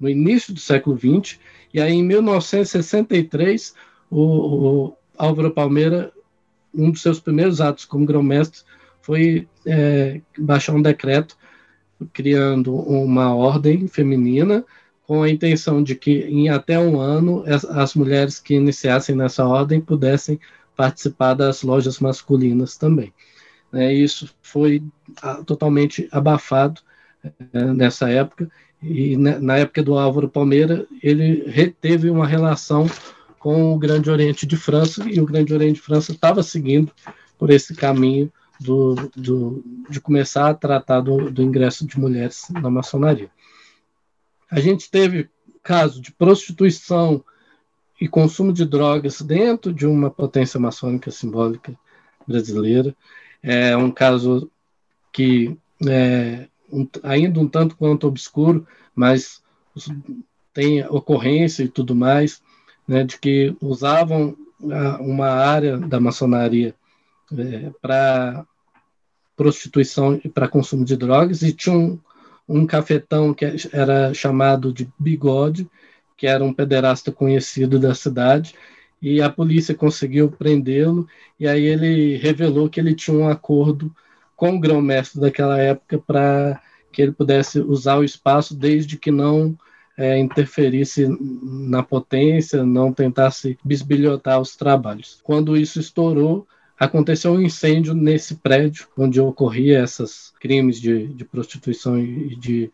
no 0.00 0.08
início 0.08 0.54
do 0.54 0.58
século 0.58 0.96
XX, 0.96 1.38
e 1.74 1.82
aí 1.82 1.92
em 1.92 2.02
1963 2.02 3.74
o, 4.10 4.22
o 4.22 4.96
Álvaro 5.18 5.50
Palmeira, 5.50 6.10
um 6.74 6.90
dos 6.90 7.02
seus 7.02 7.20
primeiros 7.20 7.60
atos 7.60 7.84
como 7.84 8.06
grão-mestre 8.06 8.62
foi 9.02 9.46
é, 9.66 10.22
baixar 10.38 10.72
um 10.72 10.80
decreto 10.80 11.36
criando 12.14 12.74
uma 12.74 13.34
ordem 13.34 13.86
feminina 13.86 14.64
com 15.06 15.22
a 15.22 15.30
intenção 15.30 15.82
de 15.82 15.94
que 15.94 16.22
em 16.22 16.48
até 16.48 16.78
um 16.78 17.00
ano 17.00 17.44
as, 17.46 17.94
mulheres 17.94 18.40
que 18.40 18.54
iniciassem 18.54 19.14
nessa 19.14 19.46
ordem 19.46 19.80
pudessem 19.80 20.40
participar 20.76 21.34
das 21.34 21.62
lojas 21.62 22.00
masculinas 22.00 22.76
também. 22.76 23.12
É, 23.72 23.92
isso 23.92 24.28
foi 24.42 24.82
ah, 25.22 25.42
totalmente 25.44 26.08
abafado 26.10 26.80
é, 27.52 27.64
nessa 27.72 28.10
época 28.10 28.50
e 28.82 29.16
né, 29.16 29.38
na 29.38 29.56
época 29.56 29.82
do 29.82 29.96
Álvaro 29.96 30.28
Palmeira 30.28 30.86
ele 31.02 31.44
reteve 31.48 32.10
uma 32.10 32.26
relação 32.26 32.86
com 33.38 33.72
o 33.72 33.78
Grande 33.78 34.10
Oriente 34.10 34.44
de 34.44 34.56
França 34.56 35.08
e 35.08 35.20
o 35.20 35.26
Grande 35.26 35.54
Oriente 35.54 35.76
de 35.76 35.82
França 35.82 36.12
estava 36.12 36.42
seguindo 36.42 36.92
por 37.38 37.50
esse 37.50 37.74
caminho 37.74 38.30
do, 38.60 38.94
do, 39.14 39.62
de 39.88 40.00
começar 40.00 40.48
a 40.48 40.54
tratar 40.54 41.00
do, 41.00 41.30
do 41.30 41.42
ingresso 41.42 41.86
de 41.86 41.98
mulheres 41.98 42.46
na 42.50 42.70
maçonaria. 42.70 43.30
A 44.50 44.60
gente 44.60 44.90
teve 44.90 45.28
caso 45.62 46.00
de 46.00 46.12
prostituição 46.12 47.24
e 48.00 48.06
consumo 48.06 48.52
de 48.52 48.64
drogas 48.64 49.20
dentro 49.20 49.72
de 49.72 49.86
uma 49.86 50.10
potência 50.10 50.60
maçônica 50.60 51.10
simbólica 51.10 51.74
brasileira. 52.26 52.94
É 53.42 53.76
um 53.76 53.90
caso 53.90 54.50
que 55.12 55.56
é 55.88 56.48
um, 56.70 56.86
ainda 57.02 57.40
um 57.40 57.48
tanto 57.48 57.76
quanto 57.76 58.06
obscuro, 58.06 58.66
mas 58.94 59.42
tem 60.52 60.84
ocorrência 60.86 61.62
e 61.62 61.68
tudo 61.68 61.94
mais, 61.94 62.42
né, 62.86 63.04
de 63.04 63.18
que 63.18 63.54
usavam 63.60 64.36
uma 65.00 65.28
área 65.28 65.76
da 65.76 66.00
maçonaria 66.00 66.74
é, 67.36 67.70
para 67.80 68.46
prostituição 69.36 70.18
e 70.24 70.28
para 70.28 70.48
consumo 70.48 70.84
de 70.84 70.96
drogas 70.96 71.42
e 71.42 71.52
tinham 71.52 72.00
um 72.48 72.66
cafetão 72.66 73.34
que 73.34 73.44
era 73.72 74.14
chamado 74.14 74.72
de 74.72 74.88
Bigode, 74.98 75.68
que 76.16 76.26
era 76.26 76.44
um 76.44 76.52
pederasta 76.52 77.12
conhecido 77.12 77.78
da 77.78 77.94
cidade, 77.94 78.54
e 79.00 79.20
a 79.20 79.28
polícia 79.28 79.74
conseguiu 79.74 80.30
prendê-lo, 80.30 81.06
e 81.38 81.46
aí 81.46 81.64
ele 81.64 82.16
revelou 82.16 82.68
que 82.68 82.80
ele 82.80 82.94
tinha 82.94 83.16
um 83.16 83.28
acordo 83.28 83.94
com 84.34 84.56
o 84.56 84.60
grão-mestre 84.60 85.20
daquela 85.20 85.58
época 85.58 85.98
para 85.98 86.60
que 86.92 87.02
ele 87.02 87.12
pudesse 87.12 87.60
usar 87.60 87.98
o 87.98 88.04
espaço 88.04 88.54
desde 88.54 88.96
que 88.96 89.10
não 89.10 89.56
é, 89.96 90.18
interferisse 90.18 91.06
na 91.42 91.82
potência, 91.82 92.64
não 92.64 92.92
tentasse 92.92 93.58
bisbilhotar 93.64 94.40
os 94.40 94.56
trabalhos. 94.56 95.20
Quando 95.22 95.56
isso 95.56 95.78
estourou, 95.78 96.46
aconteceu 96.78 97.32
um 97.32 97.40
incêndio 97.40 97.94
nesse 97.94 98.36
prédio 98.36 98.88
onde 98.96 99.20
ocorria 99.20 99.82
esses 99.82 100.32
crimes 100.40 100.80
de, 100.80 101.08
de 101.08 101.24
prostituição 101.24 101.98
e 101.98 102.36
de 102.36 102.70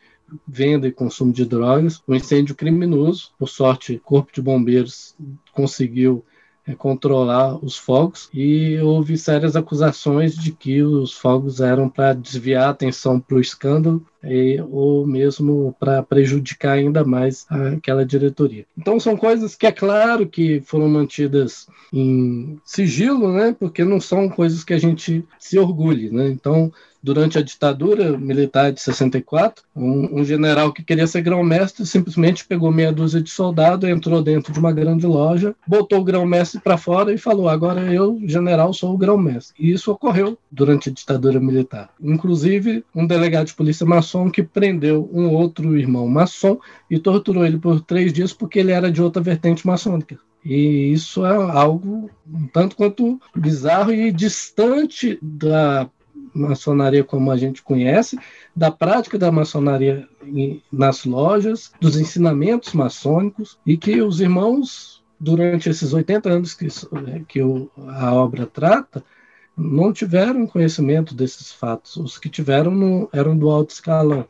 venda 0.46 0.88
e 0.88 0.92
consumo 0.92 1.32
de 1.32 1.44
drogas, 1.44 2.02
um 2.08 2.14
incêndio 2.14 2.54
criminoso. 2.54 3.32
Por 3.38 3.48
sorte, 3.48 3.94
o 3.94 4.00
Corpo 4.00 4.32
de 4.32 4.40
Bombeiros 4.40 5.14
conseguiu 5.52 6.24
é, 6.66 6.74
controlar 6.74 7.56
os 7.62 7.76
fogos 7.76 8.30
e 8.32 8.78
houve 8.78 9.18
sérias 9.18 9.56
acusações 9.56 10.34
de 10.34 10.52
que 10.52 10.82
os 10.82 11.12
fogos 11.12 11.60
eram 11.60 11.88
para 11.88 12.14
desviar 12.14 12.68
a 12.68 12.70
atenção 12.70 13.20
para 13.20 13.36
o 13.36 13.40
escândalo 13.40 14.06
e, 14.24 14.60
ou 14.70 15.06
mesmo 15.06 15.74
para 15.78 16.02
prejudicar 16.02 16.72
ainda 16.72 17.04
mais 17.04 17.46
aquela 17.48 18.04
diretoria. 18.04 18.64
Então 18.76 18.98
são 19.00 19.16
coisas 19.16 19.54
que 19.54 19.66
é 19.66 19.72
claro 19.72 20.26
que 20.26 20.60
foram 20.60 20.88
mantidas 20.88 21.66
em 21.92 22.58
sigilo, 22.64 23.32
né? 23.32 23.54
Porque 23.58 23.84
não 23.84 24.00
são 24.00 24.28
coisas 24.28 24.64
que 24.64 24.72
a 24.72 24.78
gente 24.78 25.24
se 25.38 25.58
orgulhe, 25.58 26.10
né? 26.10 26.28
Então 26.28 26.72
durante 27.02 27.36
a 27.36 27.42
ditadura 27.42 28.16
militar 28.16 28.70
de 28.70 28.80
64, 28.80 29.64
um, 29.74 30.20
um 30.20 30.24
general 30.24 30.72
que 30.72 30.84
queria 30.84 31.06
ser 31.06 31.22
grão-mestre 31.22 31.84
simplesmente 31.84 32.46
pegou 32.46 32.70
meia 32.70 32.92
dúzia 32.92 33.20
de 33.20 33.28
soldados, 33.28 33.88
entrou 33.88 34.22
dentro 34.22 34.52
de 34.52 34.58
uma 34.58 34.72
grande 34.72 35.06
loja, 35.06 35.54
botou 35.66 36.00
o 36.00 36.04
grão-mestre 36.04 36.60
para 36.60 36.78
fora 36.78 37.12
e 37.12 37.18
falou: 37.18 37.48
agora 37.48 37.92
eu, 37.92 38.20
general, 38.24 38.72
sou 38.72 38.94
o 38.94 38.98
grão-mestre. 38.98 39.54
E 39.58 39.72
isso 39.72 39.90
ocorreu 39.90 40.38
durante 40.50 40.88
a 40.88 40.92
ditadura 40.92 41.40
militar. 41.40 41.90
Inclusive, 42.00 42.84
um 42.94 43.06
delegado 43.06 43.48
de 43.48 43.54
polícia 43.54 43.84
maçom 43.84 44.11
que 44.30 44.42
prendeu 44.42 45.08
um 45.12 45.30
outro 45.30 45.76
irmão 45.76 46.06
maçom 46.06 46.58
e 46.90 46.98
torturou 46.98 47.44
ele 47.44 47.58
por 47.58 47.80
três 47.80 48.12
dias 48.12 48.32
porque 48.32 48.58
ele 48.58 48.72
era 48.72 48.90
de 48.90 49.02
outra 49.02 49.22
vertente 49.22 49.66
maçônica. 49.66 50.18
E 50.44 50.92
isso 50.92 51.24
é 51.24 51.34
algo 51.34 52.10
um 52.26 52.46
tanto 52.48 52.74
quanto 52.74 53.20
bizarro 53.34 53.92
e 53.92 54.10
distante 54.10 55.18
da 55.22 55.88
maçonaria 56.34 57.04
como 57.04 57.30
a 57.30 57.36
gente 57.36 57.62
conhece, 57.62 58.18
da 58.56 58.70
prática 58.70 59.18
da 59.18 59.30
maçonaria 59.30 60.08
nas 60.72 61.04
lojas, 61.04 61.72
dos 61.80 61.96
ensinamentos 61.96 62.72
maçônicos, 62.72 63.58
e 63.66 63.76
que 63.76 64.00
os 64.00 64.20
irmãos, 64.20 65.02
durante 65.20 65.68
esses 65.68 65.92
80 65.92 66.30
anos 66.30 66.54
que, 66.54 66.68
que 67.28 67.40
a 67.40 68.14
obra 68.14 68.46
trata, 68.46 69.04
não 69.56 69.92
tiveram 69.92 70.46
conhecimento 70.46 71.14
desses 71.14 71.52
fatos. 71.52 71.96
Os 71.96 72.18
que 72.18 72.28
tiveram 72.28 73.08
eram 73.12 73.36
do 73.36 73.50
alto 73.50 73.70
escalão 73.70 74.26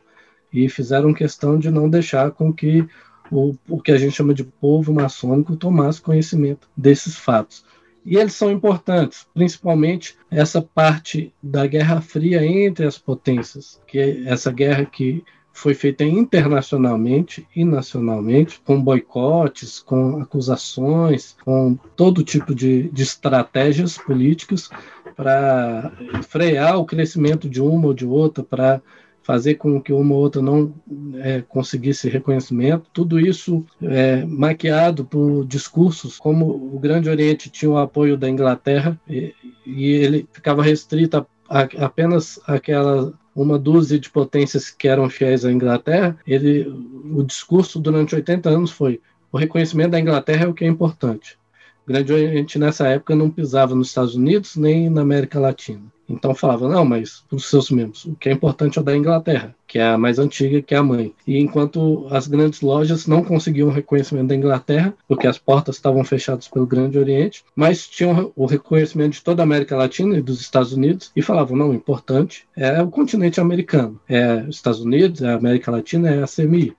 e 0.51 0.69
fizeram 0.69 1.13
questão 1.13 1.57
de 1.57 1.71
não 1.71 1.89
deixar 1.89 2.31
com 2.31 2.53
que 2.53 2.87
o, 3.31 3.55
o 3.67 3.81
que 3.81 3.91
a 3.91 3.97
gente 3.97 4.15
chama 4.15 4.33
de 4.33 4.43
povo 4.43 4.93
maçônico 4.93 5.55
tomasse 5.55 6.01
conhecimento 6.01 6.69
desses 6.77 7.17
fatos. 7.17 7.65
E 8.05 8.17
eles 8.17 8.33
são 8.33 8.51
importantes, 8.51 9.25
principalmente 9.33 10.17
essa 10.29 10.61
parte 10.61 11.33
da 11.41 11.65
Guerra 11.65 12.01
Fria 12.01 12.45
entre 12.45 12.85
as 12.85 12.97
potências, 12.97 13.81
que 13.87 13.97
é 13.97 14.23
essa 14.25 14.51
guerra 14.51 14.85
que 14.85 15.23
foi 15.53 15.73
feita 15.75 16.03
internacionalmente 16.03 17.47
e 17.55 17.63
nacionalmente, 17.63 18.59
com 18.65 18.81
boicotes, 18.81 19.79
com 19.79 20.19
acusações, 20.19 21.37
com 21.45 21.75
todo 21.95 22.23
tipo 22.23 22.53
de, 22.55 22.89
de 22.89 23.03
estratégias 23.03 23.97
políticas 23.97 24.69
para 25.15 25.91
frear 26.27 26.77
o 26.77 26.85
crescimento 26.85 27.49
de 27.49 27.61
uma 27.61 27.87
ou 27.87 27.93
de 27.93 28.05
outra, 28.05 28.43
para 28.43 28.81
fazer 29.23 29.55
com 29.55 29.81
que 29.81 29.93
uma 29.93 30.13
ou 30.13 30.21
outra 30.21 30.41
não 30.41 30.73
é, 31.15 31.41
conseguisse 31.41 32.09
reconhecimento. 32.09 32.89
Tudo 32.93 33.19
isso 33.19 33.65
é, 33.81 34.25
maquiado 34.25 35.05
por 35.05 35.45
discursos, 35.45 36.17
como 36.17 36.45
o 36.75 36.77
Grande 36.77 37.09
Oriente 37.09 37.49
tinha 37.49 37.71
o 37.71 37.77
apoio 37.77 38.17
da 38.17 38.29
Inglaterra 38.29 38.99
e, 39.07 39.33
e 39.65 39.85
ele 39.91 40.27
ficava 40.31 40.61
restrito 40.61 41.17
a, 41.17 41.25
a, 41.49 41.61
apenas 41.85 42.39
aquela 42.45 43.13
uma 43.35 43.57
dúzia 43.57 43.97
de 43.97 44.11
potências 44.11 44.69
que 44.69 44.87
eram 44.87 45.09
fiéis 45.09 45.43
à 45.43 45.51
Inglaterra. 45.51 46.15
Ele, 46.27 46.67
o 47.11 47.23
discurso 47.23 47.79
durante 47.79 48.13
80 48.13 48.47
anos 48.47 48.69
foi 48.69 49.01
o 49.31 49.37
reconhecimento 49.37 49.91
da 49.91 49.99
Inglaterra 49.99 50.45
é 50.45 50.47
o 50.47 50.53
que 50.53 50.63
é 50.63 50.67
importante. 50.67 51.39
Grande 51.85 52.13
Oriente 52.13 52.57
nessa 52.57 52.87
época 52.87 53.15
não 53.15 53.29
pisava 53.29 53.75
nos 53.75 53.89
Estados 53.89 54.15
Unidos 54.15 54.55
nem 54.55 54.89
na 54.89 55.01
América 55.01 55.39
Latina. 55.39 55.93
Então 56.07 56.35
falava, 56.35 56.67
não, 56.67 56.83
mas 56.83 57.23
para 57.27 57.37
os 57.37 57.49
seus 57.49 57.71
membros, 57.71 58.05
o 58.05 58.15
que 58.15 58.29
é 58.29 58.31
importante 58.31 58.77
é 58.77 58.81
o 58.81 58.83
da 58.83 58.95
Inglaterra, 58.95 59.55
que 59.65 59.79
é 59.79 59.83
a 59.83 59.97
mais 59.97 60.19
antiga, 60.19 60.61
que 60.61 60.75
é 60.75 60.77
a 60.77 60.83
mãe. 60.83 61.13
E 61.25 61.39
enquanto 61.39 62.07
as 62.11 62.27
grandes 62.27 62.61
lojas 62.61 63.07
não 63.07 63.23
conseguiam 63.23 63.69
o 63.69 63.71
reconhecimento 63.71 64.27
da 64.27 64.35
Inglaterra, 64.35 64.93
porque 65.07 65.27
as 65.27 65.37
portas 65.37 65.75
estavam 65.75 66.03
fechadas 66.03 66.47
pelo 66.47 66.67
Grande 66.67 66.99
Oriente, 66.99 67.43
mas 67.55 67.87
tinham 67.87 68.31
o 68.35 68.45
reconhecimento 68.45 69.13
de 69.13 69.23
toda 69.23 69.41
a 69.41 69.45
América 69.45 69.77
Latina 69.77 70.17
e 70.17 70.21
dos 70.21 70.41
Estados 70.41 70.73
Unidos, 70.73 71.11
e 71.15 71.21
falavam, 71.21 71.57
não, 71.57 71.69
o 71.69 71.73
importante 71.73 72.45
é 72.55 72.81
o 72.81 72.91
continente 72.91 73.39
americano, 73.39 73.99
é 74.07 74.43
os 74.47 74.57
Estados 74.57 74.81
Unidos, 74.81 75.21
é 75.21 75.29
a 75.29 75.35
América 75.35 75.71
Latina, 75.71 76.09
é 76.09 76.21
a 76.21 76.27
CMI. 76.27 76.75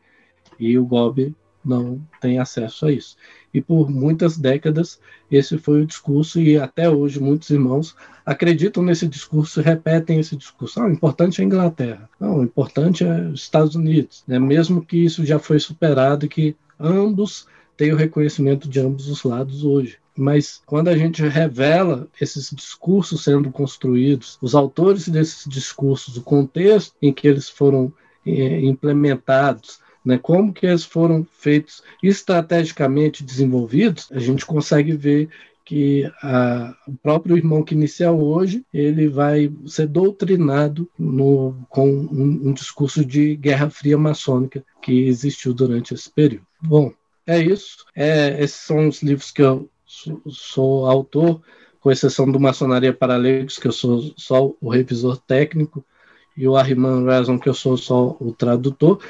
E 0.61 0.79
o 0.79 0.85
GOB 0.85 1.35
não 1.65 2.01
tem 2.21 2.39
acesso 2.39 2.87
a 2.87 2.93
isso. 2.93 3.17
E 3.55 3.61
por 3.61 3.89
muitas 3.89 4.37
décadas 4.37 4.99
esse 5.31 5.57
foi 5.57 5.83
o 5.83 5.87
discurso 5.87 6.41
e 6.41 6.59
até 6.59 6.91
hoje 6.91 7.21
muitos 7.21 7.49
irmãos 7.51 7.95
acreditam 8.27 8.83
nesse 8.83 9.07
discurso, 9.07 9.61
repetem 9.61 10.19
esse 10.19 10.37
discurso. 10.37 10.81
Ah, 10.81 10.87
o 10.87 10.91
importante 10.91 11.41
é 11.41 11.45
a 11.45 11.47
Inglaterra. 11.47 12.11
Não, 12.19 12.41
o 12.41 12.43
importante 12.43 13.05
é 13.05 13.21
os 13.29 13.43
Estados 13.43 13.77
Unidos. 13.77 14.25
Né? 14.27 14.39
Mesmo 14.39 14.85
que 14.85 15.05
isso 15.05 15.25
já 15.25 15.39
foi 15.39 15.61
superado 15.61 16.27
e 16.27 16.29
que 16.29 16.57
ambos 16.79 17.47
têm 17.77 17.93
o 17.93 17.97
reconhecimento 17.97 18.69
de 18.69 18.81
ambos 18.81 19.09
os 19.09 19.23
lados 19.23 19.65
hoje. 19.65 19.99
Mas 20.17 20.63
quando 20.65 20.89
a 20.89 20.97
gente 20.97 21.23
revela 21.23 22.09
esses 22.21 22.51
discursos 22.51 23.25
sendo 23.25 23.51
construídos, 23.51 24.39
os 24.41 24.55
autores 24.55 25.09
desses 25.09 25.45
discursos, 25.49 26.17
o 26.17 26.23
contexto 26.23 26.95
em 27.03 27.13
que 27.13 27.27
eles 27.27 27.49
foram 27.49 27.93
eh, 28.25 28.61
implementados, 28.61 29.81
né, 30.05 30.19
como 30.19 30.53
que 30.53 30.67
eles 30.67 30.85
foram 30.85 31.27
feitos 31.33 31.83
estrategicamente 32.03 33.25
desenvolvidos, 33.25 34.09
a 34.13 34.19
gente 34.19 34.45
consegue 34.45 34.93
ver 34.93 35.29
que 35.65 36.05
a, 36.23 36.77
o 36.87 36.95
próprio 36.95 37.37
irmão 37.37 37.63
que 37.63 37.75
inicia 37.75 38.13
hoje 38.13 38.65
ele 38.73 39.09
vai 39.09 39.51
ser 39.67 39.87
doutrinado 39.87 40.89
no, 40.99 41.57
com 41.71 41.89
um, 41.89 42.49
um, 42.49 42.53
discurso 42.53 43.03
de 43.03 43.35
guerra 43.37 43.71
fria 43.71 43.97
maçônica 43.97 44.63
que 44.83 45.07
existiu 45.07 45.55
durante 45.55 45.95
esse 45.95 46.11
período. 46.11 46.47
Bom, 46.63 46.93
é 47.27 47.39
isso. 47.39 47.87
É, 47.97 48.43
esses 48.43 48.59
são 48.59 48.89
os 48.89 49.03
livros 49.03 49.31
que 49.31 49.41
eu 49.41 49.69
sou, 49.87 50.23
sou 50.29 50.87
autor, 50.87 51.41
com 51.81 51.91
exceção 51.91 52.31
do 52.31 52.41
Maçonaria 52.41 52.93
para 52.93 53.17
Leigos, 53.17 53.59
que 53.59 53.69
eu 53.69 53.73
sou 53.73 54.13
só 54.17 54.53
o 54.61 54.69
revisor 54.69 55.17
técnico, 55.19 55.85
e 56.37 56.49
o 56.49 56.57
Arriman 56.57 57.05
Razon, 57.05 57.39
que 57.39 57.49
eu 57.49 57.55
sou 57.55 57.77
só 57.77 58.17
o 58.19 58.33
tradutor. 58.33 59.01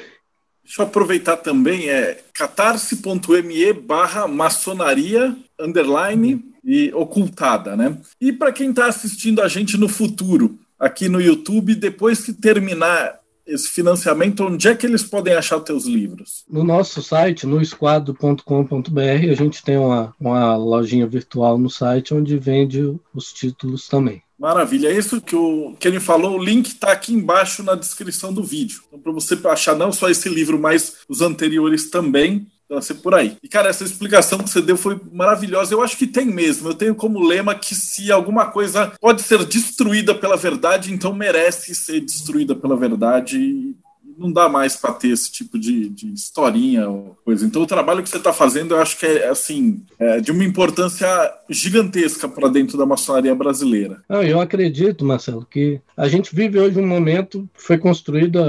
Deixa 0.65 0.81
eu 0.81 0.87
aproveitar 0.87 1.37
também, 1.37 1.89
é 1.89 2.23
catarse.me 2.33 3.73
barra 3.73 4.27
maçonaria 4.27 5.35
underline 5.59 6.43
e 6.63 6.91
ocultada, 6.93 7.75
né? 7.77 7.95
E 8.19 8.33
para 8.33 8.51
quem 8.51 8.71
está 8.71 8.87
assistindo 8.87 9.41
a 9.41 9.47
gente 9.47 9.77
no 9.77 9.87
futuro, 9.87 10.57
aqui 10.79 11.07
no 11.07 11.21
YouTube, 11.21 11.75
depois 11.75 12.25
que 12.25 12.33
terminar 12.33 13.19
esse 13.45 13.69
financiamento, 13.69 14.43
onde 14.43 14.67
é 14.67 14.75
que 14.75 14.87
eles 14.87 15.03
podem 15.03 15.35
achar 15.35 15.59
teus 15.59 15.85
livros? 15.85 16.43
No 16.49 16.63
nosso 16.63 17.01
site, 17.03 17.45
no 17.45 17.61
esquadro.com.br, 17.61 18.99
a 18.99 19.35
gente 19.35 19.63
tem 19.63 19.77
uma, 19.77 20.15
uma 20.19 20.55
lojinha 20.57 21.05
virtual 21.05 21.57
no 21.57 21.69
site 21.69 22.13
onde 22.13 22.37
vende 22.39 22.81
os 23.13 23.31
títulos 23.31 23.87
também. 23.87 24.24
Maravilha, 24.37 24.89
é 24.89 24.97
isso 24.97 25.21
que, 25.21 25.35
o, 25.35 25.75
que 25.79 25.87
ele 25.87 25.99
falou. 25.99 26.37
O 26.37 26.43
link 26.43 26.67
está 26.67 26.91
aqui 26.91 27.13
embaixo 27.13 27.63
na 27.63 27.73
descrição 27.73 28.33
do 28.33 28.43
vídeo. 28.43 28.81
Então, 28.87 28.99
para 28.99 29.11
você 29.11 29.37
achar 29.47 29.75
não 29.75 29.91
só 29.91 30.09
esse 30.09 30.27
livro, 30.27 30.59
mas 30.59 30.97
os 31.07 31.21
anteriores 31.21 31.89
também, 31.89 32.45
vai 32.69 32.81
ser 32.81 32.95
por 32.95 33.13
aí. 33.13 33.37
E, 33.41 33.47
cara, 33.47 33.69
essa 33.69 33.83
explicação 33.83 34.39
que 34.39 34.49
você 34.49 34.61
deu 34.61 34.75
foi 34.75 34.99
maravilhosa. 35.11 35.73
Eu 35.73 35.81
acho 35.81 35.97
que 35.97 36.07
tem 36.07 36.25
mesmo. 36.25 36.69
Eu 36.69 36.73
tenho 36.73 36.95
como 36.95 37.25
lema 37.25 37.55
que 37.55 37.73
se 37.73 38.11
alguma 38.11 38.47
coisa 38.47 38.91
pode 38.99 39.21
ser 39.21 39.43
destruída 39.45 40.13
pela 40.13 40.35
verdade, 40.35 40.93
então 40.93 41.13
merece 41.13 41.73
ser 41.73 42.01
destruída 42.01 42.55
pela 42.55 42.75
verdade 42.75 43.75
não 44.17 44.31
dá 44.31 44.47
mais 44.47 44.75
para 44.75 44.93
ter 44.93 45.09
esse 45.09 45.31
tipo 45.31 45.57
de, 45.59 45.89
de 45.89 46.13
historinha 46.13 46.89
ou 46.89 47.17
coisa. 47.23 47.45
Então, 47.45 47.61
o 47.61 47.67
trabalho 47.67 48.03
que 48.03 48.09
você 48.09 48.17
está 48.17 48.33
fazendo, 48.33 48.73
eu 48.73 48.81
acho 48.81 48.97
que 48.97 49.05
é 49.05 49.29
assim 49.29 49.83
é 49.99 50.19
de 50.19 50.31
uma 50.31 50.43
importância 50.43 51.07
gigantesca 51.49 52.27
para 52.27 52.47
dentro 52.47 52.77
da 52.77 52.85
maçonaria 52.85 53.35
brasileira. 53.35 54.03
eu 54.09 54.39
acredito, 54.39 55.05
Marcelo, 55.05 55.45
que 55.45 55.79
a 55.95 56.07
gente 56.07 56.35
vive 56.35 56.59
hoje 56.59 56.79
um 56.79 56.87
momento 56.87 57.49
que 57.53 57.61
foi 57.61 57.77
construído 57.77 58.39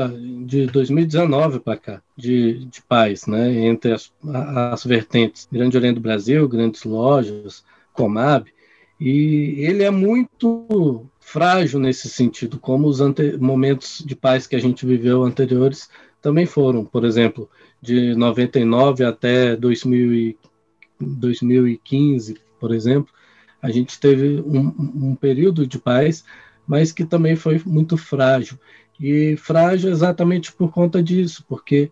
de 0.47 0.67
2019 0.67 1.61
para 1.61 1.77
cá. 1.77 2.03
De, 2.17 2.65
de 2.65 2.81
paz, 2.81 3.27
né, 3.27 3.67
entre 3.67 3.93
as, 3.93 4.11
as 4.73 4.85
vertentes 4.85 5.47
Grande 5.53 5.77
Oriente 5.77 5.97
do 5.97 6.01
Brasil, 6.01 6.49
grandes 6.49 6.83
lojas, 6.85 7.63
Comab, 7.93 8.47
e 8.99 9.57
ele 9.59 9.83
é 9.83 9.91
muito 9.91 11.07
frágil 11.37 11.79
nesse 11.79 12.09
sentido, 12.09 12.59
como 12.59 12.89
os 12.89 12.99
momentos 13.39 14.03
de 14.07 14.17
paz 14.17 14.47
que 14.47 14.57
a 14.57 14.59
gente 14.59 14.87
viveu 14.87 15.23
anteriores 15.23 15.91
também 16.23 16.47
foram. 16.47 16.83
Por 16.83 17.05
exemplo, 17.05 17.51
de 17.79 18.15
99 18.15 19.05
até 19.05 19.55
2000 19.55 20.15
e 20.15 20.39
2015, 20.99 22.39
por 22.59 22.75
exemplo, 22.75 23.13
a 23.61 23.71
gente 23.71 24.01
teve 24.01 24.41
um, 24.47 25.11
um 25.11 25.15
período 25.15 25.67
de 25.67 25.79
paz, 25.79 26.25
mas 26.67 26.91
que 26.91 27.05
também 27.05 27.37
foi 27.37 27.61
muito 27.67 27.99
frágil. 27.99 28.59
E 28.99 29.37
frágil 29.37 29.91
exatamente 29.91 30.51
por 30.51 30.73
conta 30.73 31.03
disso, 31.03 31.45
porque 31.47 31.91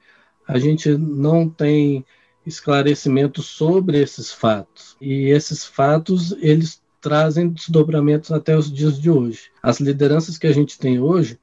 a 0.49 0.59
gente 0.59 0.97
não 0.97 1.51
tem 1.51 2.03
esclarecimento 2.47 3.43
sobre 3.43 4.01
esses 4.01 4.33
fatos. 4.33 4.97
E 4.99 5.27
esses 5.27 5.67
fatos, 5.67 6.33
eles 6.41 6.83
trazem 7.05 7.51
desdobramentos 7.51 8.33
até 8.33 8.57
os 8.57 8.73
dias 8.73 8.99
de 8.99 9.11
hoje. 9.11 9.51
As 9.63 9.79
lideranças 9.79 10.39
que 10.39 10.47
a 10.47 10.53
gente 10.53 10.79
tem 10.79 10.99
hoje, 10.99 11.39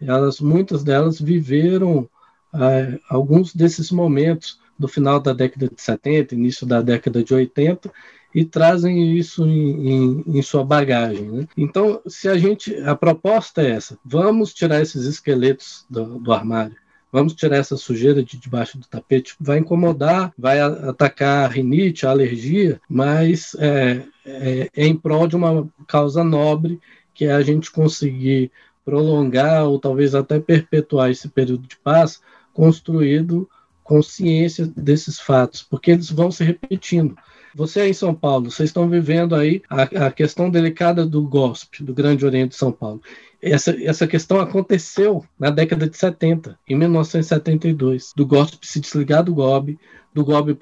elas, 0.00 0.40
muitas 0.40 0.84
delas 0.84 1.20
viveram 1.20 2.08
é, 2.54 2.96
alguns 3.08 3.52
desses 3.52 3.90
momentos 3.90 4.60
do 4.78 4.86
final 4.86 5.18
da 5.18 5.32
década 5.32 5.68
de 5.68 5.82
70, 5.82 6.36
início 6.36 6.64
da 6.64 6.80
década 6.80 7.24
de 7.24 7.34
80, 7.34 7.90
e 8.32 8.44
trazem 8.44 9.16
isso 9.16 9.44
em, 9.44 9.88
em, 9.90 10.24
em 10.38 10.42
sua 10.42 10.64
bagagem. 10.64 11.28
Né? 11.28 11.48
Então, 11.56 12.00
se 12.06 12.28
a 12.28 12.38
gente, 12.38 12.72
a 12.76 12.94
proposta 12.94 13.62
é 13.62 13.72
essa: 13.72 13.98
vamos 14.04 14.54
tirar 14.54 14.80
esses 14.80 15.06
esqueletos 15.06 15.84
do, 15.90 16.20
do 16.20 16.32
armário. 16.32 16.76
Vamos 17.12 17.34
tirar 17.34 17.56
essa 17.56 17.76
sujeira 17.76 18.22
de 18.22 18.38
debaixo 18.38 18.78
do 18.78 18.86
tapete. 18.86 19.34
Vai 19.40 19.58
incomodar, 19.58 20.32
vai 20.38 20.60
atacar 20.60 21.44
a 21.44 21.48
rinite, 21.48 22.06
a 22.06 22.10
alergia, 22.10 22.80
mas 22.88 23.56
é, 23.58 24.04
é, 24.30 24.70
é 24.74 24.86
em 24.86 24.96
prol 24.96 25.26
de 25.26 25.36
uma 25.36 25.68
causa 25.86 26.22
nobre, 26.22 26.80
que 27.14 27.24
é 27.24 27.32
a 27.32 27.42
gente 27.42 27.70
conseguir 27.70 28.50
prolongar 28.84 29.64
ou 29.64 29.78
talvez 29.78 30.14
até 30.14 30.40
perpetuar 30.40 31.10
esse 31.10 31.28
período 31.28 31.66
de 31.66 31.76
paz 31.76 32.20
construído 32.52 33.48
consciência 33.82 34.66
desses 34.66 35.18
fatos, 35.18 35.62
porque 35.62 35.90
eles 35.90 36.10
vão 36.10 36.30
se 36.30 36.44
repetindo. 36.44 37.16
Você 37.54 37.80
aí 37.80 37.90
em 37.90 37.94
São 37.94 38.14
Paulo, 38.14 38.50
vocês 38.50 38.68
estão 38.68 38.88
vivendo 38.88 39.34
aí 39.34 39.62
a, 39.68 39.82
a 40.06 40.12
questão 40.12 40.48
delicada 40.48 41.04
do 41.04 41.22
GOSP, 41.22 41.82
do 41.82 41.92
Grande 41.92 42.24
Oriente 42.24 42.50
de 42.50 42.56
São 42.56 42.70
Paulo. 42.70 43.02
Essa, 43.42 43.74
essa 43.82 44.06
questão 44.06 44.38
aconteceu 44.38 45.24
na 45.38 45.50
década 45.50 45.88
de 45.88 45.96
70, 45.96 46.58
em 46.68 46.76
1972, 46.76 48.12
do 48.14 48.26
GOSP 48.26 48.66
se 48.66 48.80
desligar 48.80 49.24
do 49.24 49.34
GOB, 49.34 49.78
do 50.12 50.24
GOB 50.24 50.56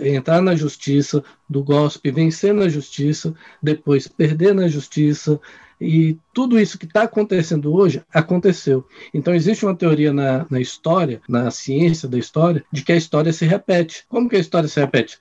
eh, 0.00 0.08
entrar 0.16 0.42
na 0.42 0.54
justiça, 0.54 1.22
do 1.48 1.62
GOSP 1.62 2.10
vencer 2.10 2.52
na 2.52 2.68
justiça, 2.68 3.34
depois 3.62 4.08
perder 4.08 4.54
na 4.54 4.68
justiça, 4.68 5.40
e 5.80 6.18
tudo 6.34 6.60
isso 6.60 6.78
que 6.78 6.84
está 6.84 7.04
acontecendo 7.04 7.74
hoje 7.74 8.02
aconteceu. 8.12 8.86
Então, 9.14 9.34
existe 9.34 9.64
uma 9.64 9.74
teoria 9.74 10.12
na, 10.12 10.46
na 10.50 10.60
história, 10.60 11.22
na 11.26 11.50
ciência 11.50 12.06
da 12.06 12.18
história, 12.18 12.62
de 12.70 12.82
que 12.82 12.92
a 12.92 12.96
história 12.96 13.32
se 13.32 13.46
repete. 13.46 14.04
Como 14.08 14.28
que 14.28 14.36
a 14.36 14.40
história 14.40 14.68
se 14.68 14.78
repete? 14.78 15.18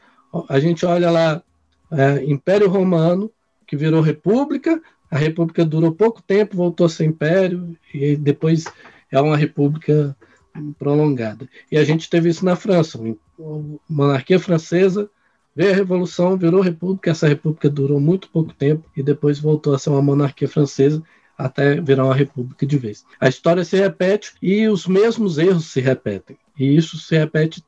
A 0.47 0.59
gente 0.59 0.85
olha 0.85 1.09
lá, 1.09 1.43
é, 1.91 2.23
Império 2.25 2.69
Romano, 2.69 3.31
que 3.67 3.75
virou 3.75 4.01
república, 4.01 4.81
a 5.09 5.17
república 5.17 5.65
durou 5.65 5.91
pouco 5.91 6.21
tempo, 6.21 6.55
voltou 6.55 6.85
a 6.85 6.89
ser 6.89 7.05
império, 7.05 7.75
e 7.93 8.15
depois 8.15 8.65
é 9.11 9.19
uma 9.19 9.37
república 9.37 10.15
prolongada. 10.77 11.47
E 11.71 11.77
a 11.77 11.83
gente 11.83 12.09
teve 12.09 12.29
isso 12.29 12.45
na 12.45 12.55
França, 12.55 12.99
monarquia 13.87 14.39
francesa 14.39 15.09
Veio 15.59 15.73
a 15.73 15.75
Revolução, 15.75 16.37
virou 16.37 16.61
república, 16.61 17.11
essa 17.11 17.27
república 17.27 17.69
durou 17.69 17.99
muito 17.99 18.29
pouco 18.29 18.53
tempo 18.53 18.89
e 18.95 19.03
depois 19.03 19.39
voltou 19.39 19.73
a 19.73 19.77
ser 19.77 19.89
uma 19.89 20.01
monarquia 20.01 20.47
francesa 20.47 21.03
até 21.37 21.81
virar 21.81 22.05
uma 22.05 22.15
república 22.15 22.65
de 22.65 22.77
vez. 22.77 23.05
A 23.19 23.27
história 23.27 23.65
se 23.65 23.75
repete 23.75 24.33
e 24.41 24.69
os 24.69 24.87
mesmos 24.87 25.37
erros 25.37 25.65
se 25.65 25.81
repetem. 25.81 26.37
E 26.57 26.77
isso 26.77 26.97
se 26.97 27.17
repete 27.17 27.61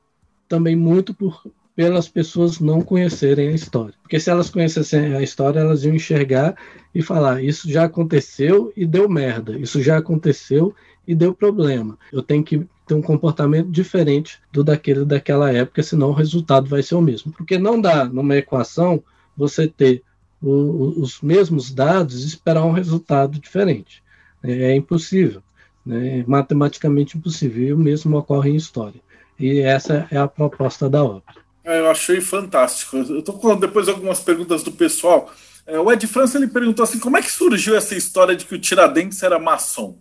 também 0.47 0.74
muito 0.74 1.14
por 1.14 1.43
pelas 1.76 2.07
pessoas 2.07 2.59
não 2.59 2.82
conhecerem 2.82 3.49
a 3.49 3.53
história. 3.53 3.93
Porque 4.01 4.19
se 4.19 4.30
elas 4.30 4.49
conhecessem 4.49 5.15
a 5.15 5.22
história, 5.22 5.59
elas 5.59 5.84
iam 5.84 5.95
enxergar 5.95 6.55
e 6.93 7.01
falar: 7.01 7.43
isso 7.43 7.69
já 7.69 7.86
aconteceu 7.86 8.72
e 8.76 8.86
deu 8.86 9.09
merda, 9.09 9.57
isso 9.57 9.82
já 9.82 9.97
aconteceu 9.97 10.76
e 11.07 11.15
deu 11.15 11.34
problema. 11.34 11.97
Eu 12.11 12.22
tenho 12.22 12.43
que 12.43 12.67
ter 12.86 12.93
um 12.93 13.01
comportamento 13.01 13.69
diferente 13.69 14.39
do 14.51 14.63
daquele 14.63 15.05
daquela 15.05 15.51
época, 15.51 15.82
senão 15.82 16.09
o 16.09 16.13
resultado 16.13 16.69
vai 16.69 16.84
ser 16.84 16.95
o 16.95 17.01
mesmo. 17.01 17.32
Porque 17.32 17.57
não 17.57 17.80
dá 17.80 18.05
numa 18.05 18.36
equação 18.36 19.03
você 19.36 19.67
ter 19.67 20.03
o, 20.41 21.01
os 21.01 21.22
mesmos 21.22 21.72
dados 21.72 22.24
e 22.24 22.28
esperar 22.28 22.65
um 22.65 22.72
resultado 22.72 23.39
diferente. 23.39 24.03
É, 24.43 24.72
é 24.72 24.76
impossível, 24.76 25.41
né? 25.86 26.24
matematicamente 26.28 27.17
impossível. 27.17 27.63
E 27.63 27.74
o 27.74 27.78
mesmo 27.78 28.17
ocorre 28.17 28.49
em 28.49 28.55
história. 28.55 28.99
E 29.39 29.59
essa 29.59 30.07
é 30.11 30.17
a 30.17 30.28
proposta 30.28 30.89
da 30.89 31.03
obra. 31.03 31.41
É, 31.64 31.80
eu 31.80 31.89
achei 31.89 32.22
fantástico. 32.22 32.97
Eu 32.97 33.20
estou 33.20 33.38
com 33.38 33.55
depois 33.55 33.88
algumas 33.88 34.20
perguntas 34.20 34.64
do 34.64 34.72
pessoal. 34.72 35.32
É, 35.66 35.80
o 35.80 35.91
Ed 35.91 36.05
França 36.07 36.38
ele 36.38 36.47
perguntou 36.47 36.84
assim: 36.84 36.99
como 36.99 37.18
é 37.18 37.22
que 37.22 37.32
surgiu 37.32 37.76
essa 37.76 37.95
história 37.95 38.36
de 38.36 38.45
que 38.45 38.55
o 38.55 38.59
Tiradentes 38.59 39.22
era 39.22 39.39
maçom? 39.39 39.99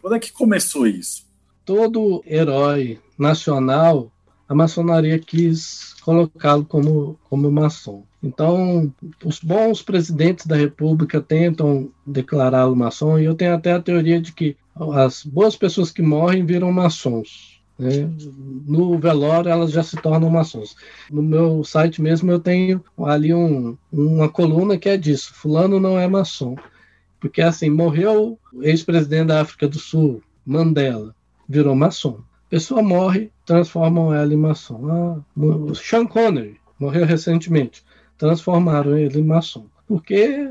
Quando 0.00 0.16
é 0.16 0.18
que 0.18 0.32
começou 0.32 0.86
isso? 0.86 1.24
todo 1.64 2.22
herói 2.26 2.98
nacional, 3.18 4.12
a 4.48 4.54
maçonaria 4.54 5.18
quis 5.18 5.94
colocá-lo 6.02 6.64
como, 6.64 7.18
como 7.28 7.50
maçom. 7.50 8.04
Então, 8.22 8.92
os 9.24 9.40
bons 9.40 9.82
presidentes 9.82 10.46
da 10.46 10.56
República 10.56 11.20
tentam 11.20 11.90
declará-lo 12.06 12.76
maçom, 12.76 13.18
e 13.18 13.24
eu 13.24 13.34
tenho 13.34 13.54
até 13.54 13.72
a 13.72 13.80
teoria 13.80 14.20
de 14.20 14.32
que 14.32 14.56
as 14.92 15.24
boas 15.24 15.56
pessoas 15.56 15.90
que 15.90 16.02
morrem 16.02 16.44
viram 16.44 16.70
maçons. 16.72 17.53
Né? 17.78 18.08
No 18.66 18.98
velório, 18.98 19.50
elas 19.50 19.72
já 19.72 19.82
se 19.82 19.96
tornam 19.96 20.30
maçons. 20.30 20.76
No 21.10 21.22
meu 21.22 21.64
site 21.64 22.00
mesmo, 22.00 22.30
eu 22.30 22.38
tenho 22.38 22.84
ali 22.98 23.34
um, 23.34 23.76
uma 23.92 24.28
coluna 24.28 24.78
que 24.78 24.88
é 24.88 24.96
disso: 24.96 25.34
Fulano 25.34 25.80
não 25.80 25.98
é 25.98 26.06
maçom. 26.06 26.56
Porque, 27.18 27.40
assim, 27.40 27.70
morreu 27.70 28.38
o 28.52 28.62
ex-presidente 28.62 29.28
da 29.28 29.40
África 29.40 29.66
do 29.66 29.78
Sul, 29.78 30.22
Mandela 30.44 31.14
virou 31.48 31.74
maçom. 31.74 32.20
Pessoa 32.48 32.82
morre, 32.82 33.30
transformam 33.44 34.14
ela 34.14 34.32
em 34.32 34.36
maçom. 34.36 34.88
Ah, 34.90 35.74
Sean 35.74 36.06
Connery 36.06 36.60
morreu 36.78 37.04
recentemente, 37.04 37.84
transformaram 38.18 38.96
ele 38.96 39.20
em 39.20 39.24
maçom. 39.24 39.66
Porque 39.86 40.50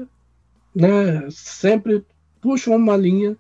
né, 0.76 1.28
sempre 1.30 2.04
puxam 2.42 2.76
uma 2.76 2.98
linha. 2.98 3.38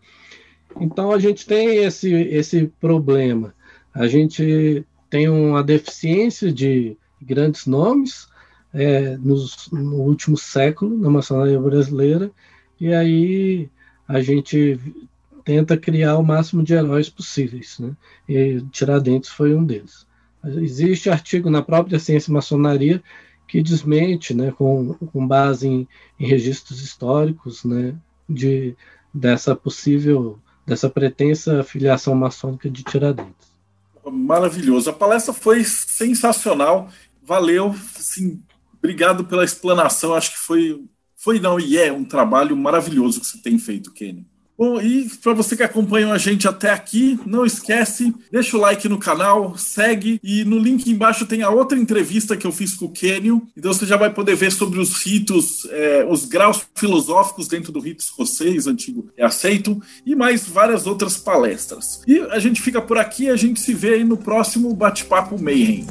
Então 0.80 1.12
a 1.12 1.20
gente 1.20 1.46
tem 1.46 1.78
esse, 1.78 2.12
esse 2.12 2.72
problema. 2.80 3.54
A 3.94 4.08
gente 4.08 4.86
tem 5.10 5.30
uma 5.30 5.64
deficiência 5.64 6.52
de 6.52 6.98
grandes 7.22 7.66
nomes 7.66 8.28
é, 8.74 9.16
nos, 9.18 9.70
no 9.72 9.98
último 9.98 10.38
século 10.38 10.98
na 10.98 11.10
maçonaria 11.10 11.60
brasileira, 11.60 12.32
e 12.80 12.94
aí 12.94 13.70
a 14.08 14.22
gente 14.22 14.80
tenta 15.46 15.78
criar 15.78 16.18
o 16.18 16.24
máximo 16.24 16.64
de 16.64 16.74
heróis 16.74 17.10
possíveis, 17.10 17.78
né? 17.80 17.96
E 18.28 18.62
Tiradentes 18.72 19.30
foi 19.30 19.54
um 19.54 19.64
deles. 19.64 20.06
Existe 20.44 21.10
artigo 21.10 21.50
na 21.50 21.62
própria 21.62 22.00
ciência 22.00 22.34
maçonaria 22.34 23.02
que 23.48 23.62
desmente, 23.62 24.34
né, 24.34 24.52
com, 24.52 24.94
com 24.94 25.28
base 25.28 25.68
em, 25.68 25.88
em 26.20 26.26
registros 26.26 26.82
históricos, 26.82 27.64
né, 27.64 27.94
de 28.28 28.76
dessa 29.14 29.56
possível, 29.56 30.40
dessa 30.66 30.90
pretensa 30.90 31.64
filiação 31.64 32.16
maçônica 32.16 32.70
de 32.70 32.84
Tiradentes. 32.84 33.43
Maravilhoso. 34.12 34.90
A 34.90 34.94
palestra 34.94 35.34
foi 35.34 35.64
sensacional. 35.64 36.90
Valeu, 37.22 37.76
sim. 37.96 38.42
Obrigado 38.78 39.26
pela 39.26 39.46
explanação. 39.46 40.14
Acho 40.14 40.32
que 40.34 40.40
foi, 40.40 40.84
foi 41.16 41.40
não 41.40 41.60
e 41.60 41.78
é 41.78 41.92
um 41.92 42.04
trabalho 42.04 42.56
maravilhoso 42.56 43.22
que 43.22 43.28
você 43.28 43.42
tem 43.42 43.58
feito, 43.58 43.94
Kenny. 43.94 44.26
Bom, 44.58 44.80
e 44.80 45.10
para 45.22 45.34
você 45.34 45.56
que 45.56 45.64
acompanhou 45.64 46.12
a 46.12 46.18
gente 46.18 46.48
até 46.48 46.70
aqui, 46.72 47.20
não 47.26 47.46
esquece, 47.46 48.14
deixa 48.32 48.56
o 48.56 48.60
like 48.60 48.88
no 48.88 49.00
canal, 49.00 49.58
segue 49.58 50.20
e 50.24 50.46
no 50.46 50.60
link 50.60 50.90
embaixo 50.90 51.26
tem 51.26 51.42
a 51.42 51.50
outra 51.50 51.78
entrevista 51.78 52.38
que 52.38 52.46
eu 52.46 52.52
fiz 52.52 52.76
com 52.76 52.86
o 52.86 52.92
Kenio. 52.92 53.48
Então 53.58 53.74
você 53.74 53.86
já 53.86 53.98
vai 53.98 54.14
poder 54.14 54.36
ver 54.36 54.52
sobre 54.52 54.80
os 54.80 55.04
ritos, 55.04 55.66
é, 55.72 56.06
os 56.08 56.26
graus 56.26 56.62
filosóficos 56.76 57.48
dentro 57.48 57.72
do 57.72 57.80
rito 57.80 58.04
escocês, 58.04 58.68
antigo 58.68 59.10
e 59.18 59.24
aceito, 59.24 59.82
e 60.06 60.16
mais 60.16 60.48
várias 60.48 60.86
outras 60.86 61.18
palestras. 61.18 62.02
E 62.08 62.20
a 62.20 62.38
gente 62.38 62.62
fica 62.62 62.82
por 62.82 62.98
aqui, 62.98 63.30
a 63.30 63.36
gente 63.36 63.60
se 63.60 63.74
vê 63.74 63.96
aí 63.96 64.04
no 64.04 64.18
próximo 64.18 64.74
Bate-Papo 64.76 65.42
Mayhem. 65.42 65.86